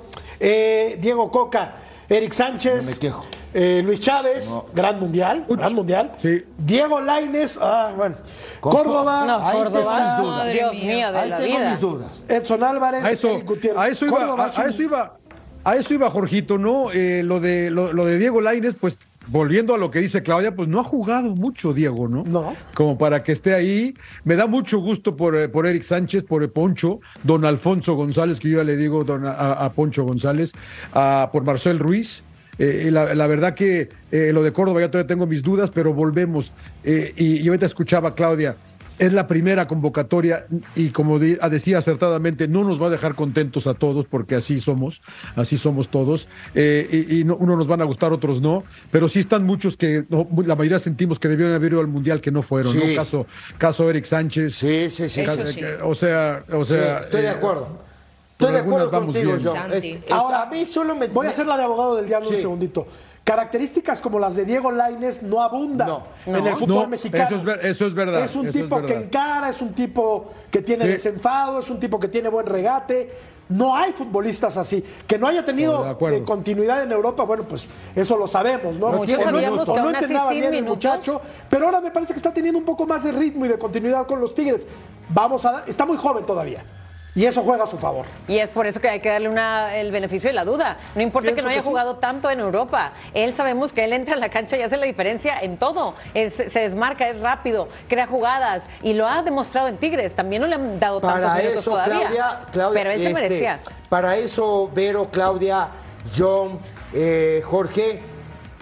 eh, 0.41 0.99
Diego 1.01 1.31
Coca, 1.31 1.77
Eric 2.09 2.33
Sánchez, 2.33 2.85
No 2.85 2.91
me 2.91 2.97
quejo. 2.99 3.27
Eh, 3.59 3.83
Luis 3.83 4.01
Chávez, 4.01 4.51
gran 4.75 5.01
mundial, 5.01 5.47
gran 5.49 5.75
mundial. 5.75 6.13
Sí. 6.21 6.45
Diego 6.59 7.01
Laines, 7.01 7.59
ah, 7.61 7.91
bueno, 7.97 8.15
Córdoba, 8.61 9.25
No, 9.27 9.47
Ahí 9.47 9.57
Córdoba. 9.57 9.81
tengo 9.81 10.05
mis 10.05 10.17
dudas. 10.19 10.37
Madre 10.39 10.53
Dios 10.53 10.75
mío, 10.75 11.13
de 11.13 11.19
Ahí 11.19 11.31
la 11.31 11.37
tengo 11.39 11.59
vida. 11.59 11.71
mis 11.71 11.81
dudas. 11.81 12.23
Edson 12.29 12.63
Álvarez, 12.63 13.05
a 13.05 13.11
eso, 13.11 13.29
Eric 13.31 13.47
Gutiérrez. 13.47 13.81
a 13.83 13.89
eso 13.89 14.07
iba, 14.07 14.19
Córdoba 14.19 14.45
a, 14.55 14.65
eso 14.67 14.83
iba, 14.83 15.17
a 15.65 15.77
eso 15.77 15.95
iba 15.95 16.11
Jorgito, 16.11 16.59
¿no? 16.59 16.91
Eh, 16.93 17.23
lo 17.25 17.41
de 17.41 17.71
lo, 17.71 17.93
lo 17.95 18.05
de 18.05 18.19
Diego 18.19 18.41
Lainez, 18.43 18.75
pues 18.81 18.99
volviendo 19.29 19.75
a 19.75 19.79
lo 19.79 19.91
que 19.91 19.99
dice 20.01 20.23
Claudia, 20.23 20.55
pues 20.55 20.69
no 20.69 20.79
ha 20.79 20.85
jugado 20.85 21.31
mucho 21.35 21.73
Diego, 21.73 22.07
¿no? 22.09 22.23
No. 22.27 22.55
Como 22.75 22.97
para 22.99 23.23
que 23.25 23.33
esté 23.33 23.55
ahí. 23.55 23.95
Me 24.23 24.37
da 24.37 24.47
mucho 24.47 24.79
gusto 24.79 25.17
por, 25.17 25.35
eh, 25.35 25.49
por 25.49 25.67
Eric 25.67 25.83
Sánchez, 25.83 26.23
por 26.25 26.49
Poncho, 26.53 27.01
don 27.25 27.45
Alfonso 27.45 27.95
González, 27.95 28.39
que 28.39 28.51
yo 28.51 28.59
ya 28.59 28.65
le 28.65 28.77
digo 28.77 29.03
don, 29.03 29.27
a, 29.27 29.33
a 29.53 29.73
Poncho 29.73 30.05
González, 30.05 30.53
a- 30.93 31.31
por 31.33 31.43
Marcel 31.43 31.79
Ruiz. 31.81 32.23
Eh, 32.59 32.89
la, 32.91 33.15
la 33.15 33.27
verdad 33.27 33.55
que 33.55 33.89
eh, 34.11 34.31
lo 34.33 34.43
de 34.43 34.53
Córdoba 34.53 34.81
ya 34.81 34.91
todavía 34.91 35.09
tengo 35.09 35.27
mis 35.27 35.43
dudas, 35.43 35.71
pero 35.73 35.93
volvemos. 35.93 36.53
Eh, 36.85 37.13
y 37.17 37.43
yo 37.43 37.53
ahorita 37.53 37.67
escuchaba 37.67 38.11
a 38.11 38.15
Claudia, 38.15 38.57
es 38.99 39.13
la 39.13 39.27
primera 39.27 39.67
convocatoria 39.67 40.47
y 40.75 40.89
como 40.89 41.19
decía 41.19 41.77
acertadamente, 41.77 42.49
no 42.49 42.65
nos 42.65 42.81
va 42.81 42.87
a 42.87 42.91
dejar 42.91 43.15
contentos 43.15 43.67
a 43.67 43.75
todos 43.75 44.07
porque 44.07 44.37
así 44.37 44.59
somos, 44.59 45.03
así 45.35 45.59
somos 45.59 45.91
todos. 45.91 46.29
Eh, 46.55 46.89
y 47.11 47.21
y 47.21 47.25
no- 47.25 47.37
unos 47.37 47.59
nos 47.59 47.67
van 47.67 47.83
a 47.83 47.85
gustar, 47.85 48.15
otros 48.15 48.41
no, 48.41 48.65
pero 48.91 49.07
sí 49.11 49.19
están 49.21 49.45
muchos 49.45 49.77
que 49.77 50.07
no, 50.09 50.27
la 50.47 50.57
mayoría 50.57 50.79
sentimos 50.79 51.19
que 51.19 51.29
debieron 51.29 51.55
haber 51.55 51.73
ido 51.73 51.81
al 51.83 51.89
Mundial 51.89 52.23
que 52.23 52.31
no 52.31 52.43
fueron, 52.43 52.73
Sí. 52.73 52.81
¿no? 52.89 52.95
Caso, 52.97 53.27
caso 53.59 53.91
Eric 53.91 54.07
Sánchez. 54.07 54.55
Sí, 54.55 54.91
sí, 54.91 55.11
sí. 55.11 55.25
O 55.83 55.95
sea, 55.95 56.43
o 56.51 56.65
sea. 56.65 56.99
Sí, 57.01 57.05
estoy 57.05 57.21
de 57.21 57.29
acuerdo. 57.29 57.85
Estoy 58.39 58.53
de 58.53 58.59
acuerdo 58.59 58.91
contigo, 58.91 59.33
bien. 59.33 59.41
John. 59.45 59.57
Santi. 59.57 59.91
Es- 59.93 59.95
está- 60.03 60.43
a 60.43 60.47
mí 60.47 60.67
solo 60.67 60.95
me. 60.95 61.07
Voy 61.09 61.27
a 61.27 61.31
hacer 61.31 61.47
la 61.47 61.57
de 61.57 61.63
abogado 61.65 61.97
del 61.97 62.07
diablo 62.07 62.29
Sí. 62.29 62.35
un 62.35 62.41
segundito. 62.41 62.87
Características 63.25 64.01
como 64.01 64.19
las 64.21 64.37
de 64.37 64.45
Diego 64.45 64.71
Laines 64.71 65.23
no 65.23 65.43
abundan 65.43 65.89
No. 65.89 66.03
en 66.27 66.47
el 66.47 66.55
fútbol 66.55 66.83
No, 66.85 66.89
mexicano. 66.89 67.25
eso 67.27 67.37
es 67.37 67.45
ver- 67.45 67.67
eso 67.67 67.87
es 67.87 67.95
verdad, 67.95 68.23
Es 68.23 68.37
un 68.37 68.47
es 68.47 68.53
tipo 68.53 68.81
que 68.83 68.95
encara, 68.95 69.49
es 69.49 69.61
un 69.61 69.73
tipo 69.73 70.27
que 70.51 70.63
tiene 70.63 70.85
Sí. 70.85 70.91
desenfado, 70.91 71.59
es 71.59 71.69
un 71.71 71.81
tipo 71.81 71.99
que 71.99 72.07
tiene 72.09 72.29
buen 72.29 72.47
regate. 72.47 73.11
No 73.49 73.75
hay 73.75 73.93
futbolistas 73.93 74.57
así. 74.57 74.85
Que 75.07 75.19
no 75.19 75.27
haya 75.29 75.45
tenido 75.45 75.97
eh, 76.11 76.23
continuidad 76.25 76.83
en 76.83 76.93
Europa, 76.93 77.25
bueno, 77.25 77.45
pues 77.49 77.67
eso 77.97 78.17
lo 78.17 78.27
sabemos, 78.29 78.79
¿no? 78.79 78.87
O 78.89 79.05
no- 79.05 79.05
entrenaba 79.05 80.31
bien 80.31 80.53
el 80.55 80.65
muchacho, 80.65 81.21
pero 81.49 81.67
ahora 81.67 81.81
me 81.81 81.91
parece 81.91 82.13
que 82.13 82.19
está 82.19 82.33
teniendo 82.35 82.59
un 82.59 82.65
poco 82.65 82.87
más 82.87 83.03
de 83.03 83.13
ritmo 83.13 83.45
y 83.47 83.49
de 83.49 83.59
continuidad 83.59 84.07
con 84.07 84.21
los 84.21 84.35
Tigres. 84.35 84.67
Vamos 85.09 85.45
a 85.47 85.53
dar- 85.53 85.65
está 85.67 85.85
muy 85.87 85.97
joven 85.97 86.25
todavía. 86.27 86.65
Y 87.17 87.25
eso 87.25 87.43
juega 87.43 87.65
a 87.65 87.67
su 87.67 87.79
favor. 87.79 88.05
Y 88.29 88.37
es 88.39 88.51
por 88.51 88.67
eso 88.67 88.79
que 88.79 88.91
hay 88.91 89.01
que 89.01 89.09
darle 89.09 89.31
una, 89.31 89.75
el 89.75 89.91
beneficio 89.91 90.29
de 90.29 90.35
la 90.35 90.45
duda. 90.45 90.77
No 90.95 91.01
importa 91.01 91.25
Pienso 91.29 91.37
que 91.37 91.43
no 91.43 91.49
haya 91.49 91.57
que 91.59 91.63
sí. 91.63 91.69
jugado 91.69 91.97
tanto 91.97 92.31
en 92.31 92.41
Europa. 92.41 92.93
Él 93.15 93.35
sabemos 93.35 93.73
que 93.73 93.85
él 93.85 93.95
entra 93.95 94.17
a 94.17 94.19
la 94.19 94.29
cancha 94.29 94.59
y 94.59 94.63
hace 94.63 94.77
la 94.77 94.85
diferencia 94.85 95.39
en 95.41 95.57
todo. 95.57 95.95
Es- 96.13 96.35
se 96.35 96.61
desmarca, 96.61 97.09
es 97.09 97.19
rápido, 97.19 97.69
crea 97.89 98.07
jugadas 98.07 98.67
y 98.83 98.93
lo 98.93 99.09
ha 99.09 99.23
demostrado 99.23 99.69
en 99.69 99.79
Tigres. 99.79 100.15
También 100.15 100.43
no 100.43 100.47
le 100.49 100.57
han 100.57 100.79
dado 100.79 101.01
tantos 101.01 101.33
minutos 101.37 101.61
eso, 101.61 101.71
todavía. 101.71 102.01
Claudia, 102.01 102.41
Claudia, 102.53 102.79
pero 102.83 102.91
él 102.93 103.01
se 103.01 103.09
este, 103.09 103.23
merecía. 103.23 103.61
Para 103.89 104.17
eso, 104.17 104.71
Vero, 104.75 105.09
Claudia, 105.11 105.69
John, 106.15 106.61
eh, 106.93 107.41
Jorge, 107.47 108.03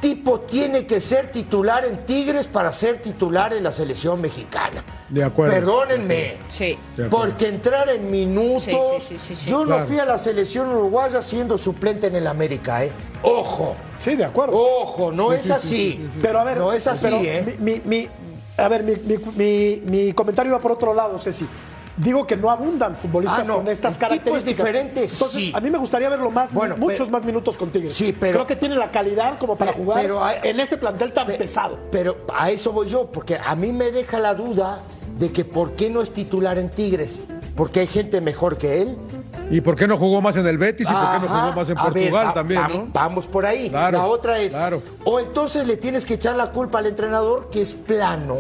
tipo 0.05 0.41
tiene 0.41 0.85
que 0.85 1.01
ser 1.01 1.33
titular 1.33 1.83
en 1.87 2.05
Tigres 2.05 2.47
para 2.47 2.71
ser 2.73 2.99
titular 3.01 3.55
en 3.55 3.65
la 3.65 3.73
selección 3.73 4.21
mexicana. 4.21 4.85
De 5.09 5.25
acuerdo. 5.25 5.55
Perdónenme. 5.55 6.35
Sí. 6.47 6.77
Porque 7.11 7.49
entrar 7.49 7.89
en 7.89 8.11
minutos. 8.11 8.63
Sí, 8.65 8.77
sí, 8.99 9.01
sí, 9.01 9.19
sí, 9.19 9.35
sí. 9.35 9.51
Yo 9.51 9.65
Claro. 9.65 9.81
no 9.81 9.87
fui 9.87 9.99
a 9.99 10.05
la 10.05 10.19
selección 10.19 10.69
uruguaya 10.69 11.23
siendo 11.23 11.57
suplente 11.57 12.09
en 12.09 12.17
el 12.17 12.27
América, 12.27 12.85
¿eh? 12.85 12.93
Ojo. 13.23 13.77
Sí, 13.99 14.15
de 14.15 14.27
acuerdo. 14.27 14.55
Ojo, 14.59 15.11
no 15.11 15.33
es 15.33 15.51
así. 15.51 16.07
Pero 16.21 16.39
a 16.39 16.45
ver, 16.45 16.59
no 16.59 16.71
es 16.75 16.87
así, 16.87 17.05
pero 17.05 17.17
¿eh? 17.23 17.57
Mi, 17.59 17.73
mi- 17.73 17.81
mi- 17.87 18.09
a 18.59 18.69
ver, 18.69 18.83
mi, 18.83 18.93
mi- 18.97 19.19
mi- 19.37 19.83
mi 19.87 20.13
comentario 20.13 20.53
va 20.53 20.59
por 20.61 20.73
otro 20.73 20.93
lado, 20.93 21.19
Ceci. 21.19 21.47
Digo 21.97 22.27
que 22.27 22.37
no 22.37 22.51
abundan 22.51 22.97
futbolistas 22.97 23.41
Ah, 23.41 23.45
no, 23.45 23.57
con 23.59 23.69
estas 23.69 23.93
el 23.95 23.99
tipo 23.99 24.07
es 24.07 24.19
características. 24.45 24.57
diferente, 24.67 25.01
Entonces, 25.03 25.31
sí. 25.31 25.53
a 25.55 25.61
mí 25.61 25.71
me 25.71 25.79
gustaría 25.79 26.09
verlo 26.09 26.31
más, 26.31 26.53
Bueno, 26.53 26.77
muchos 26.77 26.99
pero- 27.01 27.11
más 27.11 27.25
minutos 27.25 27.57
con 27.57 27.71
Tigres. 27.71 27.95
Sí, 27.95 28.13
pero- 28.19 28.33
Creo 28.39 28.47
que 28.49 28.57
tiene 28.57 28.75
la 28.75 28.91
calidad 28.91 29.39
como 29.39 29.57
para 29.57 29.73
jugar 29.73 30.01
pero 30.03 30.25
hay- 30.25 30.39
en 30.43 30.59
ese 30.59 30.77
plantel 30.77 31.13
tan 31.13 31.27
Pe- 31.27 31.35
pesado. 31.35 31.79
Pero 31.93 32.17
a 32.37 32.51
eso 32.51 32.73
voy 32.73 32.89
yo, 32.89 33.07
porque 33.13 33.39
a 33.45 33.55
mí 33.55 33.73
me 33.73 33.93
deja 33.93 34.19
la 34.19 34.35
duda 34.35 34.81
de 35.21 35.31
que 35.31 35.45
por 35.45 35.77
qué 35.77 35.89
no 35.89 36.03
es 36.03 36.11
titular 36.11 36.59
en 36.59 36.69
Tigres. 36.71 37.23
Porque 37.55 37.79
hay 37.81 37.87
gente 37.87 38.21
mejor 38.21 38.59
que 38.59 38.83
él. 38.83 38.99
¿Y 39.49 39.61
por 39.61 39.77
qué 39.77 39.87
no 39.87 39.97
jugó 39.97 40.21
más 40.21 40.35
en 40.35 40.47
el 40.49 40.59
Betis? 40.59 40.89
¿Y 40.91 40.93
por 40.93 41.01
qué 41.13 41.21
no 41.21 41.29
jugó 41.29 41.53
más 41.53 41.69
en 41.69 41.75
ver, 41.77 41.85
Portugal 41.85 42.35
también, 42.35 42.61
no? 42.63 42.89
Vamos 42.93 43.27
por 43.29 43.47
ahí. 43.47 43.71
Claro, 43.71 43.99
la 43.99 44.07
otra 44.07 44.39
es, 44.41 44.55
claro. 44.55 44.83
o 45.05 45.21
entonces 45.21 45.67
le 45.69 45.77
tienes 45.77 46.07
que 46.07 46.15
echar 46.15 46.35
la 46.35 46.51
culpa 46.51 46.79
al 46.81 46.87
entrenador 46.87 47.51
que 47.51 47.63
es 47.63 47.73
plano, 47.75 48.39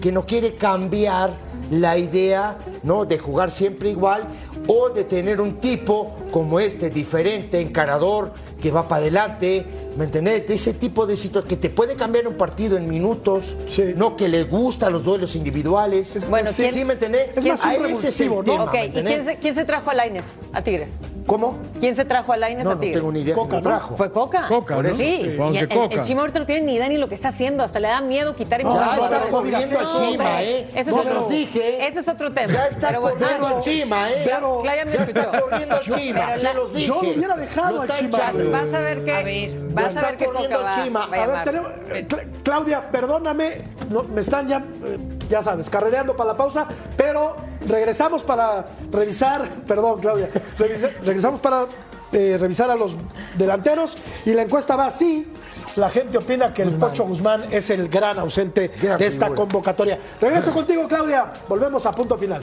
que 0.00 0.10
no 0.12 0.24
quiere 0.24 0.54
cambiar 0.54 1.30
la 1.70 1.96
idea 1.98 2.58
¿no? 2.82 3.04
de 3.04 3.18
jugar 3.18 3.50
siempre 3.50 3.90
igual 3.90 4.26
o 4.66 4.88
de 4.90 5.04
tener 5.04 5.40
un 5.40 5.60
tipo 5.60 6.16
como 6.30 6.60
este, 6.60 6.90
diferente, 6.90 7.60
encarador, 7.60 8.32
que 8.60 8.70
va 8.70 8.88
para 8.88 9.02
adelante, 9.02 9.66
¿me 9.96 10.04
entendés? 10.04 10.46
De 10.46 10.54
ese 10.54 10.74
tipo 10.74 11.06
de 11.06 11.16
situaciones 11.16 11.48
que 11.48 11.56
te 11.56 11.70
puede 11.74 11.94
cambiar 11.94 12.26
un 12.28 12.34
partido 12.34 12.76
en 12.76 12.88
minutos, 12.88 13.56
Sí. 13.66 13.94
no 13.96 14.16
que 14.16 14.28
le 14.28 14.44
gustan 14.44 14.92
los 14.92 15.04
duelos 15.04 15.34
individuales. 15.36 16.28
Bueno, 16.28 16.50
sí, 16.52 16.62
¿quién- 16.62 16.74
sí, 16.74 16.84
¿me 16.84 16.92
entendés? 16.94 17.30
es 17.36 17.44
más 17.44 17.60
un 17.62 17.68
Ahí 17.68 17.92
ese 17.92 18.08
es 18.08 18.20
el 18.20 18.28
¿no? 18.30 18.42
tema, 18.42 18.64
Ok, 18.64 18.72
¿me 18.72 18.86
¿y 18.86 18.90
quién 19.02 19.24
se, 19.24 19.36
quién 19.36 19.54
se 19.54 19.64
trajo 19.64 19.90
a 19.90 19.94
Laines 19.94 20.24
a 20.52 20.62
Tigres? 20.62 20.90
¿Cómo? 21.26 21.58
¿Quién 21.80 21.96
se 21.96 22.04
trajo 22.04 22.32
a 22.32 22.36
Laines 22.36 22.64
No, 22.64 22.70
a 22.70 22.74
no 22.74 22.80
Tigres? 22.80 22.98
tengo 23.00 23.10
ni 23.10 23.20
idea 23.22 23.34
Coca, 23.34 23.56
¿no? 23.56 23.62
trajo. 23.62 23.96
Fue 23.96 24.12
Coca. 24.12 24.46
Coca, 24.46 24.80
¿no? 24.80 24.88
Sí, 24.90 24.94
Sí, 24.94 25.02
y 25.02 25.30
el, 25.32 25.52
de 25.52 25.58
el 25.58 25.68
Coca. 25.68 26.02
Chima 26.02 26.20
ahorita 26.20 26.38
no 26.38 26.46
tiene 26.46 26.62
ni 26.66 26.74
idea 26.74 26.88
ni 26.88 26.98
lo 26.98 27.08
que 27.08 27.16
está 27.16 27.28
haciendo, 27.28 27.64
hasta 27.64 27.80
le 27.80 27.88
da 27.88 28.00
miedo 28.00 28.36
quitar 28.36 28.60
y 28.60 28.64
No, 28.64 28.70
poner 28.74 28.86
Ya 28.86 28.96
no, 28.96 29.04
está 29.04 29.18
no, 29.24 29.28
corriendo 29.30 29.80
no, 29.80 29.88
a 29.90 30.08
Chima, 30.10 30.42
¿eh? 30.44 30.68
ese 30.70 30.80
es 30.80 30.86
No 30.86 30.96
otro- 31.00 31.14
los 31.14 31.28
dije. 31.30 31.86
Ese 31.88 31.98
es 32.00 32.08
otro 32.08 32.32
tema. 32.32 32.52
Ya 32.52 32.66
está 32.68 32.94
corriendo 32.96 33.26
Pero- 33.28 33.46
a 33.58 33.60
Chima, 33.60 34.10
¿eh? 34.10 34.22
pero- 34.24 34.60
Claudia 34.62 34.84
me 34.84 34.92
Ya 34.92 35.02
está 35.02 35.40
corriendo 35.40 35.74
a 35.74 35.80
Chima, 35.80 36.36
se 36.38 36.54
los 36.54 36.72
dije. 36.72 36.86
Yo 36.86 37.02
lo 37.02 37.10
hubiera 37.10 37.36
dejado 37.36 37.76
No 37.76 37.82
a 37.82 37.84
está 37.86 37.96
Chima. 37.98 38.18
Vas 38.52 38.72
a 38.74 38.80
ver 38.80 39.04
que, 39.04 39.12
A 39.12 39.22
ver, 39.24 39.50
vas 39.86 39.94
ya 39.94 40.00
a 40.00 40.02
está 40.02 40.10
ver 40.10 40.16
que 40.18 40.24
corriendo 40.26 40.56
Coca 40.58 40.68
va, 40.70 40.84
Chima. 40.84 41.06
va 41.06 41.16
a 41.16 41.22
A 41.22 41.26
ver, 41.26 41.44
tenemos- 41.44 41.72
eh, 41.92 42.06
Cla- 42.08 42.26
Claudia, 42.42 42.90
perdóname, 42.90 43.64
no, 43.90 44.02
me 44.04 44.20
están 44.20 44.46
ya, 44.48 44.58
eh, 44.84 44.98
ya 45.28 45.42
sabes, 45.42 45.68
carrereando 45.70 46.14
para 46.16 46.32
la 46.32 46.36
pausa, 46.36 46.66
pero 46.96 47.36
regresamos 47.66 48.22
para 48.22 48.66
revisar, 48.92 49.48
perdón 49.66 50.00
Claudia, 50.00 50.28
revisa- 50.58 50.90
regresamos 51.02 51.40
para 51.40 51.64
eh, 52.12 52.36
revisar 52.40 52.70
a 52.70 52.76
los 52.76 52.96
delanteros 53.36 53.98
y 54.24 54.32
la 54.32 54.42
encuesta 54.42 54.76
va 54.76 54.86
así. 54.86 55.32
La 55.74 55.90
gente 55.90 56.16
opina 56.16 56.54
que 56.54 56.62
el 56.62 56.70
Pocho 56.70 57.04
Guzmán 57.04 57.44
es 57.50 57.68
el 57.68 57.88
gran 57.90 58.18
ausente 58.18 58.70
Gran 58.80 58.96
de 58.96 59.06
esta 59.06 59.26
figura. 59.26 59.42
convocatoria. 59.42 59.98
Regreso 60.18 60.50
contigo, 60.52 60.88
Claudia. 60.88 61.30
Volvemos 61.48 61.84
a 61.84 61.92
punto 61.92 62.16
final. 62.16 62.42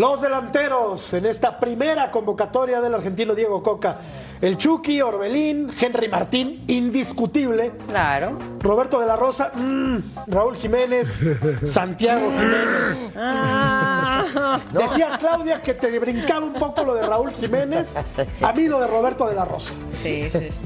Los 0.00 0.22
delanteros 0.22 1.12
en 1.12 1.26
esta 1.26 1.60
primera 1.60 2.10
convocatoria 2.10 2.80
del 2.80 2.94
argentino 2.94 3.34
Diego 3.34 3.62
Coca. 3.62 3.98
El 4.40 4.56
Chucky, 4.56 5.02
Orbelín, 5.02 5.70
Henry 5.78 6.08
Martín, 6.08 6.64
indiscutible. 6.68 7.72
Claro. 7.86 8.38
Roberto 8.60 8.98
de 8.98 9.06
la 9.06 9.16
Rosa, 9.16 9.52
mm, 9.54 9.98
Raúl 10.28 10.56
Jiménez, 10.56 11.20
Santiago 11.64 12.30
Jiménez. 12.30 13.10
Decías, 14.72 15.18
Claudia, 15.18 15.60
que 15.60 15.74
te 15.74 15.98
brincaba 15.98 16.46
un 16.46 16.54
poco 16.54 16.82
lo 16.82 16.94
de 16.94 17.02
Raúl 17.02 17.30
Jiménez. 17.32 17.98
A 18.40 18.54
mí 18.54 18.68
lo 18.68 18.80
de 18.80 18.86
Roberto 18.86 19.28
de 19.28 19.34
la 19.34 19.44
Rosa. 19.44 19.74
Sí, 19.90 20.30
sí, 20.30 20.50
sí. 20.50 20.60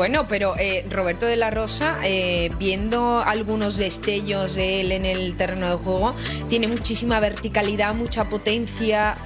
Bueno, 0.00 0.26
pero 0.26 0.54
eh, 0.58 0.86
Roberto 0.88 1.26
de 1.26 1.36
la 1.36 1.50
Rosa, 1.50 1.98
eh, 2.02 2.50
viendo 2.58 3.18
algunos 3.18 3.76
destellos 3.76 4.54
de 4.54 4.80
él 4.80 4.92
en 4.92 5.04
el 5.04 5.36
terreno 5.36 5.68
de 5.68 5.74
juego, 5.76 6.14
tiene 6.48 6.68
muchísima 6.68 7.20
verticalidad, 7.20 7.92
mucha 7.92 8.26
potencia. 8.30 9.18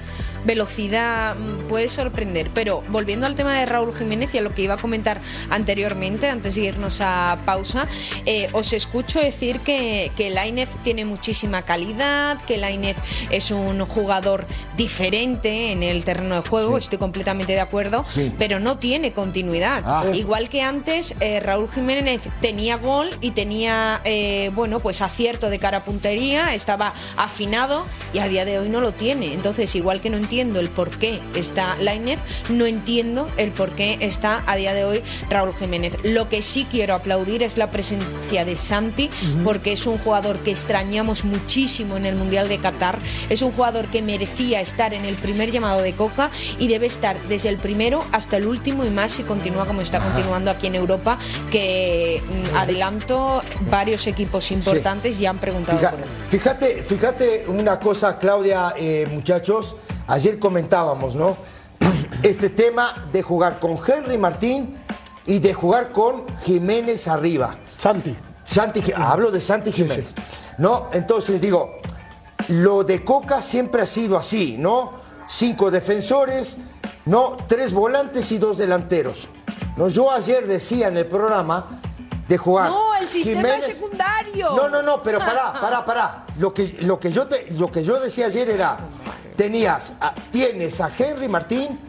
Velocidad, 0.45 1.35
puede 1.67 1.89
sorprender. 1.89 2.49
Pero 2.53 2.81
volviendo 2.89 3.25
al 3.25 3.35
tema 3.35 3.53
de 3.53 3.65
Raúl 3.65 3.93
Jiménez 3.95 4.33
y 4.33 4.37
a 4.37 4.41
lo 4.41 4.53
que 4.53 4.61
iba 4.63 4.75
a 4.75 4.77
comentar 4.77 5.19
anteriormente, 5.49 6.29
antes 6.29 6.55
de 6.55 6.61
irnos 6.61 6.99
a 7.01 7.39
pausa, 7.45 7.87
eh, 8.25 8.47
os 8.53 8.73
escucho 8.73 9.19
decir 9.19 9.59
que, 9.61 10.11
que 10.15 10.29
Lainez 10.29 10.69
tiene 10.83 11.05
muchísima 11.05 11.63
calidad, 11.63 12.41
que 12.43 12.57
Lainez 12.57 12.97
es 13.29 13.51
un 13.51 13.79
jugador 13.85 14.45
diferente 14.77 15.71
en 15.71 15.81
el 15.83 16.03
terreno 16.03 16.35
de 16.41 16.47
juego, 16.47 16.77
estoy 16.77 16.97
completamente 16.99 17.53
de 17.53 17.59
acuerdo, 17.61 18.03
Sí. 18.07 18.31
pero 18.37 18.59
no 18.59 18.77
tiene 18.77 19.11
continuidad. 19.13 19.83
Ah. 19.85 20.03
Igual 20.13 20.49
que 20.49 20.61
antes, 20.61 21.15
eh, 21.19 21.39
Raúl 21.39 21.69
Jiménez 21.69 22.29
tenía 22.41 22.77
gol 22.77 23.09
y 23.21 23.31
tenía, 23.31 24.01
eh, 24.03 24.51
bueno, 24.53 24.79
pues 24.79 25.01
acierto 25.01 25.49
de 25.49 25.57
cara 25.59 25.77
a 25.79 25.83
puntería, 25.83 26.53
estaba 26.53 26.93
afinado 27.17 27.85
y 28.13 28.19
a 28.19 28.27
día 28.27 28.45
de 28.45 28.59
hoy 28.59 28.69
no 28.69 28.81
lo 28.81 28.91
tiene. 28.93 29.33
Entonces, 29.33 29.73
igual 29.75 30.01
que 30.01 30.09
no 30.09 30.17
entiendo 30.17 30.34
el 30.41 30.69
por 30.69 30.89
qué 30.89 31.19
está 31.33 31.75
Lainez, 31.79 32.19
no 32.49 32.65
entiendo 32.65 33.27
el 33.37 33.51
por 33.51 33.71
qué 33.75 33.97
está 34.01 34.43
a 34.47 34.55
día 34.57 34.73
de 34.73 34.83
hoy 34.83 35.01
Raúl 35.29 35.53
Jiménez. 35.55 35.93
Lo 36.03 36.27
que 36.29 36.41
sí 36.41 36.67
quiero 36.69 36.93
aplaudir 36.93 37.41
es 37.43 37.57
la 37.57 37.71
presencia 37.71 38.43
de 38.43 38.55
Santi, 38.55 39.09
porque 39.43 39.71
es 39.71 39.85
un 39.85 39.97
jugador 39.97 40.39
que 40.39 40.51
extrañamos 40.51 41.23
muchísimo 41.25 41.95
en 41.97 42.05
el 42.05 42.15
Mundial 42.15 42.49
de 42.49 42.57
Qatar. 42.59 42.99
Es 43.29 43.41
un 43.41 43.51
jugador 43.53 43.87
que 43.87 44.01
merecía 44.01 44.59
estar 44.61 44.93
en 44.93 45.05
el 45.05 45.15
primer 45.15 45.51
llamado 45.51 45.81
de 45.81 45.93
Coca 45.93 46.29
y 46.59 46.67
debe 46.67 46.85
estar 46.87 47.17
desde 47.27 47.49
el 47.49 47.57
primero 47.57 48.03
hasta 48.11 48.37
el 48.37 48.47
último 48.47 48.83
y 48.85 48.89
más 48.89 49.11
si 49.13 49.23
continúa 49.23 49.65
como 49.65 49.81
está 49.81 49.99
continuando 49.99 50.51
aquí 50.51 50.67
en 50.67 50.75
Europa, 50.75 51.17
que 51.51 52.21
mm, 52.51 52.55
adelanto, 52.57 53.41
varios 53.69 54.05
equipos 54.07 54.51
importantes 54.51 55.17
ya 55.19 55.29
han 55.29 55.37
preguntado 55.37 55.77
Fija- 55.79 55.91
por 55.91 55.99
él. 56.01 56.05
fíjate, 56.27 56.83
fíjate 56.83 57.43
una 57.47 57.79
cosa, 57.79 58.17
Claudia, 58.17 58.73
eh, 58.77 59.07
muchachos. 59.11 59.75
Ayer 60.07 60.39
comentábamos, 60.39 61.15
¿no? 61.15 61.37
Este 62.23 62.49
tema 62.49 63.07
de 63.11 63.21
jugar 63.21 63.59
con 63.59 63.77
Henry 63.85 64.17
Martín 64.17 64.77
y 65.25 65.39
de 65.39 65.53
jugar 65.53 65.91
con 65.91 66.25
Jiménez 66.39 67.07
arriba. 67.07 67.55
Santi. 67.77 68.15
Santi, 68.43 68.81
hablo 68.95 69.31
de 69.31 69.41
Santi 69.41 69.71
Jiménez. 69.71 70.13
¿No? 70.57 70.87
Entonces 70.93 71.41
digo, 71.41 71.77
lo 72.47 72.83
de 72.83 73.03
Coca 73.03 73.41
siempre 73.41 73.81
ha 73.81 73.85
sido 73.85 74.17
así, 74.17 74.55
¿no? 74.57 74.93
Cinco 75.27 75.69
defensores, 75.71 76.57
¿no? 77.05 77.35
Tres 77.47 77.73
volantes 77.73 78.31
y 78.31 78.37
dos 78.37 78.57
delanteros. 78.57 79.27
¿No? 79.77 79.87
Yo 79.89 80.11
ayer 80.11 80.47
decía 80.47 80.87
en 80.87 80.97
el 80.97 81.07
programa 81.07 81.81
de 82.27 82.37
jugar. 82.37 82.69
No, 82.69 82.95
el 82.95 83.07
sistema 83.07 83.41
Jiménez- 83.41 83.63
secundario. 83.73 84.55
No, 84.55 84.69
no, 84.69 84.81
no, 84.81 85.01
pero 85.03 85.19
pará, 85.19 85.51
pará, 85.61 85.83
pará. 85.83 86.25
Lo 86.39 86.53
que, 86.53 86.77
lo 86.81 86.99
que, 86.99 87.11
yo, 87.11 87.27
te- 87.27 87.51
lo 87.53 87.69
que 87.71 87.83
yo 87.83 87.99
decía 87.99 88.27
ayer 88.27 88.49
era, 88.49 88.77
tenías, 89.35 89.93
a- 90.01 90.13
tienes 90.31 90.79
a 90.81 90.89
Henry 90.97 91.27
Martín 91.27 91.79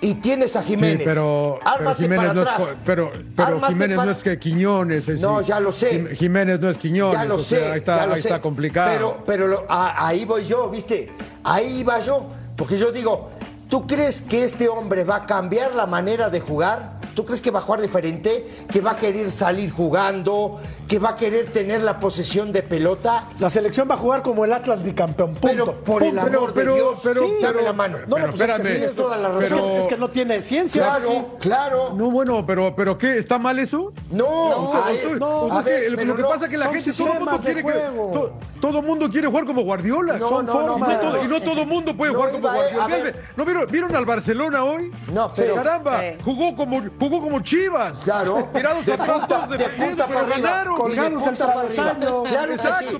y 0.00 0.14
tienes 0.16 0.54
a 0.56 0.62
Jiménez. 0.62 0.98
Sí, 0.98 1.04
pero, 1.04 1.60
pero 1.78 1.94
Jiménez 1.94 2.34
no 2.34 2.42
es, 2.42 2.48
pero, 2.84 3.12
pero 3.36 3.60
Jiménez 3.62 3.96
para- 3.96 4.06
no 4.12 4.12
es 4.18 4.22
que 4.22 4.38
Quiñones. 4.38 5.08
es 5.08 5.20
No, 5.20 5.40
ya 5.40 5.60
lo 5.60 5.72
sé. 5.72 5.90
Jim- 5.90 6.08
Jiménez 6.08 6.60
no 6.60 6.68
es 6.70 6.76
Quiñones. 6.78 7.18
Ya 7.18 7.24
lo 7.24 7.36
o 7.36 7.38
sea, 7.38 7.58
sé, 7.58 7.72
ahí 7.72 7.78
está, 7.78 7.96
ya 7.98 8.06
lo 8.06 8.14
ahí 8.14 8.20
sé. 8.22 8.28
está 8.28 8.40
complicado. 8.40 8.90
Pero, 8.92 9.22
pero 9.26 9.46
lo- 9.46 9.64
a- 9.68 10.06
ahí 10.06 10.24
voy 10.24 10.44
yo, 10.44 10.68
¿viste? 10.68 11.10
Ahí 11.44 11.78
iba 11.80 11.98
yo. 12.00 12.26
Porque 12.56 12.76
yo 12.76 12.92
digo, 12.92 13.30
¿tú 13.68 13.86
crees 13.86 14.20
que 14.22 14.44
este 14.44 14.68
hombre 14.68 15.04
va 15.04 15.16
a 15.16 15.26
cambiar 15.26 15.74
la 15.74 15.86
manera 15.86 16.28
de 16.28 16.40
jugar? 16.40 16.93
¿Tú 17.14 17.24
crees 17.24 17.40
que 17.40 17.50
va 17.50 17.60
a 17.60 17.62
jugar 17.62 17.80
diferente? 17.80 18.46
¿Que 18.70 18.80
va 18.80 18.92
a 18.92 18.96
querer 18.96 19.30
salir 19.30 19.70
jugando? 19.70 20.58
¿Que 20.88 20.98
va 20.98 21.10
a 21.10 21.16
querer 21.16 21.46
tener 21.52 21.82
la 21.82 21.98
posesión 22.00 22.52
de 22.52 22.62
pelota? 22.62 23.28
La 23.38 23.50
selección 23.50 23.88
va 23.88 23.94
a 23.94 23.98
jugar 23.98 24.22
como 24.22 24.44
el 24.44 24.52
Atlas 24.52 24.82
bicampeón. 24.82 25.34
Punto. 25.34 25.46
Pero 25.48 25.66
por 25.84 26.02
el 26.02 26.18
amor 26.18 26.52
de 26.52 26.64
Dios, 26.64 27.00
Sí. 27.02 27.10
dame 27.42 27.62
la 27.62 27.72
mano. 27.72 27.98
No, 28.06 28.16
Pero 28.16 28.26
no, 28.26 28.32
pues 28.32 28.40
es 28.50 28.56
que 28.56 28.62
tienes 28.62 28.92
toda 28.94 29.16
la 29.16 29.28
razón. 29.28 29.42
es 29.44 29.48
que- 29.48 29.54
Pero- 29.54 29.76
es 29.78 29.86
que 29.88 29.96
no 29.96 30.08
tiene 30.08 30.42
ciencia. 30.42 30.82
Claro, 30.82 31.08
Sí. 31.08 31.22
claro. 31.40 31.94
No, 31.94 32.10
bueno, 32.10 32.44
pero, 32.46 32.74
pero 32.74 32.98
¿qué? 32.98 33.18
¿Está 33.18 33.38
mal 33.38 33.58
eso? 33.58 33.92
No, 34.10 34.72
ay, 34.84 35.00
no, 35.18 35.40
o 35.42 35.48
sea 35.50 35.58
a 35.58 35.62
ver, 35.62 35.90
lo- 35.92 35.98
pero 35.98 36.16
que 36.16 36.22
no, 36.22 36.28
pasa 36.28 36.44
es 36.44 36.50
que 36.50 36.58
la 36.58 36.66
gente, 36.68 36.92
todo 36.92 37.12
el 37.12 37.18
mundo 37.20 37.38
quiere 37.42 37.62
que. 37.64 38.60
todo 38.60 38.78
el 38.80 38.84
mundo 38.86 39.10
quiere 39.10 39.26
jugar 39.28 39.44
como 39.46 39.62
Guardiola. 39.62 40.18
No, 40.18 40.28
Son 40.28 40.46
no, 40.46 40.52
no, 40.54 40.76
y, 40.76 40.80
no 40.80 40.98
todo, 40.98 41.24
y 41.24 41.28
no 41.28 41.40
todo 41.42 41.60
el 41.62 41.68
mundo 41.68 41.96
puede 41.96 42.12
No 42.12 42.18
jugar 42.18 42.32
como 42.32 42.48
Guardiola. 42.52 43.12
¿No 43.36 43.44
vieron, 43.44 43.66
vieron 43.70 43.96
al 43.96 44.04
Barcelona 44.04 44.64
hoy? 44.64 44.90
No, 45.12 45.32
pero- 45.34 45.54
Caramba, 45.54 46.00
jugó, 46.24 46.56
como, 46.56 46.82
jugó 47.08 47.22
como 47.22 47.40
Chivas. 47.40 47.98
Claro, 48.04 48.48
Tirados 48.52 48.86
de 48.86 48.98
punta, 48.98 49.46
de 49.46 49.68
punta 49.70 50.06
para 50.06 50.20
arriba, 50.20 50.36
ganaron. 50.36 50.76
Colgados 50.76 51.10
del 51.10 51.20
punta 51.20 51.46
para 51.46 51.60
arriba. 51.60 51.84
travesaño. 51.84 52.22
Claro 52.24 52.56
que 52.56 52.86
sí, 52.86 52.96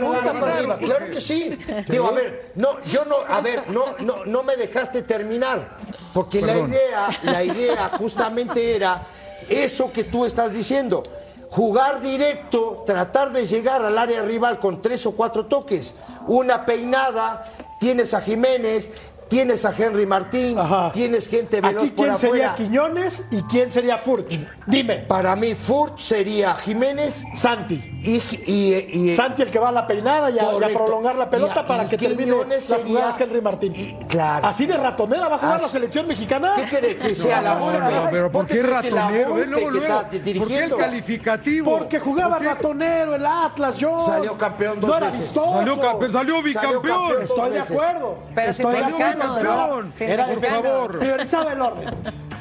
punta 0.00 0.32
para 0.32 0.54
arriba, 0.56 0.78
claro 0.78 1.10
que 1.10 1.20
sí. 1.20 1.58
Digo, 1.88 2.06
a 2.06 2.12
ver, 2.12 2.52
no, 2.54 2.82
yo 2.84 3.04
no, 3.04 3.16
a 3.28 3.40
ver, 3.40 3.70
no, 3.70 3.96
no, 4.00 4.24
no 4.24 4.42
me 4.42 4.56
dejaste 4.56 5.02
terminar, 5.02 5.76
porque 6.12 6.40
la 6.40 6.56
idea, 6.56 7.08
la 7.22 7.44
idea 7.44 7.90
justamente 7.98 8.76
era 8.76 9.02
eso 9.48 9.92
que 9.92 10.04
tú 10.04 10.24
estás 10.24 10.52
diciendo. 10.52 11.02
Jugar 11.50 12.00
directo, 12.00 12.82
tratar 12.84 13.32
de 13.32 13.46
llegar 13.46 13.84
al 13.84 13.96
área 13.96 14.22
rival 14.22 14.58
con 14.58 14.82
tres 14.82 15.06
o 15.06 15.12
cuatro 15.12 15.46
toques. 15.46 15.94
Una 16.26 16.66
peinada, 16.66 17.44
tienes 17.78 18.12
a 18.12 18.20
Jiménez, 18.20 18.90
tienes 19.28 19.64
a 19.64 19.72
Henry 19.76 20.06
Martín, 20.06 20.58
Ajá. 20.58 20.90
tienes 20.92 21.28
gente 21.28 21.60
veloz 21.60 21.82
Aquí, 21.84 21.90
por 21.92 22.06
¿quién 22.06 22.16
sería 22.18 22.50
afuera. 22.50 22.54
Quiñones 22.56 23.24
y 23.30 23.42
quién 23.42 23.70
sería 23.70 23.98
Furch? 23.98 24.38
Dime. 24.66 24.96
Para 25.08 25.34
mí, 25.36 25.54
Furt 25.54 25.98
sería 25.98 26.54
Jiménez 26.54 27.24
Santi. 27.34 27.90
y, 28.04 28.20
y- 28.46 29.10
y- 29.10 29.16
Santi 29.16 29.42
el 29.42 29.50
que 29.50 29.58
va 29.58 29.70
a 29.70 29.72
la 29.72 29.86
peinada 29.86 30.30
y 30.30 30.38
a, 30.38 30.42
y 30.42 30.46
a 30.46 30.50
Correcto. 30.50 30.78
prolongar 30.84 31.16
la 31.16 31.30
pelota 31.30 31.60
a- 31.60 31.66
para 31.66 31.84
y 31.84 31.88
que 31.88 31.96
termine 31.96 32.24
Quiñones 32.24 32.68
las 32.70 32.82
jugadas 32.84 33.20
Henry 33.20 33.40
Martín. 33.40 33.74
y- 33.74 34.04
claro. 34.06 34.46
Así 34.46 34.66
de 34.66 34.76
ratonera 34.76 35.28
va 35.28 35.36
a 35.36 35.38
jugar 35.38 35.54
Así- 35.56 35.64
la 35.64 35.70
selección 35.70 36.06
mexicana. 36.06 36.52
¿Qué 36.56 36.66
querés 36.66 36.96
que 36.96 37.14
sea 37.14 37.40
la 37.40 37.54
No, 37.54 37.60
Volpe? 37.60 37.78
no, 37.78 38.06
pero 38.10 38.22
¿Vos 38.30 38.32
¿por 38.32 38.46
qué 38.46 38.54
que 38.60 38.62
ratonero? 38.62 39.38
Eh, 39.38 39.46
luego, 39.46 39.70
luego, 39.70 40.02
¿Por 40.38 40.48
qué 40.48 40.58
el 40.64 40.76
calificativo? 40.76 41.78
Porque 41.78 41.98
jugaba 41.98 42.34
¿Por 42.36 42.42
qué? 42.42 42.48
ratonero 42.48 43.14
el 43.14 43.24
Atlas, 43.26 43.78
yo. 43.78 43.98
Salió 44.04 44.36
campeón 44.36 44.80
dos 44.80 44.90
no 44.90 44.96
era 44.96 45.06
veces. 45.06 45.20
vistoso. 45.22 45.52
Salió, 45.54 45.76
campe- 45.80 46.12
salió 46.12 46.42
bicampeón. 46.42 46.82
campeón. 46.82 47.22
Estoy 47.22 47.50
de 47.50 47.60
acuerdo. 47.60 48.18
Pero 48.34 48.50
Estoy 48.50 48.74
de 48.76 48.84
acuerdo. 48.84 49.23
Pero 49.36 49.84
era-. 49.98 50.26
Por 50.26 50.40
favor. 50.40 50.98
Priorizaba 50.98 51.52
el 51.52 51.60
orden. 51.60 51.94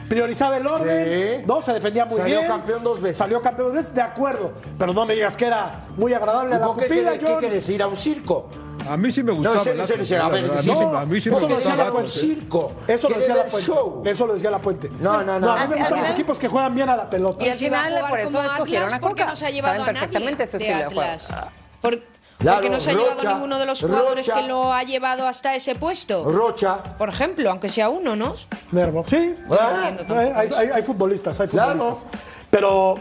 Priorizaba 0.09 0.57
el 0.57 0.67
orden. 0.67 1.39
Sí. 1.39 1.45
No, 1.47 1.61
se 1.61 1.73
defendía 1.73 2.05
muy 2.05 2.17
Salió 2.17 2.39
bien. 2.39 2.47
campeón 2.51 2.83
dos 2.83 3.01
veces. 3.01 3.17
Salió 3.17 3.41
campeón 3.41 3.67
dos 3.69 3.75
veces, 3.77 3.95
de 3.95 4.01
acuerdo. 4.01 4.53
Pero 4.77 4.93
no 4.93 5.05
me 5.05 5.13
digas 5.15 5.35
que 5.37 5.45
era 5.47 5.85
muy 5.97 6.13
agradable 6.13 6.55
¿Y 6.55 6.59
la 6.59 6.67
vos 6.67 6.77
qué 6.77 6.85
pupila, 6.85 7.17
qué 7.17 7.37
querés? 7.39 7.69
¿Ir 7.69 7.81
a 7.81 7.87
un 7.87 7.95
circo? 7.97 8.49
A 8.87 8.97
mí 8.97 9.11
sí 9.13 9.23
me 9.23 9.31
gustaba. 9.31 9.55
No, 9.55 9.63
serio. 9.63 10.23
A 10.23 10.29
ver, 10.29 10.43
la 10.47 10.61
no, 10.73 10.97
a 10.97 11.05
mí 11.05 11.21
sí 11.21 11.29
eso 11.29 11.39
me 11.39 11.41
lo 11.41 11.47
Porque 11.47 11.55
decía 11.55 11.71
gustaba. 11.71 11.75
la 11.75 11.75
ir 11.75 11.79
a 11.79 11.85
un 11.85 11.91
Puente. 11.93 12.09
circo. 12.11 12.71
Eso 12.85 13.09
lo 13.09 13.15
decía 13.15 13.35
la 13.35 13.45
Puente. 13.45 13.61
show. 13.65 14.03
Eso 14.05 14.27
lo 14.27 14.33
decía 14.33 14.51
la 14.51 14.61
Puente. 14.61 14.89
No, 14.99 15.23
no, 15.23 15.39
no. 15.39 15.51
a 15.53 15.61
mí 15.65 15.67
me 15.73 15.79
gustan 15.79 15.99
los 16.01 16.09
equipos 16.09 16.37
que 16.37 16.47
juegan 16.49 16.75
bien 16.75 16.89
a 16.89 16.95
la 16.97 17.09
pelota. 17.09 17.45
Y 17.45 17.49
al 17.49 17.55
si 17.55 17.69
va 17.69 17.79
a 17.79 17.83
final, 17.85 17.93
jugar 18.01 18.09
por 18.11 18.19
eso 18.19 18.31
como 18.37 18.43
escogieron 18.51 18.85
Atlas, 18.87 18.97
a 18.97 19.01
¿por 19.01 19.15
qué 19.15 19.21
Coca. 19.21 19.29
no 19.31 19.35
se 19.37 19.45
ha 19.45 19.49
llevado 19.51 19.83
a 19.83 19.91
nadie 19.93 20.19
de. 20.19 20.73
Atlas? 20.73 21.33
Por- 21.81 22.12
Claro, 22.43 22.57
porque 22.57 22.69
no 22.69 22.79
se 22.79 22.91
ha 22.91 22.93
llevado 22.93 23.23
ninguno 23.33 23.57
de 23.57 23.65
los 23.65 23.81
jugadores 23.81 24.27
Rocha. 24.27 24.39
que 24.41 24.47
lo 24.47 24.71
ha 24.71 24.83
llevado 24.83 25.25
hasta 25.27 25.55
ese 25.55 25.73
puesto. 25.75 26.23
Rocha. 26.31 26.83
Por 26.97 27.09
ejemplo, 27.09 27.49
aunque 27.49 27.69
sea 27.69 27.89
uno, 27.89 28.15
¿no? 28.15 28.35
Nervo. 28.71 29.03
Sí. 29.07 29.35
Ah, 29.49 29.85
entiendo 29.89 30.15
hay, 30.15 30.27
hay- 30.29 30.49
hay- 30.55 30.69
hay 30.75 30.83
futbolistas, 30.83 31.39
hay 31.39 31.47
Claro. 31.47 31.79
futbolistas. 31.95 32.21
Pero, 32.51 32.99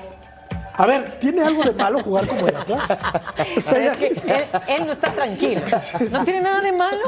a 0.74 0.86
ver, 0.86 1.18
¿tiene 1.18 1.42
algo 1.42 1.62
de 1.64 1.72
malo 1.72 2.02
jugar 2.02 2.26
como 2.26 2.48
el 2.48 2.56
Atlas? 2.56 2.90
O 3.56 3.60
sea, 3.60 3.72
Pero 3.72 3.92
es 3.92 3.98
que 3.98 4.06
él, 4.08 4.44
él 4.68 4.86
no 4.86 4.92
está 4.92 5.12
tranquilo. 5.12 5.60
No 6.10 6.24
tiene 6.24 6.40
nada 6.40 6.60
de 6.60 6.72
malo. 6.72 6.98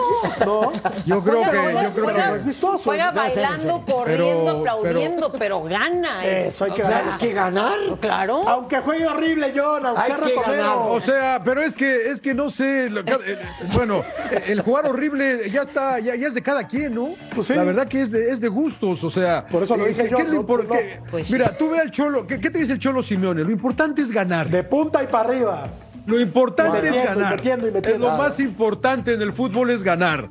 no. 0.44 0.72
Yo 1.06 1.22
creo 1.22 1.36
Juega- 1.44 1.50
que. 1.52 1.58
juega- 1.58 1.82
Yo 1.82 1.90
creo 1.92 2.04
juega- 2.04 2.30
que. 2.30 2.36
es 2.36 2.44
vistoso. 2.44 2.78
Juega 2.84 3.10
bailando, 3.12 3.84
corriendo, 3.86 4.44
Pero- 4.44 4.58
aplaudiendo, 4.58 5.32
pero, 5.32 5.62
gana. 5.64 6.24
Eso 6.24 6.64
hay 6.66 6.72
que 6.72 6.82
O 6.82 6.86
sea, 6.86 6.98
ganar. 6.98 7.12
Hay 7.12 7.18
que 7.28 7.32
ganar. 7.34 7.78
Claro. 8.00 8.48
Aunque 8.48 8.80
juegue 8.80 9.06
horrible, 9.06 9.52
John, 9.54 9.86
aunque 9.86 10.02
sea. 10.04 10.74
O 10.76 11.00
sea, 11.00 11.42
pero 11.44 11.62
es 11.62 11.74
que 11.74 12.10
es 12.10 12.20
que 12.20 12.34
no 12.34 12.50
sé, 12.50 12.86
eh, 12.86 13.04
eh, 13.06 13.38
bueno, 13.74 14.02
eh, 14.30 14.44
el 14.48 14.60
jugar 14.62 14.86
horrible 14.86 15.48
ya 15.50 15.62
está, 15.62 15.98
ya, 16.00 16.14
ya 16.14 16.28
es 16.28 16.34
de 16.34 16.42
cada 16.42 16.66
quien, 16.66 16.94
¿no? 16.94 17.14
Pues 17.34 17.46
sí. 17.48 17.54
La 17.54 17.64
verdad 17.64 17.86
que 17.88 18.02
es 18.02 18.10
de, 18.10 18.30
es 18.30 18.40
de 18.40 18.48
gustos, 18.48 19.02
o 19.04 19.10
sea. 19.10 19.46
Por 19.46 19.62
eso 19.62 19.76
lo 19.76 19.86
eh, 19.86 19.88
dije 19.90 20.04
¿qué- 20.04 20.10
yo, 20.10 20.16
qué 20.18 20.24
le 20.24 20.30
no, 20.36 20.42
impor- 20.46 20.64
no. 20.66 20.74
qué- 20.74 21.00
Pues 21.10 21.26
sí. 21.26 21.32
Mira, 21.34 21.50
tú 21.56 21.70
ve 21.70 21.78
al 21.80 21.90
Cholo, 21.90 22.26
¿qué, 22.26 22.40
qué 22.40 22.50
te 22.50 22.58
dice 22.58 22.72
el 22.74 22.78
Cholo 22.78 23.02
Simeone? 23.02 23.42
Lo 23.44 23.50
importante 23.54 24.02
es 24.02 24.10
ganar. 24.10 24.48
De 24.50 24.62
punta 24.64 25.02
y 25.02 25.06
para 25.06 25.28
arriba. 25.30 25.68
Lo 26.06 26.20
importante 26.20 26.78
Y 26.80 26.82
metiendo, 26.82 26.98
es 26.98 27.04
y 27.04 27.06
ganar. 27.20 27.30
metiendo, 27.36 27.68
y 27.68 27.70
metiendo. 27.70 28.06
Es 28.06 28.12
lo 28.12 28.18
más 28.18 28.38
importante 28.40 29.14
en 29.14 29.22
el 29.22 29.32
fútbol 29.32 29.70
es 29.70 29.82
ganar. 29.82 30.28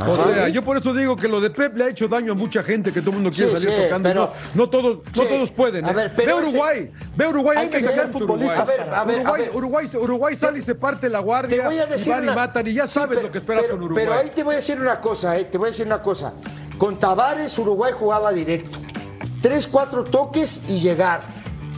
O 0.00 0.02
Ajá. 0.14 0.24
sea, 0.32 0.48
yo 0.48 0.62
por 0.64 0.76
eso 0.76 0.94
digo 0.94 1.16
que 1.16 1.26
lo 1.26 1.40
de 1.40 1.50
Pep 1.50 1.76
le 1.76 1.82
ha 1.84 1.88
hecho 1.88 2.06
daño 2.06 2.30
a 2.30 2.34
mucha 2.36 2.62
gente 2.62 2.92
que 2.92 3.00
todo 3.00 3.10
el 3.10 3.16
mundo 3.16 3.30
quiere 3.30 3.50
Sí, 3.50 3.56
salir 3.64 3.70
sí, 3.76 3.82
tocando. 3.82 4.08
y 4.08 4.12
pero- 4.12 4.32
no, 4.54 4.62
no 4.62 4.70
todos, 4.70 4.98
no 5.16 5.22
todos 5.24 5.50
pueden. 5.50 5.84
A 5.86 5.90
¿eh? 5.90 5.94
ver, 5.94 6.12
pero 6.14 6.36
ve 6.36 6.42
ese- 6.42 6.50
Uruguay, 6.52 6.90
ve 7.16 7.26
Uruguay, 7.26 7.58
Hay 7.58 7.68
que 7.68 7.78
encanta 7.78 8.06
futbolistas 8.06 8.68
Uruguay. 8.68 8.78
A 8.78 8.84
ver, 8.86 8.94
a 8.94 9.04
ver, 9.04 9.18
a 9.18 9.22
Uruguay, 9.22 9.42
ver. 9.42 9.56
Uruguay, 9.56 9.90
Uruguay 10.00 10.36
sale 10.36 10.58
y 10.60 10.62
se 10.62 10.76
parte 10.76 11.08
la 11.08 11.18
Te 11.18 11.24
guardia 11.24 11.64
voy 11.66 11.78
a 11.78 11.86
decir 11.86 12.06
y 12.06 12.10
van 12.10 12.22
una- 12.22 12.32
y 12.32 12.36
matan 12.36 12.66
y 12.68 12.74
ya 12.74 12.86
sabes 12.86 13.16
pero- 13.16 13.22
lo 13.26 13.32
que 13.32 13.38
esperas 13.38 13.62
pero- 13.64 13.74
con 13.74 13.84
Uruguay. 13.86 14.04
Pero 14.06 14.18
ahí 14.20 14.30
te 14.32 14.42
voy 14.44 14.52
a 14.52 14.56
decir 14.58 14.80
una 14.80 15.00
cosa, 15.00 15.36
eh, 15.36 15.46
te 15.46 15.58
voy 15.58 15.66
a 15.66 15.70
decir 15.72 15.86
una 15.86 16.00
cosa. 16.00 16.32
Con 16.78 16.96
Tavares, 17.00 17.58
Uruguay 17.58 17.92
jugaba 17.92 18.30
directo. 18.30 18.78
Tres, 19.42 19.66
cuatro 19.66 20.04
toques 20.04 20.62
y 20.68 20.78
llegar. 20.78 21.22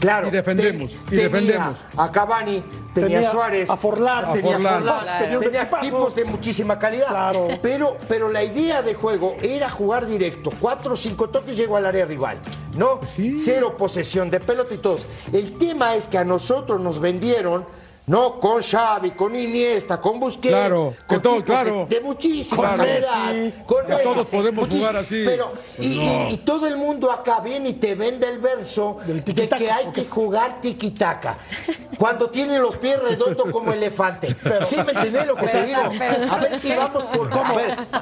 Claro. 0.01 0.27
Y 0.27 0.31
defendemos, 0.31 0.89
ten- 0.91 0.99
y 0.99 1.09
tenía 1.09 1.23
defendemos. 1.23 1.77
A 1.95 2.11
Cavani, 2.11 2.61
tenía, 2.93 3.17
Tenía 3.19 3.31
Suárez, 3.31 3.69
a 3.69 3.77
Forlán. 3.77 4.33
tenía 4.33 4.51
A 4.51 4.53
Forlán. 4.57 4.73
Forlán, 4.79 5.01
Claro. 5.03 5.39
Tenía 5.39 5.39
tenía 5.69 5.79
tipos 5.79 6.13
de 6.15 6.25
muchísima 6.25 6.77
calidad. 6.77 7.07
Claro. 7.07 7.47
Pero, 7.61 7.97
pero 8.09 8.27
la 8.29 8.43
idea 8.43 8.81
de 8.81 8.93
juego 8.95 9.37
era 9.41 9.69
jugar 9.69 10.05
directo, 10.05 10.51
cuatro 10.59 10.93
o 10.95 10.97
cinco 10.97 11.29
toques 11.29 11.55
llego 11.55 11.77
al 11.77 11.85
área 11.85 12.05
rival, 12.05 12.39
¿no? 12.75 12.99
Cero 13.37 13.77
posesión 13.77 14.29
de 14.29 14.39
pelota 14.41 14.73
y 14.73 14.79
todos. 14.79 15.05
El 15.31 15.57
tema 15.57 15.95
es 15.95 16.07
que 16.07 16.17
a 16.17 16.25
nosotros 16.25 16.81
nos 16.81 16.99
vendieron. 16.99 17.65
No, 18.11 18.41
con 18.41 18.61
Xavi, 18.61 19.11
con 19.11 19.33
Iniesta, 19.33 20.01
con 20.01 20.19
Busquets, 20.19 20.53
Claro, 20.53 20.93
con 21.07 21.21
todo, 21.21 21.35
de- 21.37 21.43
claro. 21.43 21.85
de, 21.89 22.01
muchísima 22.01 22.61
Claro. 22.61 22.77
calidad, 22.83 23.33
Messi. 23.33 23.61
con 23.65 23.85
Que 23.85 23.87
Messi, 23.93 24.03
todos 24.03 24.27
podemos 24.27 24.67
muchis- 24.67 24.79
jugar 24.79 24.95
así. 24.97 25.23
Pero, 25.25 25.53
Pues 25.77 25.87
y, 25.87 25.95
no. 25.95 26.03
y- 26.03 26.33
y 26.33 26.37
todo 26.39 26.67
el 26.67 26.75
mundo 26.75 27.09
acá 27.09 27.39
viene 27.39 27.69
y 27.69 27.73
te 27.75 27.95
vende 27.95 28.27
el 28.27 28.39
verso 28.39 28.97
de 29.05 29.23
que 29.47 29.71
hay 29.71 29.85
que 29.93 30.03
jugar 30.03 30.59
tiquitaca. 30.59 31.37
Cuando 31.97 32.29
tiene 32.29 32.59
los 32.59 32.75
pies 32.75 33.01
redondos 33.01 33.47
como 33.49 33.71
elefante. 33.71 34.35
¿Sí 34.63 34.75
me 34.75 34.91
entendés 34.91 35.25
lo 35.25 35.35
que 35.37 35.47
te 35.47 35.63
digo? 35.67 35.79
A 36.31 36.37
ver 36.37 36.59
si 36.59 36.73
vamos 36.75 37.05
por... 37.05 37.29
¿Cómo? 37.29 37.53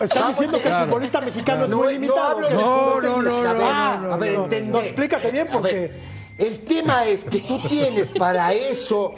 ¿Estás 0.01 0.27
diciendo 0.29 0.59
que 0.59 0.69
el 0.69 0.75
futbolista 0.85 1.21
mexicano 1.21 1.65
es 1.65 1.69
no, 1.69 1.77
muy 1.77 1.85
no 1.85 1.91
limitado? 1.91 2.39
No, 2.41 2.99
no, 2.99 3.21
no, 3.21 3.47
a 3.47 3.53
ver, 3.53 3.61
no, 4.01 4.13
a 4.13 4.17
ver, 4.17 4.33
no, 4.39 4.43
entendé. 4.45 4.71
no, 4.71 4.79
explícate 4.79 5.29
bien, 5.29 5.47
porque- 5.51 6.18
el 6.39 6.59
tema 6.61 7.05
es 7.05 7.23
que 7.23 7.39
tú 7.39 7.59
tienes 7.67 8.07
para 8.07 8.53
eso 8.53 9.13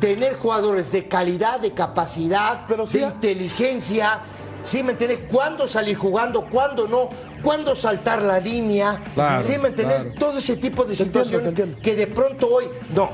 tener 0.00 0.34
jugadores 0.34 0.90
de 0.90 1.06
calidad, 1.06 1.60
de 1.60 1.72
capacidad, 1.72 2.64
Pero 2.66 2.86
sí, 2.86 2.98
de 2.98 3.04
inteligencia. 3.06 4.20
¿Sí 4.62 4.82
me 4.82 4.92
entiendes? 4.92 5.20
¿Cuándo 5.30 5.68
salir 5.68 5.96
jugando? 5.96 6.48
¿Cuándo 6.50 6.88
no? 6.88 7.08
¿Cuándo 7.42 7.76
saltar 7.76 8.20
la 8.22 8.40
línea? 8.40 9.00
Claro, 9.14 9.40
¿Sí 9.40 9.58
me 9.58 9.68
entiendes? 9.68 9.98
claro. 9.98 10.14
Todo 10.18 10.38
ese 10.38 10.56
tipo 10.56 10.84
de 10.84 10.96
situaciones 10.96 11.48
entiendo. 11.48 11.78
que 11.80 11.94
de 11.94 12.08
pronto 12.08 12.48
hoy... 12.48 12.64
No, 12.92 13.10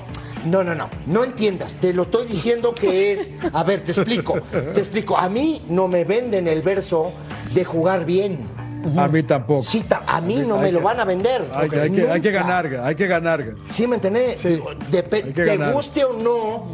no, 0.46 0.64
no, 0.64 0.74
no. 0.74 0.88
No 1.06 1.24
entiendas. 1.24 1.74
Te 1.74 1.92
lo 1.92 2.04
estoy 2.04 2.26
diciendo 2.26 2.74
que 2.74 3.12
es... 3.12 3.30
A 3.52 3.64
ver, 3.64 3.84
te 3.84 3.92
explico. 3.92 4.40
Te 4.72 4.80
explico. 4.80 5.18
A 5.18 5.28
mí 5.28 5.62
no 5.68 5.88
me 5.88 6.04
venden 6.04 6.48
el 6.48 6.62
verso 6.62 7.12
de 7.52 7.64
jugar 7.64 8.06
bien. 8.06 8.48
A 8.96 9.08
mí 9.08 9.22
tampoco. 9.22 9.62
Sí, 9.62 9.80
ta- 9.82 10.02
a 10.06 10.20
mí 10.20 10.36
no 10.46 10.58
me 10.58 10.66
que- 10.66 10.72
lo 10.72 10.80
van 10.80 11.00
a 11.00 11.04
vender. 11.04 11.48
Hay, 11.54 11.68
que- 11.68 11.80
hay 11.80 11.90
que, 11.90 12.10
hay 12.10 12.20
que 12.20 12.32
Nunca. 12.32 12.44
ganar, 12.46 12.80
hay 12.84 12.94
que 12.94 13.06
ganar. 13.06 13.54
¿Sí 13.70 13.86
me 13.86 13.96
entendés? 13.96 14.42
Digo, 14.42 14.70
depe- 14.90 15.24
Hay 15.24 15.32
que 15.32 15.44
te 15.44 15.56
ganar. 15.56 15.72
guste 15.72 16.04
o 16.04 16.12
no, 16.12 16.64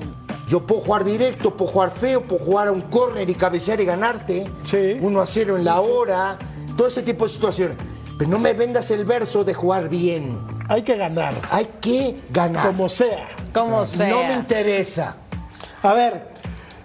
yo 0.49 0.67
puedo 0.67 0.81
jugar 0.81 1.05
directo, 1.05 1.57
puedo 1.57 1.71
jugar 1.71 1.91
feo, 1.91 2.23
puedo 2.23 2.45
jugar 2.45 2.69
a 2.69 2.73
un 2.73 2.83
córner 2.83 3.29
y 3.29 3.35
cabecear 3.35 3.81
y 3.81 3.85
ganarte. 3.85 4.51
Sí. 4.65 4.97
1 5.01 5.21
a 5.21 5.27
0 5.27 5.57
en 5.59 5.65
la 5.65 5.81
hora, 5.81 6.39
todo 6.77 6.87
ese 6.89 7.03
tipo 7.03 7.25
de 7.27 7.31
situaciones. 7.33 7.77
Pero 8.19 8.31
no 8.31 8.39
me 8.39 8.53
vendas 8.53 8.91
el 8.91 9.05
verso 9.05 9.45
de 9.45 9.55
jugar 9.55 9.89
bien. 9.89 10.39
Hay 10.69 10.83
que 10.83 10.97
ganar, 10.97 11.35
Hay 11.51 11.69
que 11.81 12.17
ganar. 12.31 12.67
como 12.67 12.89
sea. 12.89 13.29
Como 13.55 13.87
sea. 13.87 14.09
No 14.09 14.25
me 14.25 14.35
interesa. 14.35 15.17
A 15.83 15.95
ver, 15.95 16.29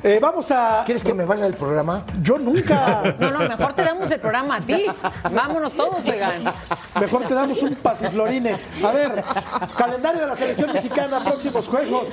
eh, 0.04 0.20
vamos 0.22 0.52
a... 0.52 0.84
¿Quieres 0.86 1.04
que 1.04 1.14
me 1.14 1.26
vaya 1.26 1.44
del 1.44 1.56
programa? 1.56 2.06
Yo 2.22 2.38
nunca... 2.38 3.16
No, 3.24 3.32
no, 3.32 3.40
mejor 3.48 3.74
te 3.74 3.84
damos 3.84 4.12
el 4.12 4.20
programa 4.20 4.56
a 4.58 4.62
ti. 4.62 4.86
Vámonos 5.32 5.74
todos, 5.74 6.08
oigan. 6.10 6.44
Mejor 7.00 7.24
te 7.24 7.34
damos 7.34 7.62
un 7.62 7.76
pasiflorine. 7.76 8.60
A 8.84 8.92
ver, 8.92 9.24
calendario 9.78 10.22
de 10.22 10.28
la 10.28 10.36
selección 10.36 10.74
mexicana, 10.74 11.24
próximos 11.24 11.68
juegos. 11.68 12.10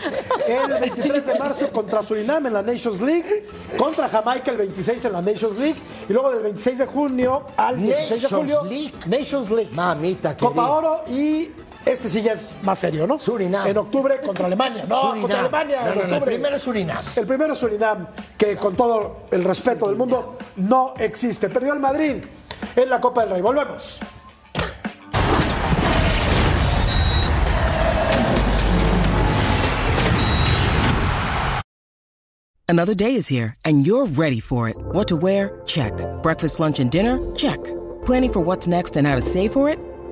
El 0.46 0.80
23 0.80 1.26
de 1.26 1.38
marzo 1.38 1.70
contra 1.70 2.02
Surinam 2.02 2.46
en 2.46 2.52
la 2.52 2.62
Nations 2.62 3.00
League, 3.00 3.46
contra 3.76 4.08
Jamaica 4.08 4.50
el 4.50 4.58
26 4.58 5.04
en 5.06 5.12
la 5.12 5.22
Nations 5.22 5.56
League, 5.56 5.80
y 6.08 6.12
luego 6.12 6.30
del 6.30 6.42
26 6.42 6.78
de 6.78 6.86
junio 6.86 7.46
al 7.56 7.76
16 7.76 8.08
de 8.08 8.14
Nations 8.14 8.40
julio, 8.40 8.64
League. 8.64 8.92
Nations 9.06 9.50
League. 9.50 9.70
Mamita 9.72 10.36
Copa 10.36 10.54
querida. 10.54 10.70
Oro 10.70 11.04
y 11.08 11.50
este 11.84 12.08
sí 12.08 12.22
ya 12.22 12.32
es 12.32 12.56
más 12.62 12.78
serio, 12.78 13.06
¿no? 13.06 13.18
Surinam. 13.18 13.66
En 13.66 13.78
octubre 13.78 14.20
contra 14.20 14.46
Alemania. 14.46 14.84
No, 14.86 15.00
Surinam. 15.00 15.20
contra 15.20 15.40
Alemania. 15.40 15.82
No, 15.82 15.92
en 15.92 15.98
no, 15.98 16.06
no, 16.06 16.16
el 16.16 16.22
primero 16.22 16.56
es 16.56 16.62
Surinam. 16.62 17.04
El 17.16 17.26
primero 17.26 17.52
es 17.54 17.58
Surinam, 17.58 18.06
que 18.36 18.56
con 18.56 18.76
todo 18.76 19.22
el 19.30 19.44
respeto 19.44 19.88
del 19.88 19.96
mundo 19.96 20.38
no 20.56 20.94
existe. 20.98 21.48
Perdió 21.48 21.72
el 21.72 21.80
Madrid 21.80 22.24
en 22.76 22.90
la 22.90 23.00
Copa 23.00 23.22
del 23.22 23.30
Rey. 23.30 23.42
Volvemos. 23.42 24.00
Another 32.68 32.94
day 32.94 33.16
is 33.16 33.26
here, 33.26 33.52
and 33.64 33.84
you're 33.84 34.06
ready 34.06 34.38
for 34.38 34.68
it. 34.68 34.76
What 34.92 35.08
to 35.08 35.16
wear? 35.16 35.60
Check. 35.66 35.92
Breakfast, 36.22 36.60
lunch, 36.60 36.78
and 36.78 36.88
dinner? 36.88 37.18
Check. 37.34 37.58
Planning 38.04 38.32
for 38.32 38.38
what's 38.38 38.68
next 38.68 38.96
and 38.96 39.08
how 39.08 39.16
to 39.16 39.22
save 39.22 39.52
for 39.52 39.68
it? 39.68 39.80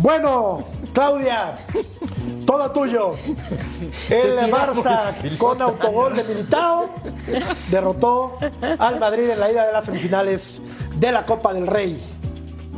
Bueno, 0.00 0.64
Claudia, 0.92 1.56
todo 2.46 2.70
tuyo. 2.70 3.14
El 4.10 4.36
Barça 4.50 5.12
con 5.38 5.60
autogol 5.60 6.14
de 6.14 6.24
Militao 6.24 6.94
derrotó 7.68 8.38
al 8.78 8.98
Madrid 9.00 9.30
en 9.30 9.40
la 9.40 9.50
ida 9.50 9.66
de 9.66 9.72
las 9.72 9.84
semifinales 9.86 10.62
de 10.96 11.10
la 11.12 11.26
Copa 11.26 11.52
del 11.52 11.66
Rey. 11.66 12.00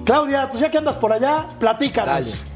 Claudia, 0.05 0.49
pues 0.49 0.63
ya 0.63 0.71
que 0.71 0.79
andas 0.79 0.97
por 0.97 1.13
allá, 1.13 1.47
platícanos. 1.59 2.09
Dale. 2.11 2.51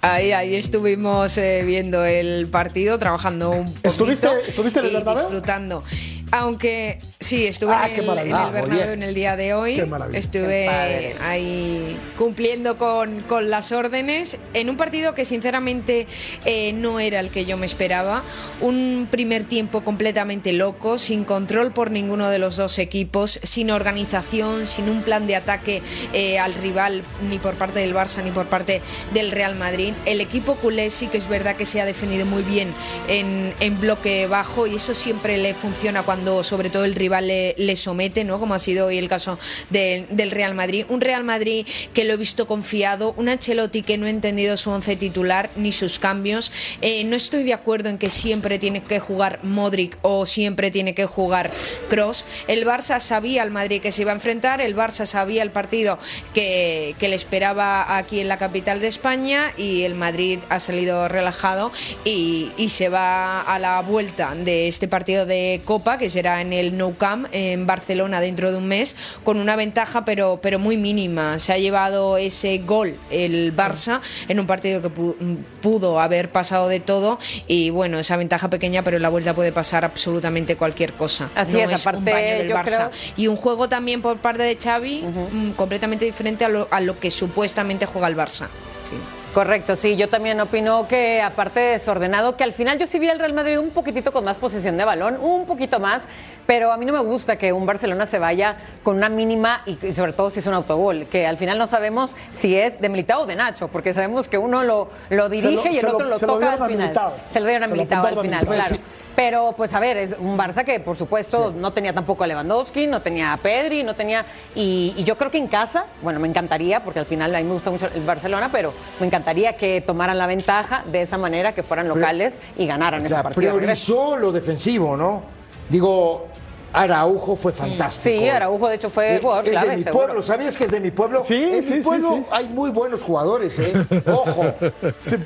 Ahí, 0.00 0.32
ahí 0.32 0.54
estuvimos 0.54 1.36
eh, 1.38 1.62
viendo 1.64 2.04
el 2.04 2.46
partido, 2.48 2.98
trabajando 2.98 3.50
un 3.52 3.72
poquito 3.72 3.88
¿Estuviste- 3.88 4.48
estuviste 4.48 4.80
en 4.80 4.86
el 4.86 4.90
y 4.90 4.94
Bernabéu? 4.96 5.22
disfrutando. 5.22 5.82
Aunque 6.30 7.00
sí, 7.24 7.46
estuve 7.46 7.72
Ah, 7.72 7.88
en, 7.88 8.04
el, 8.04 8.18
en 8.18 8.18
el 8.18 8.52
Bernabéu 8.52 8.92
en 8.92 9.02
el 9.02 9.14
día 9.14 9.36
de 9.36 9.54
hoy. 9.54 9.76
Qué. 9.76 10.18
Estuve 10.18 10.66
Qué 10.66 11.16
ahí 11.20 11.98
cumpliendo 12.16 12.78
con, 12.78 13.20
con 13.22 13.50
las 13.50 13.72
órdenes 13.72 14.38
en 14.52 14.70
un 14.70 14.76
partido 14.76 15.14
que 15.14 15.24
sinceramente 15.24 16.06
eh, 16.44 16.72
no 16.74 17.00
era 17.00 17.20
el 17.20 17.30
que 17.30 17.44
yo 17.46 17.56
me 17.56 17.66
esperaba. 17.66 18.22
Un 18.60 19.08
primer 19.10 19.44
tiempo 19.44 19.82
completamente 19.82 20.52
loco, 20.52 20.98
sin 20.98 21.24
control 21.24 21.72
por 21.72 21.90
ninguno 21.90 22.28
de 22.28 22.38
los 22.38 22.56
dos 22.56 22.78
equipos, 22.78 23.40
sin 23.42 23.70
organización, 23.70 24.66
sin 24.66 24.88
un 24.88 25.02
plan 25.02 25.26
de 25.26 25.36
ataque 25.36 25.82
eh, 26.12 26.38
al 26.38 26.54
rival 26.54 27.02
ni 27.28 27.38
por 27.38 27.54
parte 27.54 27.80
del 27.80 27.94
Barça 27.94 28.22
ni 28.22 28.30
por 28.30 28.46
parte 28.46 28.82
del 29.12 29.30
Real 29.30 29.54
Madrid. 29.56 29.94
El 30.04 30.20
equipo 30.20 30.56
culé 30.56 30.90
sí 30.90 31.08
que 31.08 31.18
es 31.18 31.28
verdad 31.28 31.56
que 31.56 31.64
se 31.66 31.80
ha 31.80 31.86
defendido 31.86 32.26
muy 32.26 32.42
bien 32.42 32.74
en, 33.08 33.54
en 33.60 33.80
bloque 33.80 34.26
bajo 34.26 34.66
y 34.66 34.76
eso 34.76 34.94
siempre 34.94 35.38
le 35.38 35.54
funciona 35.54 36.02
cuando 36.02 36.42
sobre 36.42 36.68
todo 36.70 36.84
el 36.84 36.94
rival 36.94 37.13
le, 37.20 37.54
somete, 37.76 38.24
¿no? 38.24 38.38
Como 38.40 38.54
ha 38.54 38.58
sido 38.58 38.86
hoy 38.86 38.98
el 38.98 39.08
caso 39.08 39.38
de- 39.70 40.06
del 40.10 40.30
Real 40.30 40.54
Madrid. 40.54 40.86
Un 40.88 41.00
Real 41.00 41.24
Madrid 41.24 41.66
que 41.92 42.04
lo 42.04 42.14
he 42.14 42.16
visto 42.16 42.46
confiado, 42.46 43.14
un 43.16 43.28
Ancelotti 43.28 43.82
que 43.82 43.98
no 43.98 44.06
ha 44.06 44.10
entendido 44.10 44.56
su 44.56 44.70
once 44.70 44.96
titular 44.96 45.50
ni 45.56 45.72
sus 45.72 45.98
cambios. 45.98 46.52
Eh, 46.80 47.04
no 47.04 47.16
estoy 47.16 47.42
de 47.44 47.52
acuerdo 47.54 47.88
en 47.88 47.98
que 47.98 48.10
siempre 48.10 48.58
tiene 48.58 48.82
que 48.82 49.00
jugar 49.00 49.40
Modric 49.42 49.96
o 50.02 50.26
siempre 50.26 50.70
tiene 50.70 50.94
que 50.94 51.06
jugar 51.06 51.50
Cross. 51.88 52.24
El 52.48 52.64
Barça 52.66 53.00
sabía 53.00 53.42
al 53.42 53.50
Madrid 53.50 53.80
que 53.80 53.92
se 53.92 54.02
iba 54.02 54.12
a 54.12 54.14
enfrentar, 54.14 54.60
el 54.60 54.76
Barça 54.76 55.06
sabía 55.06 55.42
el 55.42 55.50
partido 55.50 55.98
que, 56.32 56.94
que 56.98 57.08
le 57.08 57.16
esperaba 57.16 57.96
aquí 57.96 58.20
en 58.20 58.28
la 58.28 58.38
capital 58.38 58.80
de 58.80 58.88
España 58.88 59.52
y 59.56 59.82
el 59.82 59.94
Madrid 59.94 60.38
ha 60.48 60.60
salido 60.60 61.08
relajado 61.08 61.72
y, 62.04 62.50
y 62.56 62.68
se 62.68 62.88
va 62.88 63.40
a 63.42 63.58
la 63.58 63.80
vuelta 63.82 64.34
de 64.34 64.68
este 64.68 64.88
partido 64.88 65.26
de 65.26 65.60
Copa 65.64 65.98
que 65.98 66.10
será 66.10 66.40
en 66.40 66.52
el 66.52 66.76
Nou 66.76 66.94
Camp 66.96 67.03
en 67.32 67.66
Barcelona 67.66 68.20
dentro 68.20 68.50
de 68.50 68.58
un 68.58 68.66
mes 68.68 68.96
con 69.24 69.38
una 69.38 69.56
ventaja 69.56 70.04
pero, 70.04 70.38
pero 70.42 70.58
muy 70.58 70.76
mínima. 70.76 71.38
Se 71.38 71.52
ha 71.52 71.58
llevado 71.58 72.16
ese 72.16 72.58
gol 72.58 72.98
el 73.10 73.54
Barça 73.54 74.00
en 74.28 74.40
un 74.40 74.46
partido 74.46 74.80
que 74.82 74.88
pu- 74.90 75.14
pudo 75.60 76.00
haber 76.00 76.30
pasado 76.30 76.68
de 76.68 76.80
todo 76.80 77.18
y 77.46 77.70
bueno, 77.70 77.98
esa 77.98 78.16
ventaja 78.16 78.48
pequeña 78.50 78.82
pero 78.82 78.96
en 78.96 79.02
la 79.02 79.08
vuelta 79.10 79.34
puede 79.34 79.52
pasar 79.52 79.84
absolutamente 79.84 80.56
cualquier 80.56 80.92
cosa. 80.94 81.30
Así 81.34 81.52
no 81.52 81.58
es, 81.60 81.66
un 81.68 81.74
aparte, 81.74 82.10
baño 82.12 82.34
del 82.38 82.50
Barça. 82.52 82.64
creo- 82.64 82.90
Y 83.16 83.26
un 83.28 83.36
juego 83.36 83.68
también 83.68 84.00
por 84.02 84.18
parte 84.18 84.42
de 84.42 84.56
Xavi 84.56 85.02
mm, 85.02 85.50
completamente 85.52 86.04
diferente 86.04 86.44
a 86.44 86.48
lo, 86.48 86.68
a 86.70 86.80
lo 86.80 86.98
que 86.98 87.10
supuestamente 87.10 87.86
juega 87.86 88.08
el 88.08 88.16
Barça. 88.16 88.42
En 88.84 88.90
fin. 88.90 89.23
Correcto, 89.34 89.74
sí, 89.74 89.96
yo 89.96 90.08
también 90.08 90.40
opino 90.40 90.86
que 90.86 91.20
aparte 91.20 91.58
de 91.58 91.70
desordenado, 91.72 92.36
que 92.36 92.44
al 92.44 92.52
final 92.52 92.78
yo 92.78 92.86
sí 92.86 93.00
vi 93.00 93.08
al 93.08 93.18
Real 93.18 93.32
Madrid 93.32 93.58
un 93.58 93.70
poquitito 93.70 94.12
con 94.12 94.24
más 94.24 94.36
posesión 94.36 94.76
de 94.76 94.84
balón, 94.84 95.18
un 95.20 95.44
poquito 95.44 95.80
más, 95.80 96.06
pero 96.46 96.70
a 96.70 96.76
mí 96.76 96.86
no 96.86 96.92
me 96.92 97.00
gusta 97.00 97.36
que 97.36 97.52
un 97.52 97.66
Barcelona 97.66 98.06
se 98.06 98.20
vaya 98.20 98.56
con 98.84 98.96
una 98.96 99.08
mínima 99.08 99.62
y, 99.66 99.76
y 99.84 99.92
sobre 99.92 100.12
todo 100.12 100.30
si 100.30 100.38
es 100.38 100.46
un 100.46 100.54
autogol, 100.54 101.06
que 101.06 101.26
al 101.26 101.36
final 101.36 101.58
no 101.58 101.66
sabemos 101.66 102.14
si 102.32 102.54
es 102.56 102.80
de 102.80 102.88
Militao 102.88 103.22
o 103.22 103.26
de 103.26 103.34
Nacho, 103.34 103.66
porque 103.68 103.92
sabemos 103.92 104.28
que 104.28 104.38
uno 104.38 104.62
lo, 104.62 104.88
lo 105.10 105.28
dirige 105.28 105.64
lo- 105.68 105.70
y 105.74 105.78
el 105.78 105.86
otro 105.88 106.06
lo, 106.06 106.16
toca 106.34 106.52
al 106.52 106.70
final. 106.70 106.88
Se 107.30 107.40
lo 107.40 107.46
dieron 107.46 107.64
a 107.64 107.66
Militao 107.66 108.06
al 108.06 108.14
final, 108.22 108.46
claro. 108.68 108.76
Pero, 109.16 109.54
pues 109.56 109.72
a 109.74 109.80
ver, 109.80 109.96
es 109.96 110.16
un 110.18 110.36
Barça 110.36 110.64
que 110.64 110.80
por 110.80 110.96
supuesto 110.96 111.52
no 111.56 111.72
tenía 111.72 111.92
tampoco 111.92 112.24
a 112.24 112.26
Lewandowski, 112.26 112.86
no 112.86 113.00
tenía 113.00 113.32
a 113.32 113.36
Pedri, 113.36 113.82
no 113.84 113.94
tenía. 113.94 114.26
Y, 114.54 114.92
y 114.96 115.04
yo 115.04 115.16
creo 115.16 115.30
que 115.30 115.38
en 115.38 115.46
casa, 115.46 115.86
bueno, 116.02 116.18
me 116.18 116.26
encantaría, 116.28 116.82
porque 116.82 116.98
al 117.00 117.06
final 117.06 117.34
a 117.34 117.38
mí 117.38 117.44
me 117.44 117.52
gusta 117.52 117.70
mucho 117.70 117.88
el 117.94 118.02
Barcelona, 118.04 118.48
pero 118.50 118.72
me 118.98 119.06
encantaría 119.06 119.56
que 119.56 119.80
tomaran 119.80 120.18
la 120.18 120.26
ventaja 120.26 120.82
de 120.90 121.02
esa 121.02 121.16
manera, 121.18 121.54
que 121.54 121.62
fueran 121.62 121.88
locales 121.88 122.38
y 122.58 122.66
ganaran 122.66 123.02
O 123.02 123.04
ese 123.04 123.14
sea, 123.14 123.22
partido. 123.22 123.54
de 123.54 123.60
regreso. 123.60 123.84
priorizó 123.94 124.16
lo 124.16 124.32
defensivo, 124.32 124.96
¿no? 124.96 125.22
Digo, 125.68 126.26
Araujo 126.74 127.36
fue 127.36 127.52
fantástico. 127.52 128.18
Sí, 128.20 128.28
Araujo 128.28 128.68
de 128.68 128.74
hecho 128.74 128.90
fue 128.90 129.14
Eh, 129.16 129.18
jugador 129.22 129.44
es 129.44 129.50
clave, 129.52 129.68
de 129.70 129.76
mi 129.76 129.82
seguro. 129.84 130.04
pueblo, 130.06 130.22
¿sabías 130.22 130.56
que 130.56 130.64
es 130.64 130.70
de 130.70 130.80
mi 130.80 130.90
pueblo? 130.90 131.22
Sí, 131.24 131.34
en 131.42 131.62
sí, 131.62 131.74
mi 131.74 131.80
pueblo 131.80 132.14
sí. 132.16 132.26
hay 132.32 132.48
muy 132.48 132.70
buenos 132.70 133.02
jugadores, 133.02 133.58
¿eh? 133.60 133.72
Ojo. 134.06 134.44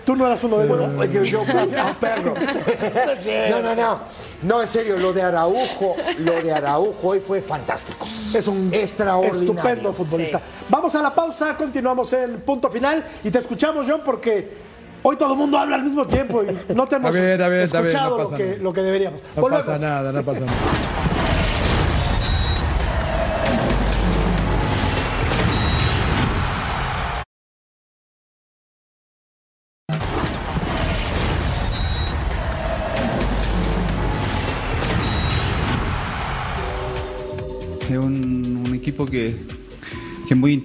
Tú 0.05 0.15
no 0.17 0.27
eras 0.27 0.45
uno 0.45 0.59
de 0.59 0.67
ellos. 0.67 0.95
Bueno, 0.95 1.13
yo, 1.13 1.23
yo 1.23 1.45
fui 1.45 1.55
un 1.61 1.95
perro. 1.97 2.35
No, 3.51 3.63
no, 3.63 3.75
no. 3.75 4.01
No, 4.43 4.61
en 4.63 4.69
serio, 4.69 4.97
lo 4.99 5.13
de 5.13 5.23
Araujo, 5.23 5.97
lo 6.19 6.33
de 6.43 6.53
Araujo 6.53 7.09
hoy 7.09 7.21
fue 7.21 7.41
fantástico. 7.41 8.07
Es 8.35 8.47
un 8.47 8.71
Extraordinario. 8.73 9.41
estupendo 9.41 9.93
futbolista. 9.93 10.41
Vamos 10.69 10.95
a 10.95 11.03
la 11.03 11.15
pausa, 11.15 11.57
continuamos 11.57 12.13
en 12.13 12.41
punto 12.41 12.71
final 12.71 13.05
y 13.25 13.31
te 13.31 13.39
escuchamos, 13.39 13.87
John, 13.89 14.03
porque 14.05 14.51
hoy 15.03 15.17
todo 15.17 15.33
el 15.33 15.39
mundo 15.39 15.57
habla 15.59 15.77
al 15.77 15.83
mismo 15.83 16.07
tiempo 16.07 16.43
y 16.43 16.75
no 16.75 16.87
te 16.87 16.97
hemos 16.97 17.09
A 17.17 17.19
ver, 17.21 17.43
a 17.43 17.49
ver, 17.49 17.69
a 17.75 17.81
ver, 17.81 17.87
escuchado 17.87 18.19
no 18.19 18.25
lo, 18.25 18.31
que, 18.37 18.57
lo 18.61 18.73
que 18.73 18.83
deberíamos. 18.83 19.23
No 19.35 19.43
Volvemos. 19.43 19.67
pasa 19.67 19.79
nada, 19.79 20.13
no 20.13 20.23
pasa 20.23 20.41
nada. 20.41 20.53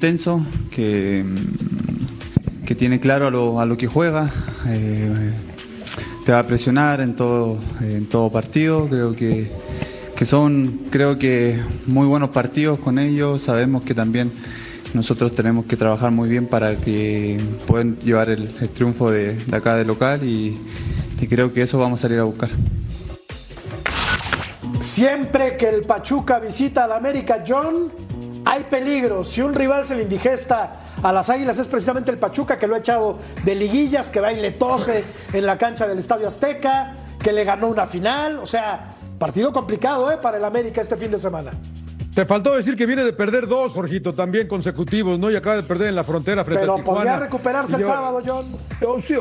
Intenso, 0.04 0.46
que, 0.70 1.24
que 2.66 2.76
tiene 2.76 3.00
claro 3.00 3.28
a 3.28 3.32
lo, 3.32 3.62
a 3.62 3.66
lo 3.66 3.78
que 3.78 3.88
juega. 3.88 4.30
eh, 4.68 5.32
te 6.26 6.34
va 6.34 6.40
a 6.40 6.48
presionar 6.48 7.00
en 7.00 7.16
todo, 7.16 7.58
en 7.80 8.08
todo 8.08 8.30
partido. 8.30 8.90
Creo 8.90 9.16
que, 9.16 9.50
que 10.14 10.26
son 10.26 10.82
creo 10.90 11.18
que 11.18 11.58
muy 11.86 12.06
buenos 12.06 12.32
partidos 12.32 12.80
con 12.80 13.00
ellos. 13.00 13.44
Sabemos 13.44 13.84
que 13.84 13.94
también 13.94 14.30
nosotros 14.94 15.34
tenemos 15.36 15.66
que 15.68 15.78
trabajar 15.78 16.12
muy 16.12 16.28
bien 16.28 16.48
para 16.48 16.76
que 16.76 17.40
puedan 17.66 17.98
llevar 18.00 18.30
el, 18.30 18.50
el 18.60 18.70
triunfo 18.70 19.10
de, 19.10 19.36
de 19.36 19.56
acá 19.56 19.78
de 19.78 19.86
local 19.86 20.26
y, 20.26 20.58
y 21.22 21.28
creo 21.28 21.54
que 21.54 21.62
eso 21.62 21.78
vamos 21.80 22.02
a 22.02 22.04
salir 22.04 22.20
a 22.20 22.24
buscar. 22.24 22.50
Siempre 24.82 25.56
que 25.56 25.70
el 25.70 25.84
Pachuca 25.84 26.40
visita 26.40 26.84
al 26.84 26.92
América, 26.92 27.42
John, 27.48 27.90
hay 28.46 28.64
peligro. 28.66 29.24
Si 29.24 29.42
un 29.42 29.54
rival 29.54 29.84
se 29.86 29.96
le 29.96 30.04
indigesta 30.04 30.74
a 31.02 31.12
las 31.14 31.30
Águilas 31.30 31.58
es 31.60 31.68
precisamente 31.68 32.12
el 32.12 32.18
Pachuca 32.18 32.58
que 32.58 32.68
lo 32.68 32.76
ha 32.76 32.80
echado 32.80 33.18
de 33.44 33.56
liguillas, 33.56 34.10
que 34.10 34.20
va 34.20 34.32
y 34.34 34.40
le 34.42 34.52
tose 34.52 35.04
en 35.34 35.46
la 35.46 35.58
cancha 35.58 35.88
del 35.88 36.00
Estadio 36.00 36.28
Azteca, 36.28 36.94
que 37.20 37.32
le 37.32 37.44
ganó 37.44 37.68
una 37.68 37.86
final. 37.86 38.40
O 38.40 38.46
sea, 38.46 38.88
partido 39.20 39.52
complicado 39.54 40.12
¿eh? 40.12 40.18
para 40.22 40.38
el 40.38 40.46
América 40.46 40.82
este 40.82 40.98
fin 40.98 41.12
de 41.12 41.20
semana. 41.20 41.52
Te 42.14 42.28
faltó 42.28 42.56
decir 42.56 42.76
que 42.76 42.86
viene 42.86 43.04
de 43.04 43.12
perder 43.14 43.48
dos, 43.48 43.72
Jorgito, 43.72 44.14
también 44.14 44.48
consecutivos, 44.48 45.18
¿no? 45.18 45.32
Y 45.32 45.36
acaba 45.36 45.56
de 45.56 45.64
perder 45.64 45.88
en 45.90 45.96
la 45.96 46.04
frontera 46.04 46.44
frente 46.44 46.62
Pero 46.62 46.74
a 46.74 46.78
Tijuana. 46.78 47.00
podría 47.00 47.20
recuperarse 47.20 47.76
el 47.78 47.84
sábado, 47.86 48.22
John. 48.24 48.46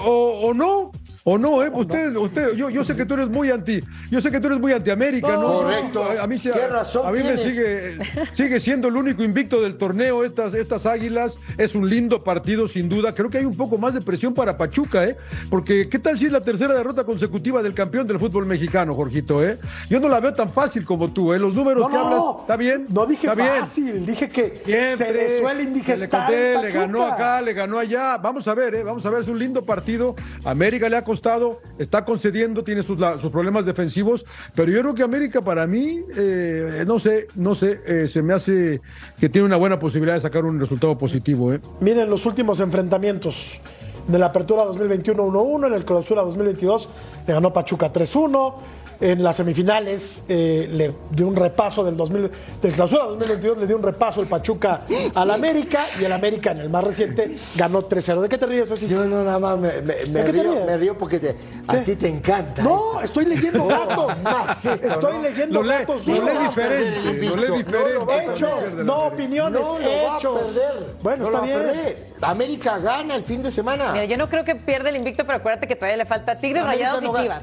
O- 0.05 0.41
o 0.49 0.53
no. 0.55 0.93
O 1.25 1.39
no, 1.39 1.63
¿eh? 1.63 1.71
Usted, 1.73 2.17
usted, 2.17 2.53
yo, 2.55 2.69
yo 2.69 2.85
sé 2.85 2.97
que 2.97 3.07
tú 3.07 3.15
eres 3.15 3.29
muy 3.29 3.51
anti, 3.51 3.81
yo 4.11 4.21
sé 4.21 4.31
que 4.31 4.41
tú 4.41 4.49
eres 4.49 4.59
muy 4.59 4.73
anti-América, 4.73 5.37
¿no? 5.37 5.53
Correcto. 5.53 6.05
A, 6.05 6.25
a 6.25 6.27
mí, 6.27 6.37
¿Qué 6.39 6.67
razón 6.67 7.07
a 7.07 7.13
mí 7.13 7.21
me 7.23 7.37
sigue, 7.39 7.99
sigue 8.33 8.59
siendo 8.59 8.89
el 8.89 8.97
único 8.97 9.23
invicto 9.23 9.61
del 9.61 9.77
torneo, 9.77 10.25
estas, 10.25 10.53
estas 10.55 10.85
águilas. 10.85 11.39
Es 11.59 11.75
un 11.77 11.89
lindo 11.89 12.25
partido, 12.25 12.67
sin 12.67 12.89
duda. 12.89 13.15
Creo 13.15 13.31
que 13.31 13.39
hay 13.39 13.45
un 13.45 13.57
poco 13.57 13.79
más 13.79 13.95
de 13.95 14.01
presión 14.01 14.35
para 14.35 14.57
Pachuca, 14.57 15.05
¿eh? 15.05 15.17
Porque, 15.49 15.89
¿qué 15.89 15.99
tal 16.01 16.19
si 16.19 16.27
es 16.27 16.33
la 16.33 16.41
tercera 16.43 16.75
derrota 16.75 17.05
consecutiva 17.05 17.63
del 17.63 17.75
campeón 17.75 18.07
del 18.07 18.19
fútbol 18.19 18.47
mexicano, 18.47 18.95
Jorgito, 18.95 19.45
eh? 19.47 19.59
Yo 19.89 20.01
no 20.01 20.09
la 20.09 20.19
veo 20.19 20.35
tan 20.35 20.51
fácil 20.51 20.85
como 20.85 21.13
tú, 21.13 21.33
¿eh? 21.33 21.39
Los 21.39 21.55
números 21.55 21.83
No, 21.83 21.89
que 21.89 21.95
no, 21.95 22.07
hablas, 22.07 22.41
¿está 22.43 22.57
bien? 22.57 22.87
No 22.89 23.07
dije 23.07 23.29
¿Está 23.29 23.41
bien? 23.41 23.61
fácil, 23.61 24.07
dije 24.07 24.29
que 24.29 24.61
Siempre, 24.65 24.97
se 24.97 25.13
le 25.13 25.39
suele 25.39 25.51
se 25.51 25.55
le 25.55 25.63
indigestar. 25.71 26.27
conté, 26.27 26.63
le 26.63 26.71
ganó 26.71 27.07
acá, 27.07 27.41
le 27.43 27.53
ganó 27.53 27.79
allá. 27.79 28.17
Vamos 28.19 28.49
a 28.49 28.55
ver, 28.55 28.75
¿eh? 28.75 28.83
vamos 28.83 29.07
a 29.07 29.11
ver, 29.11 29.21
es 29.23 29.29
un 29.29 29.39
lindo 29.39 29.63
partido. 29.63 30.17
América 30.45 30.89
le 30.89 30.97
ha 30.97 31.05
costado, 31.13 31.61
está 31.79 32.07
concediendo, 32.07 32.65
tiene 32.65 32.83
sus, 32.83 32.99
problemas 33.31 33.67
defensivos, 33.67 34.25
pero 34.55 34.73
yo 34.73 34.81
creo 34.81 34.95
que 34.95 35.03
América 35.03 35.43
para 35.43 35.67
mí, 35.67 36.01
eh, 36.17 36.85
no 36.87 36.99
sé, 36.99 37.27
no 37.35 37.55
sé, 37.55 37.81
eh, 37.87 38.09
se 38.09 38.23
me 38.23 38.33
hace 38.33 38.81
que 39.21 39.29
tiene 39.29 39.45
una 39.45 39.59
buena 39.59 39.79
posibilidad 39.79 40.15
de 40.15 40.23
sacar 40.23 40.47
un 40.47 40.59
resultado 40.59 40.97
positivo. 40.97 41.53
¿eh? 41.53 41.61
Miren 41.81 42.09
los 42.09 42.25
últimos 42.25 42.61
enfrentamientos. 42.61 43.61
De 44.09 44.19
la 44.19 44.27
apertura 44.27 44.65
2021 44.65 45.23
1-1, 45.23 45.67
en 45.67 45.75
el 45.75 45.85
clausura 45.85 46.23
2022 46.23 46.89
le 47.27 47.35
ganó 47.35 47.53
Pachuca 47.53 47.93
3-1. 47.93 48.55
En 49.03 49.21
las 49.21 49.35
semifinales 49.35 50.23
eh, 50.29 50.69
le 50.71 50.93
dio 51.11 51.27
un 51.27 51.35
repaso 51.35 51.83
del, 51.83 51.97
2000, 51.97 52.31
del 52.63 52.73
clausura 52.73 53.05
2022, 53.07 53.59
le 53.59 53.67
dio 53.67 53.77
un 53.77 53.83
repaso 53.83 54.21
el 54.21 54.29
Pachuca 54.29 54.83
al 55.17 55.31
América 55.33 55.85
y 56.01 56.05
el 56.05 56.13
América 56.13 56.53
en 56.53 56.61
el 56.61 56.71
más 56.71 56.85
reciente 56.85 57.37
ganó 57.57 57.83
3-0. 57.89 58.21
¿De 58.21 58.29
qué 58.29 58.39
te 58.39 58.47
ríes, 58.47 58.71
así? 58.71 58.87
Yo 58.87 59.05
no 59.05 59.25
nada 59.25 59.41
más 59.41 59.59
me, 59.59 59.73
me- 59.83 60.07
me 60.07 60.21
¿De 60.21 60.25
qué 60.27 60.33
te 60.33 60.43
río, 60.43 60.53
ríes? 60.55 60.67
me 60.67 60.77
río 60.77 60.97
porque 60.97 61.19
te- 61.19 61.35
a 61.67 61.77
ti 61.79 61.97
te 61.97 62.09
encanta. 62.09 62.63
No, 62.63 63.01
estoy 63.01 63.25
leyendo 63.27 63.59
No, 63.59 63.69
datos. 63.69 64.23
más 64.23 64.65
esto, 64.67 64.87
estoy 64.87 65.13
¿no? 65.15 65.23
leyendo 65.23 65.63
Lo 65.63 65.69
lee- 65.69 65.79
datos. 65.81 66.07
lo 66.07 66.15
diferente, 66.15 67.01
lo 67.03 67.13
diferente. 67.13 67.73
No 67.73 67.89
lo 67.89 68.07
va 68.07 68.15
a 68.15 68.23
Hechos, 68.23 68.75
no 68.85 68.99
opiniones, 69.07 69.61
No 69.63 69.79
lo 69.81 69.85
va 69.85 70.15
a 70.15 70.17
hechos. 70.17 70.39
perder. 70.39 70.95
Bueno, 71.03 71.19
No 71.19 71.25
está 71.25 71.47
lo 71.47 71.53
va 71.53 71.59
a 71.59 71.73
bien. 71.73 72.12
América 72.31 72.79
gana 72.79 73.15
el 73.17 73.25
fin 73.25 73.43
de 73.43 73.51
semana. 73.51 73.93
Mira, 73.93 74.05
yo 74.05 74.17
no 74.17 74.29
creo 74.29 74.45
que 74.45 74.55
pierda 74.55 74.89
el 74.91 74.97
invicto, 74.97 75.25
pero 75.25 75.39
acuérdate 75.39 75.67
que 75.67 75.77
todavía 75.77 75.97
le 75.97 76.05
falta 76.07 76.39
Tigres, 76.39 76.63
América 76.63 76.93
Rayados 76.93 77.03
no 77.03 77.09
y 77.09 77.13
va- 77.13 77.23
Chivas. 77.23 77.43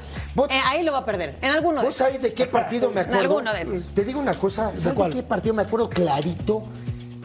Eh, 0.50 0.60
ahí 0.64 0.82
lo 0.82 0.92
va 0.92 0.98
a 0.98 1.04
perder, 1.04 1.36
en 1.40 1.50
alguno 1.50 1.80
de 1.80 1.86
¿Vos 1.86 1.94
sabés 1.94 2.20
de 2.22 2.32
qué 2.32 2.46
partido 2.46 2.90
me 2.90 3.00
En 3.02 3.06
acuerdo? 3.06 3.38
alguno 3.38 3.52
de 3.52 3.62
esos. 3.62 3.94
Te 3.94 4.04
digo 4.04 4.18
una 4.20 4.34
cosa, 4.38 4.72
¿sabes 4.76 4.96
de 4.98 5.10
qué 5.10 5.22
partido 5.22 5.54
me 5.54 5.62
acuerdo 5.62 5.88
clarito? 5.88 6.62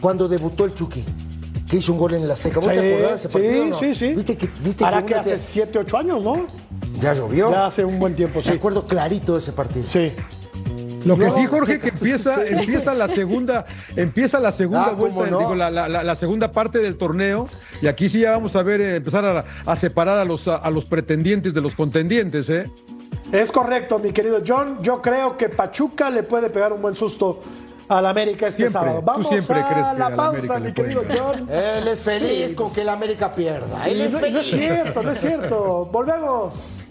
Cuando 0.00 0.28
debutó 0.28 0.64
el 0.66 0.74
Chucky, 0.74 1.04
que 1.68 1.76
hizo 1.76 1.92
un 1.92 1.98
gol 1.98 2.14
en 2.14 2.22
el 2.22 2.30
Azteca. 2.30 2.60
¿Vos 2.60 2.68
Sí, 2.68 2.74
te 2.78 2.92
acordás 2.94 3.10
de 3.10 3.16
ese 3.16 3.28
partido? 3.30 3.64
sí, 3.64 3.70
no? 3.70 3.78
sí, 3.78 3.94
sí. 3.94 4.14
¿Viste 4.14 4.36
que, 4.36 4.46
viste 4.60 4.84
Para 4.84 5.00
que 5.02 5.06
que 5.06 5.14
hace 5.14 5.30
te- 5.30 5.38
7, 5.38 5.78
8 5.78 5.98
años, 5.98 6.22
¿no? 6.22 6.46
ya 7.00 7.12
llovió? 7.14 7.50
Ya 7.50 7.66
hace 7.66 7.84
un 7.84 7.98
buen 7.98 8.14
tiempo, 8.14 8.38
Me 8.38 8.42
sí. 8.44 8.50
acuerdo 8.52 8.86
clarito 8.86 9.32
de 9.34 9.38
ese 9.40 9.52
partido. 9.52 9.86
Sí. 9.92 10.12
Lo 11.06 11.16
que 11.16 11.26
No, 11.26 11.34
sí, 11.36 11.46
Jorge, 11.46 11.78
que 11.78 11.88
empieza, 11.90 12.44
empieza 12.46 12.94
la 12.94 13.08
segunda, 13.08 13.64
empieza 13.94 14.40
la 14.40 14.52
segunda 14.52 14.86
Ah, 14.88 14.94
¿cómo 14.98 15.08
vuelta, 15.12 15.30
no? 15.30 15.38
digo, 15.38 15.54
la, 15.54 15.70
la- 15.70 15.88
la- 15.88 16.02
la 16.04 16.16
segunda 16.16 16.50
parte 16.52 16.78
del 16.80 16.96
torneo, 16.96 17.48
y 17.80 17.86
aquí 17.86 18.08
sí 18.08 18.20
ya 18.20 18.32
vamos 18.32 18.56
a 18.56 18.62
ver, 18.62 18.80
eh, 18.80 18.96
empezar 18.96 19.24
a, 19.24 19.44
a 19.64 19.76
separar 19.76 20.18
a 20.18 20.24
los, 20.24 20.46
a, 20.48 20.56
a 20.56 20.70
los 20.70 20.84
pretendientes 20.84 21.54
de 21.54 21.60
los 21.60 21.74
contendientes, 21.74 22.48
¿eh? 22.50 22.70
Es 23.32 23.50
correcto, 23.52 23.98
mi 23.98 24.12
querido 24.12 24.40
John. 24.46 24.78
Yo 24.82 25.00
creo 25.02 25.36
que 25.36 25.48
Pachuca 25.48 26.10
le 26.10 26.22
puede 26.22 26.50
pegar 26.50 26.72
un 26.72 26.80
buen 26.82 26.94
susto 26.94 27.40
al 27.88 28.04
América 28.06 28.46
este 28.48 28.68
Siempre, 28.68 28.72
sábado. 28.72 29.00
tú 29.00 29.06
Vamos 29.06 29.28
siempre 29.28 29.60
a 29.60 29.68
crees 29.68 29.86
que 29.88 29.98
la 29.98 30.16
pausa, 30.16 30.60
mi 30.60 30.72
querido 30.72 31.02
John. 31.16 31.48
Él 31.50 31.88
es 31.88 32.00
feliz 32.00 32.52
con 32.54 32.72
que 32.72 32.82
el 32.82 32.88
América 32.88 33.32
pierda. 33.34 33.86
Él 33.88 34.00
es 34.00 34.12
no, 34.12 34.26
y 34.26 34.30
no 34.32 34.40
es 34.40 34.50
feliz. 34.50 34.66
cierto, 34.66 35.02
no 35.02 35.10
es 35.12 35.20
cierto. 35.20 35.88
Volvemos. 35.92 36.82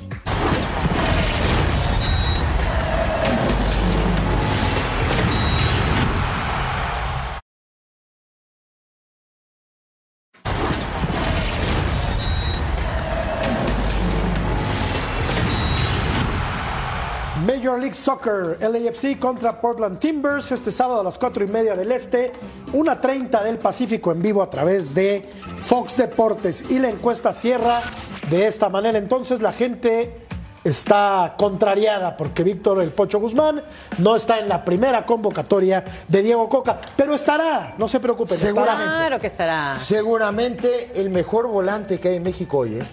League 17.85 17.93
Soccer, 17.93 18.57
LAFC 18.59 19.19
contra 19.19 19.61
Portland 19.61 19.99
Timbers, 19.99 20.51
este 20.51 20.71
sábado 20.71 21.01
a 21.01 21.03
las 21.03 21.19
4 21.19 21.43
y 21.43 21.47
media 21.47 21.75
del 21.75 21.91
Este, 21.91 22.31
1.30 22.73 23.43
del 23.43 23.59
Pacífico 23.59 24.11
en 24.11 24.23
vivo 24.23 24.41
a 24.41 24.49
través 24.49 24.95
de 24.95 25.29
Fox 25.61 25.95
Deportes. 25.95 26.65
Y 26.71 26.79
la 26.79 26.89
encuesta 26.89 27.31
cierra 27.31 27.83
de 28.31 28.47
esta 28.47 28.69
manera. 28.69 28.97
Entonces 28.97 29.39
la 29.39 29.53
gente 29.53 30.25
está 30.63 31.35
contrariada 31.37 32.17
porque 32.17 32.41
Víctor 32.41 32.81
El 32.81 32.91
Pocho 32.91 33.19
Guzmán 33.19 33.61
no 33.99 34.15
está 34.15 34.39
en 34.39 34.49
la 34.49 34.65
primera 34.65 35.05
convocatoria 35.05 35.85
de 36.07 36.23
Diego 36.23 36.49
Coca, 36.49 36.81
pero 36.97 37.13
estará, 37.13 37.75
no 37.77 37.87
se 37.87 37.99
preocupen. 37.99 38.35
Seguramente. 38.35 38.95
Claro 38.95 39.19
que 39.19 39.27
estará. 39.27 39.75
Seguramente 39.75 40.89
el 40.95 41.11
mejor 41.11 41.45
volante 41.45 41.99
que 41.99 42.07
hay 42.07 42.15
en 42.15 42.23
México 42.23 42.57
hoy, 42.57 42.79
¿eh? 42.79 42.87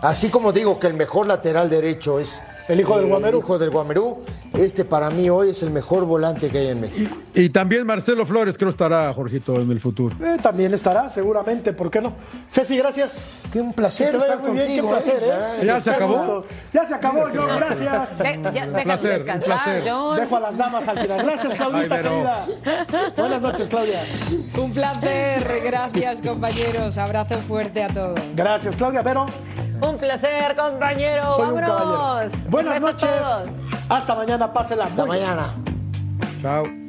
Así 0.00 0.30
como 0.30 0.52
digo 0.52 0.78
que 0.78 0.86
el 0.86 0.94
mejor 0.94 1.26
lateral 1.26 1.68
derecho 1.68 2.18
es 2.18 2.42
El 2.68 2.80
hijo 2.80 2.96
del 2.98 3.08
Guamerú. 3.08 3.38
hijo 3.38 3.58
del 3.58 3.70
Guamerú, 3.70 4.18
este 4.54 4.84
para 4.84 5.10
mí 5.10 5.28
hoy 5.28 5.50
es 5.50 5.62
el 5.62 5.70
mejor 5.70 6.04
volante 6.06 6.48
que 6.48 6.58
hay 6.58 6.68
en 6.68 6.80
México. 6.80 7.16
Y 7.34 7.50
también 7.50 7.86
Marcelo 7.86 8.24
Flores 8.26 8.56
creo 8.56 8.70
estará, 8.70 9.12
Jorgito, 9.14 9.56
en 9.60 9.70
el 9.70 9.80
futuro. 9.80 10.14
Eh, 10.24 10.36
también 10.42 10.72
estará, 10.74 11.08
seguramente, 11.08 11.72
¿por 11.72 11.90
qué 11.90 12.00
no? 12.00 12.12
Ceci, 12.50 12.76
gracias. 12.76 13.42
Qué 13.52 13.60
un 13.60 13.72
placer 13.72 14.14
estar 14.14 14.38
muy 14.40 14.52
bien, 14.52 14.66
contigo. 14.66 14.88
qué 14.88 14.94
placer, 14.94 15.22
¿eh? 15.24 15.32
¿eh? 15.62 15.66
Ya 15.66 15.80
se 15.80 15.90
acabó. 15.90 16.44
Ya 16.72 16.84
se 16.84 16.94
acabó, 16.94 17.20
John, 17.34 17.46
gracias. 17.58 18.18
De- 18.18 18.24
ya, 18.42 18.66
déjame 18.66 18.82
placer, 18.84 19.10
un 19.10 19.16
descansar, 19.24 19.64
placer. 19.64 19.82
John. 19.92 20.16
Dejo 20.16 20.36
a 20.36 20.40
las 20.40 20.56
damas 20.58 20.88
al 20.88 20.98
final. 21.00 21.24
Gracias, 21.26 21.54
Claudita, 21.54 21.94
Ay, 21.96 22.02
querida. 22.02 22.46
Buenas 23.16 23.40
noches, 23.42 23.68
Claudia. 23.70 24.04
Un 24.56 24.72
placer, 24.72 25.42
gracias 25.64 26.22
compañeros, 26.22 26.96
abrazo 26.98 27.38
fuerte 27.48 27.82
a 27.82 27.88
todos. 27.88 28.20
Gracias, 28.36 28.76
Claudia. 28.76 29.02
Vero, 29.02 29.26
Un 29.80 29.96
placer, 29.98 30.54
compañero. 30.54 31.32
soy 31.32 31.48
un 31.48 31.60
Vámonos. 31.60 31.70
caballero. 32.30 32.48
Buenas 32.52 32.80
noches. 32.82 33.08
Hasta 33.88 34.14
mañana, 34.14 34.52
pásela. 34.52 34.84
Hasta 34.84 35.06
mañana. 35.06 35.54
Chao. 36.42 36.81